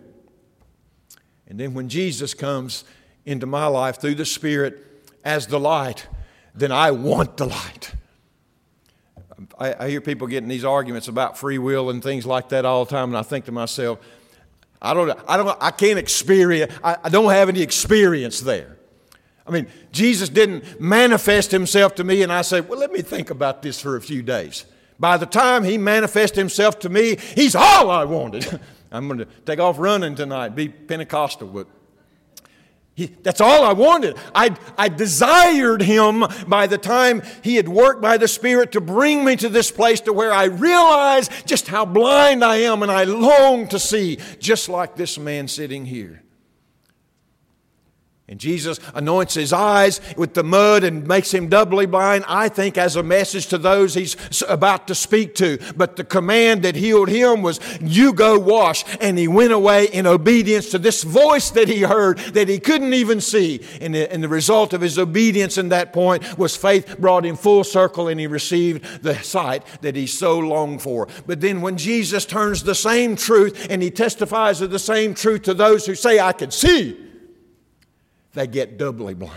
And 1.46 1.60
then 1.60 1.74
when 1.74 1.88
Jesus 1.88 2.34
comes 2.34 2.84
into 3.24 3.46
my 3.46 3.66
life 3.66 4.00
through 4.00 4.16
the 4.16 4.24
Spirit, 4.24 4.85
as 5.26 5.48
the 5.48 5.58
light, 5.58 6.06
then 6.54 6.70
I 6.72 6.92
want 6.92 7.36
the 7.36 7.46
light. 7.46 7.92
I, 9.58 9.84
I, 9.84 9.90
hear 9.90 10.00
people 10.00 10.28
getting 10.28 10.48
these 10.48 10.64
arguments 10.64 11.08
about 11.08 11.36
free 11.36 11.58
will 11.58 11.90
and 11.90 12.02
things 12.02 12.24
like 12.24 12.50
that 12.50 12.64
all 12.64 12.84
the 12.84 12.90
time, 12.90 13.10
and 13.10 13.18
I 13.18 13.22
think 13.22 13.44
to 13.46 13.52
myself, 13.52 13.98
I 14.80 14.94
don't, 14.94 15.18
I 15.28 15.36
don't, 15.36 15.58
I 15.60 15.70
can't 15.72 15.98
experience, 15.98 16.72
I, 16.82 16.96
I 17.04 17.08
don't 17.08 17.30
have 17.30 17.48
any 17.48 17.60
experience 17.60 18.40
there. 18.40 18.76
I 19.46 19.50
mean, 19.50 19.66
Jesus 19.92 20.28
didn't 20.28 20.80
manifest 20.80 21.50
himself 21.50 21.96
to 21.96 22.04
me, 22.04 22.22
and 22.22 22.32
I 22.32 22.42
say, 22.42 22.60
well, 22.60 22.78
let 22.78 22.92
me 22.92 23.02
think 23.02 23.30
about 23.30 23.62
this 23.62 23.80
for 23.80 23.96
a 23.96 24.00
few 24.00 24.22
days. 24.22 24.64
By 24.98 25.16
the 25.16 25.26
time 25.26 25.64
he 25.64 25.76
manifested 25.76 26.38
himself 26.38 26.78
to 26.80 26.88
me, 26.88 27.16
he's 27.34 27.54
all 27.54 27.90
I 27.90 28.04
wanted. 28.04 28.60
I'm 28.92 29.08
going 29.08 29.18
to 29.18 29.26
take 29.44 29.58
off 29.58 29.78
running 29.78 30.14
tonight, 30.14 30.50
be 30.50 30.68
Pentecostal, 30.68 31.48
but 31.48 31.66
he, 32.96 33.14
that's 33.22 33.42
all 33.42 33.62
I 33.62 33.74
wanted. 33.74 34.16
I, 34.34 34.56
I 34.78 34.88
desired 34.88 35.82
him 35.82 36.24
by 36.48 36.66
the 36.66 36.78
time 36.78 37.22
he 37.42 37.56
had 37.56 37.68
worked 37.68 38.00
by 38.00 38.16
the 38.16 38.26
Spirit 38.26 38.72
to 38.72 38.80
bring 38.80 39.22
me 39.22 39.36
to 39.36 39.50
this 39.50 39.70
place 39.70 40.00
to 40.00 40.14
where 40.14 40.32
I 40.32 40.44
realized 40.44 41.30
just 41.46 41.68
how 41.68 41.84
blind 41.84 42.42
I 42.42 42.56
am 42.56 42.82
and 42.82 42.90
I 42.90 43.04
long 43.04 43.68
to 43.68 43.78
see, 43.78 44.18
just 44.38 44.70
like 44.70 44.96
this 44.96 45.18
man 45.18 45.46
sitting 45.46 45.84
here. 45.84 46.22
And 48.28 48.40
Jesus 48.40 48.80
anoints 48.92 49.34
his 49.34 49.52
eyes 49.52 50.00
with 50.16 50.34
the 50.34 50.42
mud 50.42 50.82
and 50.82 51.06
makes 51.06 51.32
him 51.32 51.48
doubly 51.48 51.86
blind, 51.86 52.24
I 52.26 52.48
think, 52.48 52.76
as 52.76 52.96
a 52.96 53.02
message 53.04 53.46
to 53.48 53.58
those 53.58 53.94
he's 53.94 54.16
about 54.48 54.88
to 54.88 54.96
speak 54.96 55.36
to. 55.36 55.60
But 55.76 55.94
the 55.94 56.02
command 56.02 56.62
that 56.62 56.74
healed 56.74 57.08
him 57.08 57.42
was, 57.42 57.60
You 57.80 58.12
go 58.12 58.36
wash. 58.36 58.84
And 59.00 59.16
he 59.16 59.28
went 59.28 59.52
away 59.52 59.86
in 59.86 60.08
obedience 60.08 60.70
to 60.70 60.78
this 60.80 61.04
voice 61.04 61.50
that 61.50 61.68
he 61.68 61.82
heard 61.82 62.18
that 62.18 62.48
he 62.48 62.58
couldn't 62.58 62.94
even 62.94 63.20
see. 63.20 63.60
And 63.80 63.94
the, 63.94 64.12
and 64.12 64.24
the 64.24 64.28
result 64.28 64.72
of 64.72 64.80
his 64.80 64.98
obedience 64.98 65.56
in 65.56 65.68
that 65.68 65.92
point 65.92 66.36
was 66.36 66.56
faith 66.56 66.98
brought 66.98 67.24
him 67.24 67.36
full 67.36 67.62
circle 67.62 68.08
and 68.08 68.18
he 68.18 68.26
received 68.26 69.04
the 69.04 69.14
sight 69.22 69.62
that 69.82 69.94
he 69.94 70.08
so 70.08 70.36
longed 70.36 70.82
for. 70.82 71.06
But 71.28 71.40
then 71.40 71.60
when 71.60 71.76
Jesus 71.76 72.26
turns 72.26 72.64
the 72.64 72.74
same 72.74 73.14
truth 73.14 73.68
and 73.70 73.80
he 73.80 73.90
testifies 73.92 74.60
of 74.60 74.72
the 74.72 74.80
same 74.80 75.14
truth 75.14 75.42
to 75.42 75.54
those 75.54 75.86
who 75.86 75.94
say, 75.94 76.18
I 76.18 76.32
can 76.32 76.50
see 76.50 77.05
they 78.36 78.46
get 78.46 78.76
doubly 78.76 79.14
blind. 79.14 79.32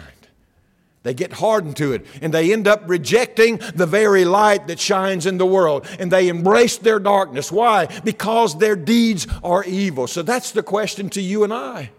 They 1.04 1.14
get 1.14 1.32
hardened 1.32 1.78
to 1.78 1.94
it 1.94 2.06
and 2.22 2.34
they 2.34 2.52
end 2.52 2.68
up 2.68 2.84
rejecting 2.86 3.62
the 3.74 3.86
very 3.86 4.26
light 4.26 4.68
that 4.68 4.78
shines 4.78 5.26
in 5.26 5.38
the 5.38 5.46
world 5.46 5.88
and 5.98 6.12
they 6.12 6.28
embrace 6.28 6.78
their 6.78 7.00
darkness. 7.00 7.50
Why? 7.50 7.86
Because 8.04 8.58
their 8.58 8.76
deeds 8.76 9.26
are 9.42 9.64
evil. 9.64 10.06
So 10.08 10.22
that's 10.22 10.52
the 10.52 10.62
question 10.62 11.10
to 11.12 11.22
you 11.22 11.46
and 11.46 11.54
I. 11.54 11.92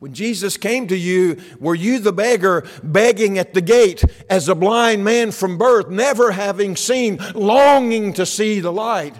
When 0.00 0.12
Jesus 0.12 0.56
came 0.56 0.88
to 0.88 0.96
you, 0.96 1.40
were 1.60 1.76
you 1.76 2.00
the 2.00 2.12
beggar 2.12 2.66
begging 2.82 3.38
at 3.38 3.54
the 3.54 3.62
gate 3.62 4.04
as 4.28 4.48
a 4.48 4.56
blind 4.56 5.04
man 5.04 5.30
from 5.30 5.56
birth, 5.56 5.88
never 5.88 6.32
having 6.32 6.74
seen, 6.74 7.20
longing 7.34 8.12
to 8.14 8.26
see 8.26 8.58
the 8.58 8.72
light? 8.72 9.14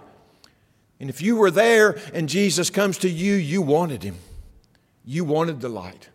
And 0.98 1.08
if 1.08 1.22
you 1.22 1.36
were 1.36 1.52
there 1.52 1.96
and 2.12 2.28
Jesus 2.28 2.68
comes 2.68 2.98
to 2.98 3.08
you, 3.08 3.34
you 3.34 3.62
wanted 3.62 4.02
him. 4.02 4.16
You 5.04 5.24
wanted 5.24 5.60
the 5.60 5.68
light. 5.68 6.08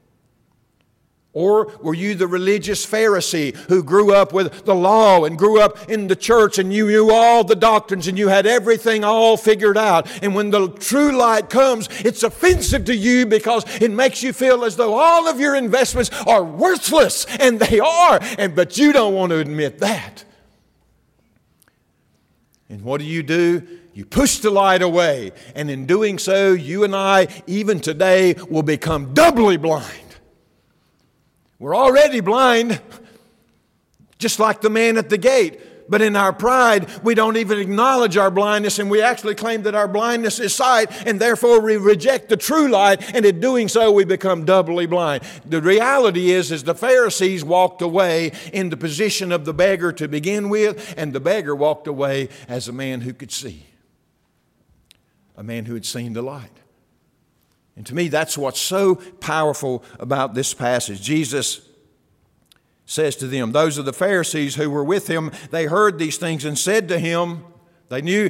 Or 1.31 1.71
were 1.83 1.93
you 1.93 2.15
the 2.15 2.27
religious 2.27 2.83
Pharisee 2.83 3.55
who 3.55 3.83
grew 3.83 4.13
up 4.13 4.33
with 4.33 4.65
the 4.65 4.73
law 4.73 5.25
and 5.25 5.37
grew 5.37 5.61
up 5.61 5.87
in 5.87 6.07
the 6.07 6.15
church 6.15 6.57
and 6.57 6.73
you 6.73 6.87
knew 6.87 7.11
all 7.11 7.43
the 7.43 7.55
doctrines 7.55 8.07
and 8.07 8.17
you 8.17 8.29
had 8.29 8.47
everything 8.47 9.03
all 9.03 9.37
figured 9.37 9.77
out? 9.77 10.09
And 10.23 10.33
when 10.33 10.49
the 10.49 10.69
true 10.69 11.15
light 11.15 11.51
comes, 11.51 11.87
it's 11.99 12.23
offensive 12.23 12.85
to 12.85 12.95
you 12.95 13.27
because 13.27 13.63
it 13.79 13.91
makes 13.91 14.23
you 14.23 14.33
feel 14.33 14.65
as 14.65 14.75
though 14.75 14.95
all 14.95 15.27
of 15.27 15.39
your 15.39 15.55
investments 15.55 16.09
are 16.25 16.43
worthless, 16.43 17.25
and 17.39 17.59
they 17.59 17.79
are, 17.79 18.19
and, 18.39 18.55
but 18.55 18.79
you 18.79 18.91
don't 18.91 19.13
want 19.13 19.29
to 19.29 19.37
admit 19.37 19.79
that. 19.79 20.25
And 22.69 22.81
what 22.81 22.99
do 22.99 23.05
you 23.05 23.21
do? 23.21 23.78
You 23.99 24.05
push 24.05 24.37
the 24.37 24.49
light 24.49 24.81
away, 24.81 25.33
and 25.55 25.69
in 25.69 25.85
doing 25.85 26.19
so, 26.19 26.53
you 26.53 26.85
and 26.85 26.95
I, 26.95 27.27
even 27.47 27.81
today, 27.81 28.33
will 28.49 28.63
become 28.63 29.13
doubly 29.13 29.57
blind. 29.57 30.15
We're 31.59 31.75
already 31.75 32.21
blind, 32.21 32.79
just 34.17 34.39
like 34.39 34.61
the 34.61 34.69
man 34.69 34.97
at 34.97 35.09
the 35.09 35.17
gate. 35.17 35.89
But 35.89 36.01
in 36.01 36.15
our 36.15 36.31
pride, 36.31 36.87
we 37.03 37.13
don't 37.13 37.35
even 37.35 37.59
acknowledge 37.59 38.15
our 38.15 38.31
blindness, 38.31 38.79
and 38.79 38.89
we 38.89 39.01
actually 39.01 39.35
claim 39.35 39.63
that 39.63 39.75
our 39.75 39.89
blindness 39.89 40.39
is 40.39 40.55
sight, 40.55 40.89
and 41.05 41.19
therefore 41.19 41.59
we 41.59 41.75
reject 41.75 42.29
the 42.29 42.37
true 42.37 42.69
light, 42.69 43.13
and 43.13 43.25
in 43.25 43.41
doing 43.41 43.67
so, 43.67 43.91
we 43.91 44.05
become 44.05 44.45
doubly 44.45 44.85
blind. 44.85 45.23
The 45.45 45.61
reality 45.61 46.31
is, 46.31 46.53
is 46.53 46.63
the 46.63 46.73
Pharisees 46.73 47.43
walked 47.43 47.81
away 47.81 48.31
in 48.53 48.69
the 48.69 48.77
position 48.77 49.33
of 49.33 49.43
the 49.43 49.53
beggar 49.53 49.91
to 49.91 50.07
begin 50.07 50.47
with, 50.47 50.93
and 50.95 51.11
the 51.11 51.19
beggar 51.19 51.53
walked 51.53 51.85
away 51.85 52.29
as 52.47 52.69
a 52.69 52.71
man 52.71 53.01
who 53.01 53.11
could 53.11 53.33
see 53.33 53.65
a 55.39 55.43
man 55.43 55.63
who 55.63 55.73
had 55.73 55.85
seen 55.85 56.11
the 56.11 56.21
light. 56.21 56.51
And 57.77 57.85
to 57.85 57.95
me, 57.95 58.09
that's 58.09 58.37
what's 58.37 58.59
so 58.59 58.95
powerful 58.95 59.85
about 59.97 60.33
this 60.33 60.53
passage. 60.53 61.01
Jesus 61.01 61.61
says 62.85 63.15
to 63.15 63.27
them, 63.27 63.53
Those 63.53 63.77
of 63.77 63.85
the 63.85 63.93
Pharisees 63.93 64.55
who 64.55 64.69
were 64.69 64.83
with 64.83 65.07
him, 65.07 65.31
they 65.49 65.65
heard 65.65 65.97
these 65.97 66.17
things 66.17 66.43
and 66.43 66.59
said 66.59 66.89
to 66.89 66.99
him, 66.99 67.45
They 67.87 68.01
knew, 68.01 68.29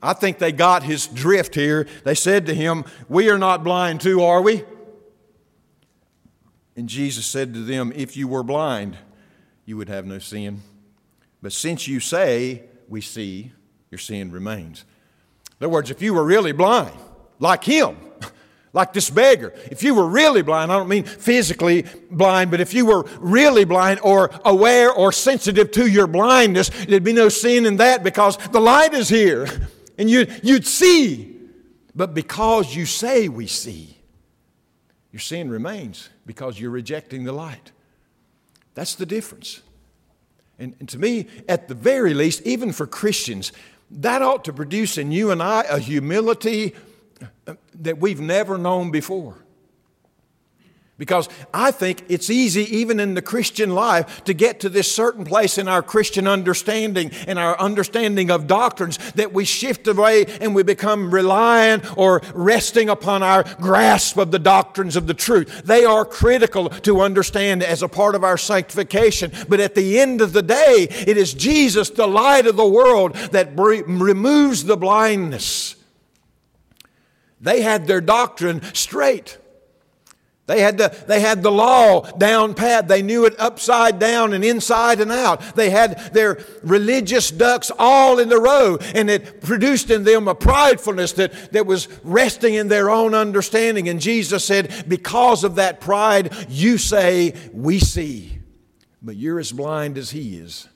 I 0.00 0.12
think 0.12 0.38
they 0.38 0.52
got 0.52 0.84
his 0.84 1.08
drift 1.08 1.56
here. 1.56 1.88
They 2.04 2.14
said 2.14 2.46
to 2.46 2.54
him, 2.54 2.84
We 3.08 3.28
are 3.30 3.38
not 3.38 3.64
blind 3.64 4.00
too, 4.00 4.22
are 4.22 4.40
we? 4.40 4.62
And 6.76 6.88
Jesus 6.88 7.26
said 7.26 7.52
to 7.54 7.64
them, 7.64 7.92
If 7.96 8.16
you 8.16 8.28
were 8.28 8.44
blind, 8.44 8.96
you 9.64 9.76
would 9.76 9.88
have 9.88 10.06
no 10.06 10.20
sin. 10.20 10.62
But 11.42 11.52
since 11.52 11.88
you 11.88 11.98
say, 11.98 12.62
We 12.88 13.00
see, 13.00 13.50
your 13.90 13.98
sin 13.98 14.30
remains. 14.30 14.84
In 15.60 15.66
other 15.66 15.72
words, 15.72 15.90
if 15.90 16.02
you 16.02 16.14
were 16.14 16.24
really 16.24 16.52
blind, 16.52 16.96
like 17.38 17.64
him, 17.64 17.96
like 18.72 18.92
this 18.92 19.10
beggar, 19.10 19.54
if 19.70 19.82
you 19.82 19.94
were 19.94 20.08
really 20.08 20.42
blind, 20.42 20.72
I 20.72 20.76
don't 20.76 20.88
mean 20.88 21.04
physically 21.04 21.84
blind, 22.10 22.50
but 22.50 22.60
if 22.60 22.74
you 22.74 22.86
were 22.86 23.04
really 23.18 23.64
blind 23.64 24.00
or 24.02 24.30
aware 24.44 24.92
or 24.92 25.12
sensitive 25.12 25.70
to 25.72 25.86
your 25.86 26.06
blindness, 26.06 26.70
there'd 26.86 27.04
be 27.04 27.12
no 27.12 27.28
sin 27.28 27.66
in 27.66 27.76
that 27.76 28.02
because 28.02 28.36
the 28.48 28.60
light 28.60 28.94
is 28.94 29.08
here 29.08 29.46
and 29.98 30.10
you'd, 30.10 30.40
you'd 30.42 30.66
see. 30.66 31.30
But 31.94 32.14
because 32.14 32.74
you 32.74 32.86
say 32.86 33.28
we 33.28 33.46
see, 33.46 33.96
your 35.12 35.20
sin 35.20 35.48
remains 35.48 36.08
because 36.26 36.58
you're 36.58 36.72
rejecting 36.72 37.22
the 37.22 37.32
light. 37.32 37.70
That's 38.74 38.96
the 38.96 39.06
difference. 39.06 39.62
And, 40.58 40.74
and, 40.78 40.88
to 40.88 40.98
me, 40.98 41.26
at 41.48 41.68
the 41.68 41.74
very 41.74 42.14
least, 42.14 42.42
even 42.42 42.72
for 42.72 42.86
Christians, 42.86 43.52
that 43.94 44.22
ought 44.22 44.44
to 44.44 44.52
produce 44.52 44.98
in 44.98 45.12
you 45.12 45.30
and 45.30 45.42
I 45.42 45.62
a 45.62 45.78
humility 45.78 46.74
that 47.74 47.98
we've 47.98 48.20
never 48.20 48.58
known 48.58 48.90
before. 48.90 49.36
Because 50.96 51.28
I 51.52 51.72
think 51.72 52.04
it's 52.08 52.30
easy, 52.30 52.62
even 52.76 53.00
in 53.00 53.14
the 53.14 53.22
Christian 53.22 53.74
life, 53.74 54.22
to 54.24 54.32
get 54.32 54.60
to 54.60 54.68
this 54.68 54.94
certain 54.94 55.24
place 55.24 55.58
in 55.58 55.66
our 55.66 55.82
Christian 55.82 56.28
understanding 56.28 57.10
and 57.26 57.36
our 57.36 57.58
understanding 57.58 58.30
of 58.30 58.46
doctrines 58.46 58.98
that 59.14 59.32
we 59.32 59.44
shift 59.44 59.88
away 59.88 60.24
and 60.40 60.54
we 60.54 60.62
become 60.62 61.12
reliant 61.12 61.98
or 61.98 62.22
resting 62.32 62.88
upon 62.88 63.24
our 63.24 63.42
grasp 63.60 64.16
of 64.18 64.30
the 64.30 64.38
doctrines 64.38 64.94
of 64.94 65.08
the 65.08 65.14
truth. 65.14 65.62
They 65.64 65.84
are 65.84 66.04
critical 66.04 66.68
to 66.68 67.00
understand 67.00 67.64
as 67.64 67.82
a 67.82 67.88
part 67.88 68.14
of 68.14 68.22
our 68.22 68.38
sanctification. 68.38 69.32
But 69.48 69.58
at 69.58 69.74
the 69.74 69.98
end 69.98 70.20
of 70.20 70.32
the 70.32 70.42
day, 70.42 70.86
it 70.90 71.16
is 71.16 71.34
Jesus, 71.34 71.90
the 71.90 72.06
light 72.06 72.46
of 72.46 72.54
the 72.54 72.68
world, 72.68 73.16
that 73.32 73.50
removes 73.56 74.62
the 74.62 74.76
blindness. 74.76 75.74
They 77.40 77.62
had 77.62 77.88
their 77.88 78.00
doctrine 78.00 78.62
straight. 78.74 79.38
They 80.46 80.60
had, 80.60 80.76
the, 80.76 80.94
they 81.06 81.20
had 81.20 81.42
the 81.42 81.50
law 81.50 82.02
down 82.02 82.52
pat. 82.52 82.86
They 82.86 83.00
knew 83.00 83.24
it 83.24 83.34
upside 83.38 83.98
down 83.98 84.34
and 84.34 84.44
inside 84.44 85.00
and 85.00 85.10
out. 85.10 85.56
They 85.56 85.70
had 85.70 86.12
their 86.12 86.38
religious 86.62 87.30
ducks 87.30 87.70
all 87.78 88.18
in 88.18 88.28
the 88.28 88.38
row, 88.38 88.76
and 88.94 89.08
it 89.08 89.40
produced 89.40 89.90
in 89.90 90.04
them 90.04 90.28
a 90.28 90.34
pridefulness 90.34 91.14
that, 91.14 91.52
that 91.52 91.64
was 91.64 91.88
resting 92.02 92.52
in 92.52 92.68
their 92.68 92.90
own 92.90 93.14
understanding. 93.14 93.88
And 93.88 94.00
Jesus 94.00 94.44
said, 94.44 94.84
Because 94.86 95.44
of 95.44 95.54
that 95.54 95.80
pride, 95.80 96.34
you 96.50 96.76
say, 96.76 97.32
We 97.54 97.78
see, 97.78 98.38
but 99.00 99.16
you're 99.16 99.40
as 99.40 99.50
blind 99.50 99.96
as 99.96 100.10
He 100.10 100.36
is. 100.36 100.68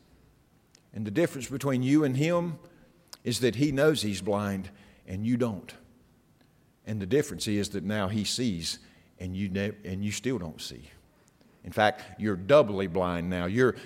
And 0.95 1.07
the 1.07 1.11
difference 1.11 1.47
between 1.47 1.83
you 1.83 2.05
and 2.05 2.17
Him 2.17 2.59
is 3.23 3.41
that 3.41 3.57
He 3.57 3.71
knows 3.71 4.01
He's 4.01 4.23
blind 4.23 4.71
and 5.07 5.27
you 5.27 5.37
don't. 5.37 5.75
And 6.87 7.03
the 7.03 7.07
difference 7.07 7.47
is 7.47 7.69
that 7.71 7.85
now 7.85 8.09
He 8.09 8.25
sees 8.25 8.79
and 9.21 9.37
you, 9.37 9.49
ne- 9.49 9.73
and 9.85 10.05
you 10.05 10.13
still 10.13 10.39
don't 10.39 10.61
see. 10.61 10.91
In 11.65 11.73
fact, 11.73 12.21
you're 12.21 12.37
doubly 12.37 12.87
blind 12.87 13.29
now. 13.29 13.47
You're 13.47 13.77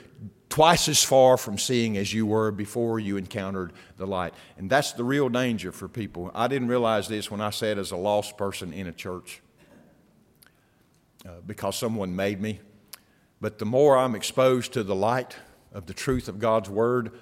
twice 0.48 0.86
as 0.88 1.02
far 1.02 1.38
from 1.38 1.56
seeing 1.56 1.96
as 1.96 2.12
you 2.12 2.26
were 2.26 2.50
before 2.50 3.00
you 3.00 3.16
encountered 3.16 3.72
the 3.96 4.06
light. 4.06 4.34
And 4.58 4.68
that's 4.68 4.92
the 4.92 5.02
real 5.02 5.28
danger 5.28 5.72
for 5.72 5.88
people. 5.88 6.30
I 6.34 6.46
didn't 6.46 6.68
realize 6.68 7.08
this 7.08 7.30
when 7.30 7.40
I 7.40 7.50
sat 7.50 7.78
as 7.78 7.90
a 7.90 7.96
lost 7.96 8.36
person 8.36 8.72
in 8.72 8.86
a 8.86 8.92
church 8.92 9.40
uh, 11.26 11.40
because 11.46 11.76
someone 11.76 12.14
made 12.14 12.40
me. 12.40 12.60
But 13.40 13.58
the 13.58 13.64
more 13.64 13.96
I'm 13.96 14.14
exposed 14.14 14.74
to 14.74 14.82
the 14.82 14.94
light 14.94 15.36
of 15.72 15.86
the 15.86 15.94
truth 15.94 16.28
of 16.28 16.38
God's 16.38 16.68
Word, 16.68 17.12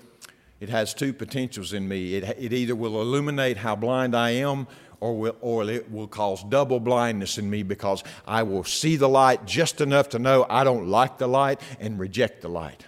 it 0.59 0.69
has 0.69 0.93
two 0.93 1.13
potentials 1.13 1.73
in 1.73 1.89
me. 1.89 2.17
It, 2.17 2.25
it 2.39 2.53
either 2.53 2.75
will 2.75 3.01
illuminate 3.01 3.59
how 3.59 3.77
blind 3.77 4.15
I 4.15 4.31
am 4.31 4.67
or, 5.01 5.17
will, 5.17 5.37
or 5.41 5.69
it 5.69 5.91
will 5.91 6.07
cause 6.07 6.45
double 6.45 6.79
blindness 6.79 7.39
in 7.39 7.49
me 7.49 7.63
because 7.63 8.05
I 8.27 8.43
will 8.43 8.65
see 8.65 8.97
the 8.97 9.09
light 9.09 9.47
just 9.47 9.81
enough 9.81 10.11
to 10.11 10.19
know 10.19 10.47
I 10.49 10.65
don't 10.65 10.89
like 10.89 11.19
the 11.19 11.27
light 11.27 11.61
and 11.81 11.99
reject 11.99 12.43
the 12.43 12.49
light. 12.49 12.85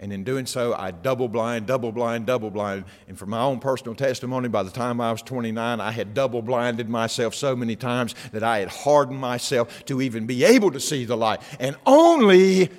And 0.00 0.12
in 0.12 0.22
doing 0.22 0.46
so, 0.46 0.74
I 0.74 0.92
double 0.92 1.26
blind, 1.26 1.66
double 1.66 1.90
blind, 1.90 2.26
double 2.26 2.50
blind. 2.50 2.84
And 3.08 3.18
from 3.18 3.30
my 3.30 3.40
own 3.40 3.58
personal 3.58 3.96
testimony, 3.96 4.48
by 4.48 4.62
the 4.62 4.70
time 4.70 5.00
I 5.00 5.10
was 5.10 5.22
29, 5.22 5.80
I 5.80 5.90
had 5.90 6.14
double 6.14 6.40
blinded 6.40 6.88
myself 6.88 7.34
so 7.34 7.56
many 7.56 7.74
times 7.74 8.14
that 8.30 8.44
I 8.44 8.60
had 8.60 8.68
hardened 8.68 9.20
myself 9.20 9.84
to 9.86 10.00
even 10.00 10.24
be 10.24 10.44
able 10.44 10.70
to 10.70 10.78
see 10.78 11.04
the 11.04 11.16
light. 11.16 11.40
And 11.58 11.74
only, 11.84 12.70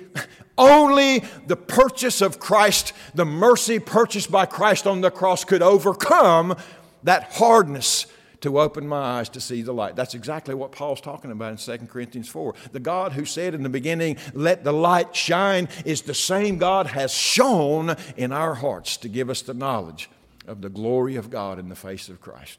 only 0.56 1.18
the 1.46 1.56
purchase 1.56 2.22
of 2.22 2.40
Christ, 2.40 2.94
the 3.14 3.26
mercy 3.26 3.78
purchased 3.78 4.30
by 4.30 4.46
Christ 4.46 4.86
on 4.86 5.02
the 5.02 5.10
cross, 5.10 5.44
could 5.44 5.60
overcome 5.60 6.56
that 7.02 7.34
hardness 7.34 8.06
to 8.40 8.60
open 8.60 8.86
my 8.86 9.18
eyes 9.18 9.28
to 9.30 9.40
see 9.40 9.62
the 9.62 9.72
light. 9.72 9.96
That's 9.96 10.14
exactly 10.14 10.54
what 10.54 10.72
Paul's 10.72 11.00
talking 11.00 11.30
about 11.30 11.52
in 11.52 11.78
2 11.78 11.86
Corinthians 11.86 12.28
4. 12.28 12.54
The 12.72 12.80
God 12.80 13.12
who 13.12 13.24
said 13.24 13.54
in 13.54 13.62
the 13.62 13.68
beginning, 13.68 14.16
Let 14.34 14.64
the 14.64 14.72
light 14.72 15.14
shine, 15.14 15.68
is 15.84 16.02
the 16.02 16.14
same 16.14 16.58
God 16.58 16.86
has 16.88 17.12
shone 17.12 17.96
in 18.16 18.32
our 18.32 18.54
hearts 18.54 18.96
to 18.98 19.08
give 19.08 19.30
us 19.30 19.42
the 19.42 19.54
knowledge 19.54 20.10
of 20.46 20.62
the 20.62 20.68
glory 20.68 21.16
of 21.16 21.30
God 21.30 21.58
in 21.58 21.68
the 21.68 21.76
face 21.76 22.08
of 22.08 22.20
Christ. 22.20 22.58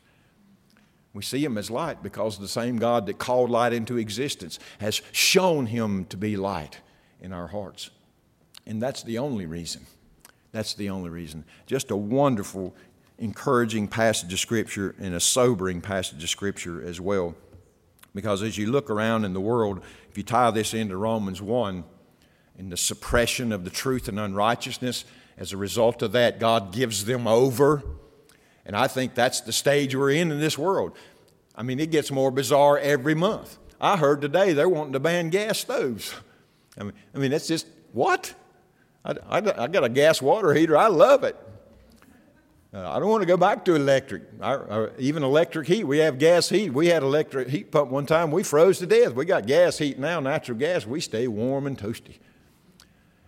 We 1.13 1.23
see 1.23 1.43
him 1.43 1.57
as 1.57 1.69
light 1.69 2.01
because 2.01 2.37
the 2.37 2.47
same 2.47 2.77
God 2.77 3.05
that 3.07 3.17
called 3.17 3.49
light 3.49 3.73
into 3.73 3.97
existence 3.97 4.59
has 4.79 5.01
shown 5.11 5.65
him 5.65 6.05
to 6.05 6.17
be 6.17 6.37
light 6.37 6.79
in 7.19 7.33
our 7.33 7.47
hearts. 7.47 7.89
And 8.65 8.81
that's 8.81 9.03
the 9.03 9.17
only 9.17 9.45
reason. 9.45 9.85
That's 10.51 10.73
the 10.73 10.89
only 10.89 11.09
reason. 11.09 11.43
Just 11.65 11.91
a 11.91 11.97
wonderful 11.97 12.75
encouraging 13.21 13.87
passage 13.87 14.33
of 14.33 14.39
Scripture 14.39 14.95
and 14.99 15.13
a 15.13 15.19
sobering 15.19 15.79
passage 15.79 16.21
of 16.23 16.29
Scripture 16.29 16.83
as 16.83 16.99
well. 16.99 17.35
Because 18.13 18.41
as 18.41 18.57
you 18.57 18.69
look 18.69 18.89
around 18.89 19.23
in 19.23 19.33
the 19.33 19.39
world, 19.39 19.81
if 20.09 20.17
you 20.17 20.23
tie 20.23 20.51
this 20.51 20.73
into 20.73 20.97
Romans 20.97 21.41
1, 21.41 21.85
in 22.57 22.69
the 22.69 22.77
suppression 22.77 23.51
of 23.51 23.63
the 23.63 23.69
truth 23.69 24.07
and 24.07 24.19
unrighteousness, 24.19 25.05
as 25.37 25.53
a 25.53 25.57
result 25.57 26.01
of 26.01 26.11
that, 26.11 26.39
God 26.39 26.73
gives 26.73 27.05
them 27.05 27.27
over. 27.27 27.81
And 28.65 28.75
I 28.75 28.87
think 28.87 29.15
that's 29.15 29.41
the 29.41 29.53
stage 29.53 29.95
we're 29.95 30.11
in 30.11 30.31
in 30.31 30.39
this 30.39 30.57
world. 30.57 30.97
I 31.55 31.63
mean, 31.63 31.79
it 31.79 31.91
gets 31.91 32.11
more 32.11 32.31
bizarre 32.31 32.77
every 32.77 33.15
month. 33.15 33.57
I 33.79 33.97
heard 33.97 34.21
today 34.21 34.53
they're 34.53 34.69
wanting 34.69 34.93
to 34.93 34.99
ban 34.99 35.29
gas 35.29 35.59
stoves. 35.59 36.13
I 36.77 36.83
mean, 36.83 36.93
I 37.15 37.17
mean 37.17 37.31
that's 37.31 37.47
just 37.47 37.67
what? 37.93 38.33
I, 39.03 39.11
I, 39.29 39.63
I 39.63 39.67
got 39.67 39.83
a 39.83 39.89
gas 39.89 40.21
water 40.21 40.53
heater. 40.53 40.77
I 40.77 40.87
love 40.87 41.23
it. 41.23 41.35
Uh, 42.73 42.89
I 42.89 42.99
don't 42.99 43.09
want 43.09 43.21
to 43.21 43.27
go 43.27 43.35
back 43.35 43.65
to 43.65 43.75
electric. 43.75 44.23
Our, 44.41 44.69
our, 44.69 44.91
even 44.97 45.23
electric 45.23 45.67
heat, 45.67 45.83
we 45.83 45.97
have 45.97 46.17
gas 46.17 46.47
heat. 46.47 46.69
We 46.69 46.87
had 46.87 47.03
electric 47.03 47.49
heat 47.49 47.69
pump 47.69 47.91
one 47.91 48.05
time. 48.05 48.31
We 48.31 48.43
froze 48.43 48.79
to 48.79 48.85
death. 48.85 49.13
We 49.13 49.25
got 49.25 49.45
gas 49.45 49.77
heat 49.77 49.99
now, 49.99 50.21
natural 50.21 50.57
gas. 50.57 50.85
We 50.85 51.01
stay 51.01 51.27
warm 51.27 51.67
and 51.67 51.77
toasty. 51.77 52.19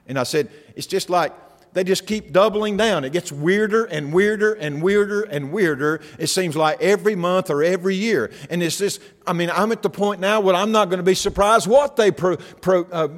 And 0.08 0.18
I 0.18 0.24
said, 0.24 0.50
it's 0.78 0.88
just 0.88 1.10
like 1.10 1.34
they 1.74 1.84
just 1.84 2.08
keep 2.08 2.32
doubling 2.32 2.78
down. 2.78 3.04
It 3.04 3.12
gets 3.12 3.34
weirder 3.34 3.84
and 3.86 4.14
weirder 4.14 4.54
and 4.54 4.82
weirder 4.82 5.24
and 5.24 5.52
weirder. 5.52 6.00
It 6.20 6.28
seems 6.28 6.56
like 6.56 6.82
every 6.82 7.16
month 7.16 7.50
or 7.50 7.64
every 7.64 7.96
year. 7.96 8.32
And 8.50 8.64
it's 8.64 8.78
just, 8.78 9.02
I 9.28 9.34
mean, 9.34 9.50
I'm 9.50 9.74
at 9.74 9.82
the 9.82 9.90
point 9.90 10.22
now 10.22 10.40
where 10.40 10.56
I'm 10.56 10.72
not 10.72 10.86
going 10.86 11.00
to 11.00 11.04
be 11.04 11.16
surprised 11.16 11.68
what 11.68 11.98
they, 11.98 12.12
pro, 12.12 12.38
pro, 12.38 12.84
uh, 12.86 13.10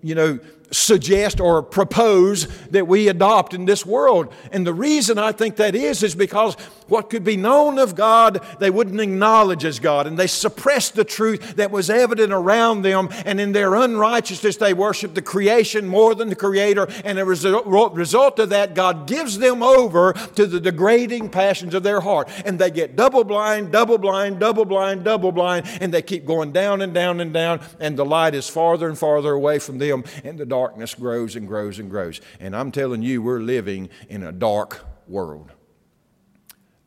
you 0.00 0.14
know, 0.14 0.38
suggest 0.72 1.38
or 1.38 1.62
propose 1.62 2.46
that 2.68 2.88
we 2.88 3.08
adopt 3.08 3.54
in 3.54 3.66
this 3.66 3.86
world. 3.86 4.32
And 4.50 4.66
the 4.66 4.74
reason 4.74 5.18
I 5.18 5.32
think 5.32 5.56
that 5.56 5.74
is, 5.74 6.02
is 6.02 6.14
because 6.14 6.54
what 6.88 7.10
could 7.10 7.24
be 7.24 7.36
known 7.36 7.78
of 7.78 7.94
God, 7.94 8.44
they 8.58 8.70
wouldn't 8.70 9.00
acknowledge 9.00 9.64
as 9.64 9.78
God. 9.78 10.06
And 10.06 10.18
they 10.18 10.26
suppressed 10.26 10.94
the 10.94 11.04
truth 11.04 11.56
that 11.56 11.70
was 11.70 11.88
evident 11.90 12.32
around 12.32 12.82
them. 12.82 13.08
And 13.24 13.40
in 13.40 13.52
their 13.52 13.74
unrighteousness, 13.74 14.56
they 14.56 14.74
worship 14.74 15.14
the 15.14 15.22
creation 15.22 15.86
more 15.86 16.14
than 16.14 16.28
the 16.28 16.36
Creator. 16.36 16.88
And 17.04 17.18
as 17.18 17.44
a 17.44 17.62
result 17.62 18.38
of 18.38 18.50
that, 18.50 18.74
God 18.74 19.06
gives 19.06 19.38
them 19.38 19.62
over 19.62 20.12
to 20.12 20.46
the 20.46 20.60
degrading 20.60 21.30
passions 21.30 21.74
of 21.74 21.82
their 21.82 22.00
heart. 22.00 22.28
And 22.44 22.58
they 22.58 22.70
get 22.70 22.96
double 22.96 23.24
blind, 23.24 23.72
double 23.72 23.98
blind, 23.98 24.38
double 24.38 24.64
blind, 24.64 25.04
double 25.04 25.32
blind. 25.32 25.66
And 25.80 25.92
they 25.92 26.02
keep 26.02 26.26
going 26.26 26.52
down 26.52 26.82
and 26.82 26.92
down 26.92 27.20
and 27.20 27.32
down. 27.32 27.60
And 27.78 27.96
the 27.96 28.04
light 28.04 28.34
is 28.34 28.48
farther 28.48 28.88
and 28.88 28.98
farther 28.98 29.32
away 29.32 29.58
from 29.58 29.78
them. 29.78 30.04
And 30.24 30.38
the 30.38 30.46
dark 30.46 30.61
darkness 30.62 30.94
grows 30.94 31.34
and 31.34 31.48
grows 31.48 31.80
and 31.80 31.90
grows. 31.90 32.20
And 32.38 32.54
I'm 32.54 32.70
telling 32.70 33.02
you, 33.02 33.20
we're 33.20 33.40
living 33.40 33.88
in 34.08 34.22
a 34.22 34.30
dark 34.30 34.86
world. 35.08 35.50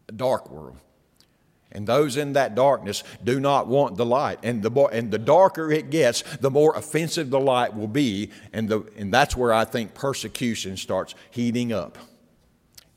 A 0.08 0.14
dark 0.14 0.50
world. 0.50 0.78
And 1.74 1.86
those 1.86 2.16
in 2.16 2.34
that 2.34 2.56
darkness 2.56 3.04
do 3.22 3.38
not 3.38 3.68
want 3.68 3.98
the 3.98 4.06
light. 4.06 4.40
And 4.44 4.64
the, 4.64 4.72
and 4.86 5.12
the 5.12 5.20
darker 5.20 5.70
it 5.74 5.90
gets, 5.90 6.22
the 6.38 6.50
more 6.50 6.74
offensive 6.74 7.30
the 7.30 7.40
light 7.40 7.76
will 7.76 7.90
be. 7.90 8.32
And, 8.54 8.70
the, 8.70 8.86
and 8.96 9.14
that's 9.14 9.36
where 9.36 9.52
I 9.52 9.66
think 9.66 9.94
persecution 9.94 10.78
starts 10.78 11.16
heating 11.32 11.74
up. 11.74 11.98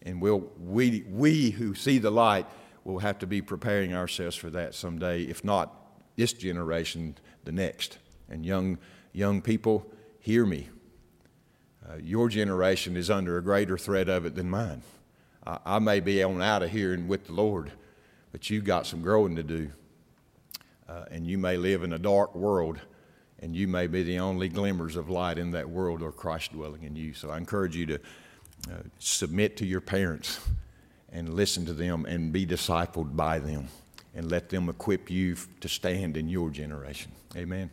And 0.02 0.22
we'll, 0.22 0.48
we, 0.60 1.04
we 1.10 1.50
who 1.50 1.74
see 1.74 1.98
the 1.98 2.12
light 2.12 2.46
will 2.84 3.00
have 3.00 3.18
to 3.18 3.26
be 3.26 3.42
preparing 3.42 3.94
ourselves 3.94 4.36
for 4.36 4.48
that 4.50 4.76
someday, 4.76 5.22
if 5.22 5.42
not 5.42 5.74
this 6.14 6.32
generation, 6.32 7.16
the 7.42 7.52
next. 7.52 7.98
And 8.28 8.46
young, 8.46 8.78
young 9.12 9.42
people, 9.42 9.92
hear 10.28 10.44
me. 10.44 10.68
Uh, 11.88 11.96
your 11.96 12.28
generation 12.28 12.98
is 12.98 13.08
under 13.08 13.38
a 13.38 13.42
greater 13.42 13.78
threat 13.78 14.10
of 14.10 14.26
it 14.26 14.34
than 14.34 14.50
mine. 14.50 14.82
I, 15.46 15.58
I 15.64 15.78
may 15.78 16.00
be 16.00 16.22
on 16.22 16.42
out 16.42 16.62
of 16.62 16.68
here 16.68 16.92
and 16.92 17.08
with 17.08 17.28
the 17.28 17.32
Lord, 17.32 17.72
but 18.30 18.50
you've 18.50 18.66
got 18.66 18.86
some 18.86 19.00
growing 19.00 19.36
to 19.36 19.42
do. 19.42 19.70
Uh, 20.86 21.06
and 21.10 21.26
you 21.26 21.38
may 21.38 21.56
live 21.56 21.82
in 21.82 21.94
a 21.94 21.98
dark 21.98 22.34
world, 22.34 22.78
and 23.38 23.56
you 23.56 23.66
may 23.66 23.86
be 23.86 24.02
the 24.02 24.18
only 24.18 24.50
glimmers 24.50 24.96
of 24.96 25.08
light 25.08 25.38
in 25.38 25.52
that 25.52 25.70
world 25.70 26.02
or 26.02 26.12
Christ 26.12 26.52
dwelling 26.52 26.82
in 26.82 26.94
you. 26.94 27.14
So 27.14 27.30
I 27.30 27.38
encourage 27.38 27.74
you 27.74 27.86
to 27.86 27.94
uh, 28.70 28.82
submit 28.98 29.56
to 29.56 29.66
your 29.66 29.80
parents 29.80 30.40
and 31.10 31.32
listen 31.32 31.64
to 31.64 31.72
them 31.72 32.04
and 32.04 32.34
be 32.34 32.44
discipled 32.44 33.16
by 33.16 33.38
them 33.38 33.68
and 34.14 34.30
let 34.30 34.50
them 34.50 34.68
equip 34.68 35.10
you 35.10 35.36
to 35.60 35.68
stand 35.70 36.18
in 36.18 36.28
your 36.28 36.50
generation. 36.50 37.12
Amen. 37.34 37.70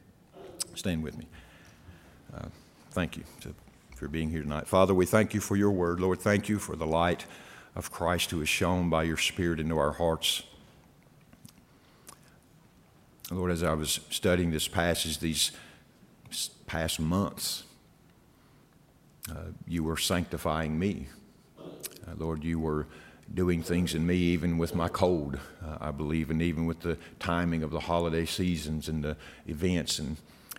Stand 0.74 1.04
with 1.04 1.18
me. 1.18 1.28
Thank 2.96 3.18
you 3.18 3.24
for 3.98 4.08
being 4.08 4.30
here 4.30 4.42
tonight. 4.42 4.68
Father, 4.68 4.94
we 4.94 5.06
thank 5.06 5.34
you 5.34 5.42
for 5.42 5.58
your 5.58 5.72
word. 5.72 6.00
Lord, 6.00 6.22
thank 6.22 6.48
you 6.48 6.58
for 6.58 6.78
the 6.78 6.88
light 6.88 7.26
of 7.76 7.92
Christ 7.92 8.32
who 8.32 8.42
is 8.42 8.48
shown 8.48 8.90
by 8.90 9.04
your 9.04 9.18
Spirit 9.18 9.60
into 9.60 9.78
our 9.78 9.92
hearts. 9.92 10.44
Lord, 13.30 13.52
as 13.52 13.64
I 13.64 13.74
was 13.74 14.00
studying 14.10 14.52
this 14.52 14.70
passage 14.70 15.20
these 15.20 15.52
past 16.68 17.02
months, 17.02 17.66
uh, 19.30 19.52
you 19.68 19.84
were 19.84 19.98
sanctifying 19.98 20.80
me. 20.80 21.08
Uh, 21.60 22.14
Lord, 22.18 22.46
you 22.46 22.62
were 22.62 22.88
doing 23.34 23.62
things 23.62 23.94
in 23.94 24.08
me, 24.08 24.16
even 24.16 24.58
with 24.58 24.74
my 24.74 24.88
cold, 24.88 25.38
uh, 25.62 25.80
I 25.82 25.92
believe, 25.92 26.30
and 26.30 26.42
even 26.42 26.66
with 26.66 26.80
the 26.80 26.98
timing 27.20 27.62
of 27.62 27.72
the 27.72 27.82
holiday 27.82 28.26
seasons 28.26 28.88
and 28.88 29.04
the 29.04 29.18
events, 29.48 30.00
and 30.00 30.16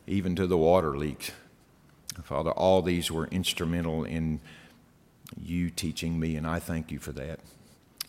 even 0.06 0.36
to 0.36 0.46
the 0.46 0.58
water 0.58 0.98
leaks. 0.98 1.30
Father, 2.22 2.50
all 2.50 2.82
these 2.82 3.10
were 3.10 3.26
instrumental 3.28 4.04
in 4.04 4.40
you 5.40 5.70
teaching 5.70 6.18
me, 6.18 6.36
and 6.36 6.46
I 6.46 6.58
thank 6.58 6.90
you 6.90 6.98
for 6.98 7.12
that. 7.12 7.40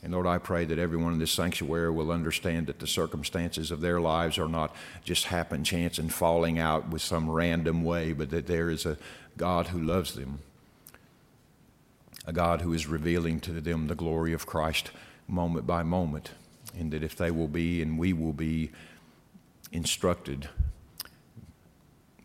And 0.04 0.14
Lord, 0.14 0.28
I 0.28 0.38
pray 0.38 0.66
that 0.66 0.78
everyone 0.78 1.14
in 1.14 1.20
this 1.20 1.32
sanctuary 1.32 1.92
will 1.92 2.12
understand 2.12 2.68
that 2.68 2.80
the 2.80 2.88
circumstances 2.88 3.72
of 3.72 3.82
their 3.82 4.00
lives 4.00 4.38
are 4.38 4.48
not 4.48 4.76
just 5.04 5.26
happen 5.26 5.64
chance 5.64 5.98
and 5.98 6.14
falling 6.14 6.60
out 6.60 6.90
with 6.90 7.02
some 7.02 7.30
random 7.30 7.84
way, 7.84 8.14
but 8.14 8.30
that 8.30 8.48
there 8.48 8.70
is 8.70 8.86
a 8.86 8.98
God 9.38 9.68
who 9.68 9.82
loves 9.82 10.14
them, 10.14 10.40
a 12.26 12.34
God 12.34 12.62
who 12.62 12.74
is 12.74 12.88
revealing 12.88 13.40
to 13.42 13.52
them 13.52 13.88
the 13.88 13.96
glory 13.96 14.34
of 14.34 14.46
Christ 14.46 14.92
moment 15.28 15.66
by 15.66 15.84
moment, 15.84 16.32
and 16.78 16.92
that 16.92 17.04
if 17.04 17.16
they 17.16 17.32
will 17.32 17.48
be 17.48 17.82
and 17.82 17.98
we 17.98 18.14
will 18.14 18.34
be 18.34 18.72
instructed 19.72 20.48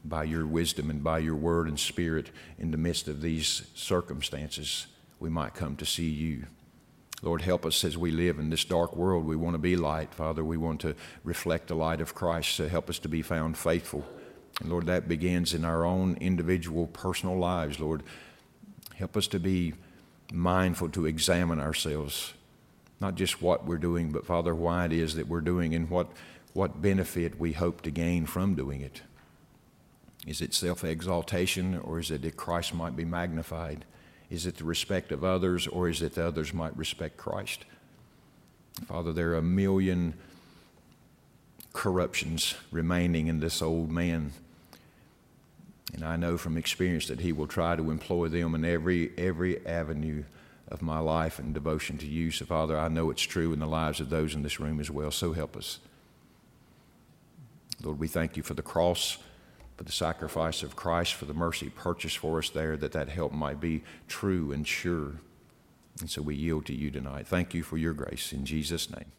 by 0.04 0.24
your 0.24 0.46
wisdom 0.46 0.90
and 0.90 1.02
by 1.02 1.18
your 1.18 1.36
word 1.36 1.68
and 1.68 1.78
spirit 1.78 2.30
in 2.58 2.70
the 2.70 2.76
midst 2.76 3.08
of 3.08 3.22
these 3.22 3.62
circumstances, 3.74 4.86
we 5.20 5.30
might 5.30 5.54
come 5.54 5.76
to 5.76 5.86
see 5.86 6.08
you. 6.08 6.46
Lord, 7.22 7.42
help 7.42 7.64
us 7.64 7.84
as 7.84 7.96
we 7.96 8.10
live 8.10 8.40
in 8.40 8.50
this 8.50 8.64
dark 8.64 8.96
world. 8.96 9.24
We 9.24 9.36
want 9.36 9.54
to 9.54 9.58
be 9.58 9.76
light, 9.76 10.12
Father. 10.12 10.44
We 10.44 10.56
want 10.56 10.80
to 10.80 10.96
reflect 11.22 11.68
the 11.68 11.76
light 11.76 12.00
of 12.00 12.16
Christ. 12.16 12.56
So 12.56 12.66
help 12.66 12.90
us 12.90 12.98
to 13.00 13.08
be 13.08 13.22
found 13.22 13.56
faithful. 13.56 14.04
And 14.60 14.70
Lord, 14.70 14.86
that 14.86 15.06
begins 15.06 15.54
in 15.54 15.64
our 15.64 15.84
own 15.84 16.16
individual 16.20 16.88
personal 16.88 17.38
lives, 17.38 17.78
Lord. 17.78 18.02
Help 18.96 19.16
us 19.16 19.28
to 19.28 19.38
be 19.38 19.74
mindful 20.32 20.88
to 20.90 21.06
examine 21.06 21.60
ourselves, 21.60 22.34
not 23.00 23.14
just 23.14 23.40
what 23.40 23.66
we're 23.66 23.76
doing, 23.76 24.10
but 24.10 24.26
Father, 24.26 24.54
why 24.54 24.86
it 24.86 24.92
is 24.92 25.14
that 25.14 25.28
we're 25.28 25.40
doing 25.40 25.74
and 25.74 25.88
what, 25.90 26.08
what 26.54 26.82
benefit 26.82 27.38
we 27.38 27.52
hope 27.52 27.82
to 27.82 27.90
gain 27.90 28.26
from 28.26 28.56
doing 28.56 28.80
it. 28.80 29.02
Is 30.26 30.40
it 30.40 30.54
self 30.54 30.84
exaltation 30.84 31.78
or 31.78 31.98
is 31.98 32.10
it 32.10 32.22
that 32.22 32.36
Christ 32.36 32.74
might 32.74 32.96
be 32.96 33.04
magnified? 33.04 33.84
Is 34.30 34.46
it 34.46 34.56
the 34.56 34.64
respect 34.64 35.12
of 35.12 35.24
others 35.24 35.66
or 35.66 35.88
is 35.88 36.00
it 36.00 36.14
that 36.14 36.26
others 36.26 36.54
might 36.54 36.76
respect 36.76 37.16
Christ? 37.16 37.64
Father, 38.86 39.12
there 39.12 39.30
are 39.30 39.36
a 39.36 39.42
million 39.42 40.14
corruptions 41.72 42.54
remaining 42.70 43.26
in 43.26 43.40
this 43.40 43.60
old 43.60 43.90
man. 43.90 44.32
And 45.94 46.04
I 46.04 46.16
know 46.16 46.38
from 46.38 46.56
experience 46.56 47.08
that 47.08 47.20
he 47.20 47.32
will 47.32 47.46
try 47.46 47.76
to 47.76 47.90
employ 47.90 48.28
them 48.28 48.54
in 48.54 48.64
every, 48.64 49.10
every 49.18 49.66
avenue 49.66 50.24
of 50.68 50.80
my 50.80 50.98
life 50.98 51.38
and 51.38 51.52
devotion 51.52 51.98
to 51.98 52.06
you. 52.06 52.30
So, 52.30 52.46
Father, 52.46 52.78
I 52.78 52.88
know 52.88 53.10
it's 53.10 53.22
true 53.22 53.52
in 53.52 53.58
the 53.58 53.66
lives 53.66 54.00
of 54.00 54.08
those 54.08 54.34
in 54.34 54.42
this 54.42 54.58
room 54.58 54.80
as 54.80 54.90
well. 54.90 55.10
So 55.10 55.32
help 55.32 55.56
us. 55.56 55.80
Lord, 57.82 57.98
we 57.98 58.08
thank 58.08 58.36
you 58.38 58.42
for 58.42 58.54
the 58.54 58.62
cross 58.62 59.18
for 59.76 59.84
the 59.84 59.92
sacrifice 59.92 60.62
of 60.62 60.76
Christ, 60.76 61.14
for 61.14 61.24
the 61.24 61.34
mercy 61.34 61.70
purchased 61.70 62.18
for 62.18 62.38
us 62.38 62.50
there, 62.50 62.76
that 62.76 62.92
that 62.92 63.08
help 63.08 63.32
might 63.32 63.60
be 63.60 63.82
true 64.08 64.52
and 64.52 64.66
sure. 64.66 65.20
And 66.00 66.10
so 66.10 66.22
we 66.22 66.34
yield 66.34 66.66
to 66.66 66.74
you 66.74 66.90
tonight. 66.90 67.26
Thank 67.26 67.54
you 67.54 67.62
for 67.62 67.76
your 67.76 67.92
grace 67.92 68.32
in 68.32 68.44
Jesus' 68.44 68.90
name. 68.90 69.12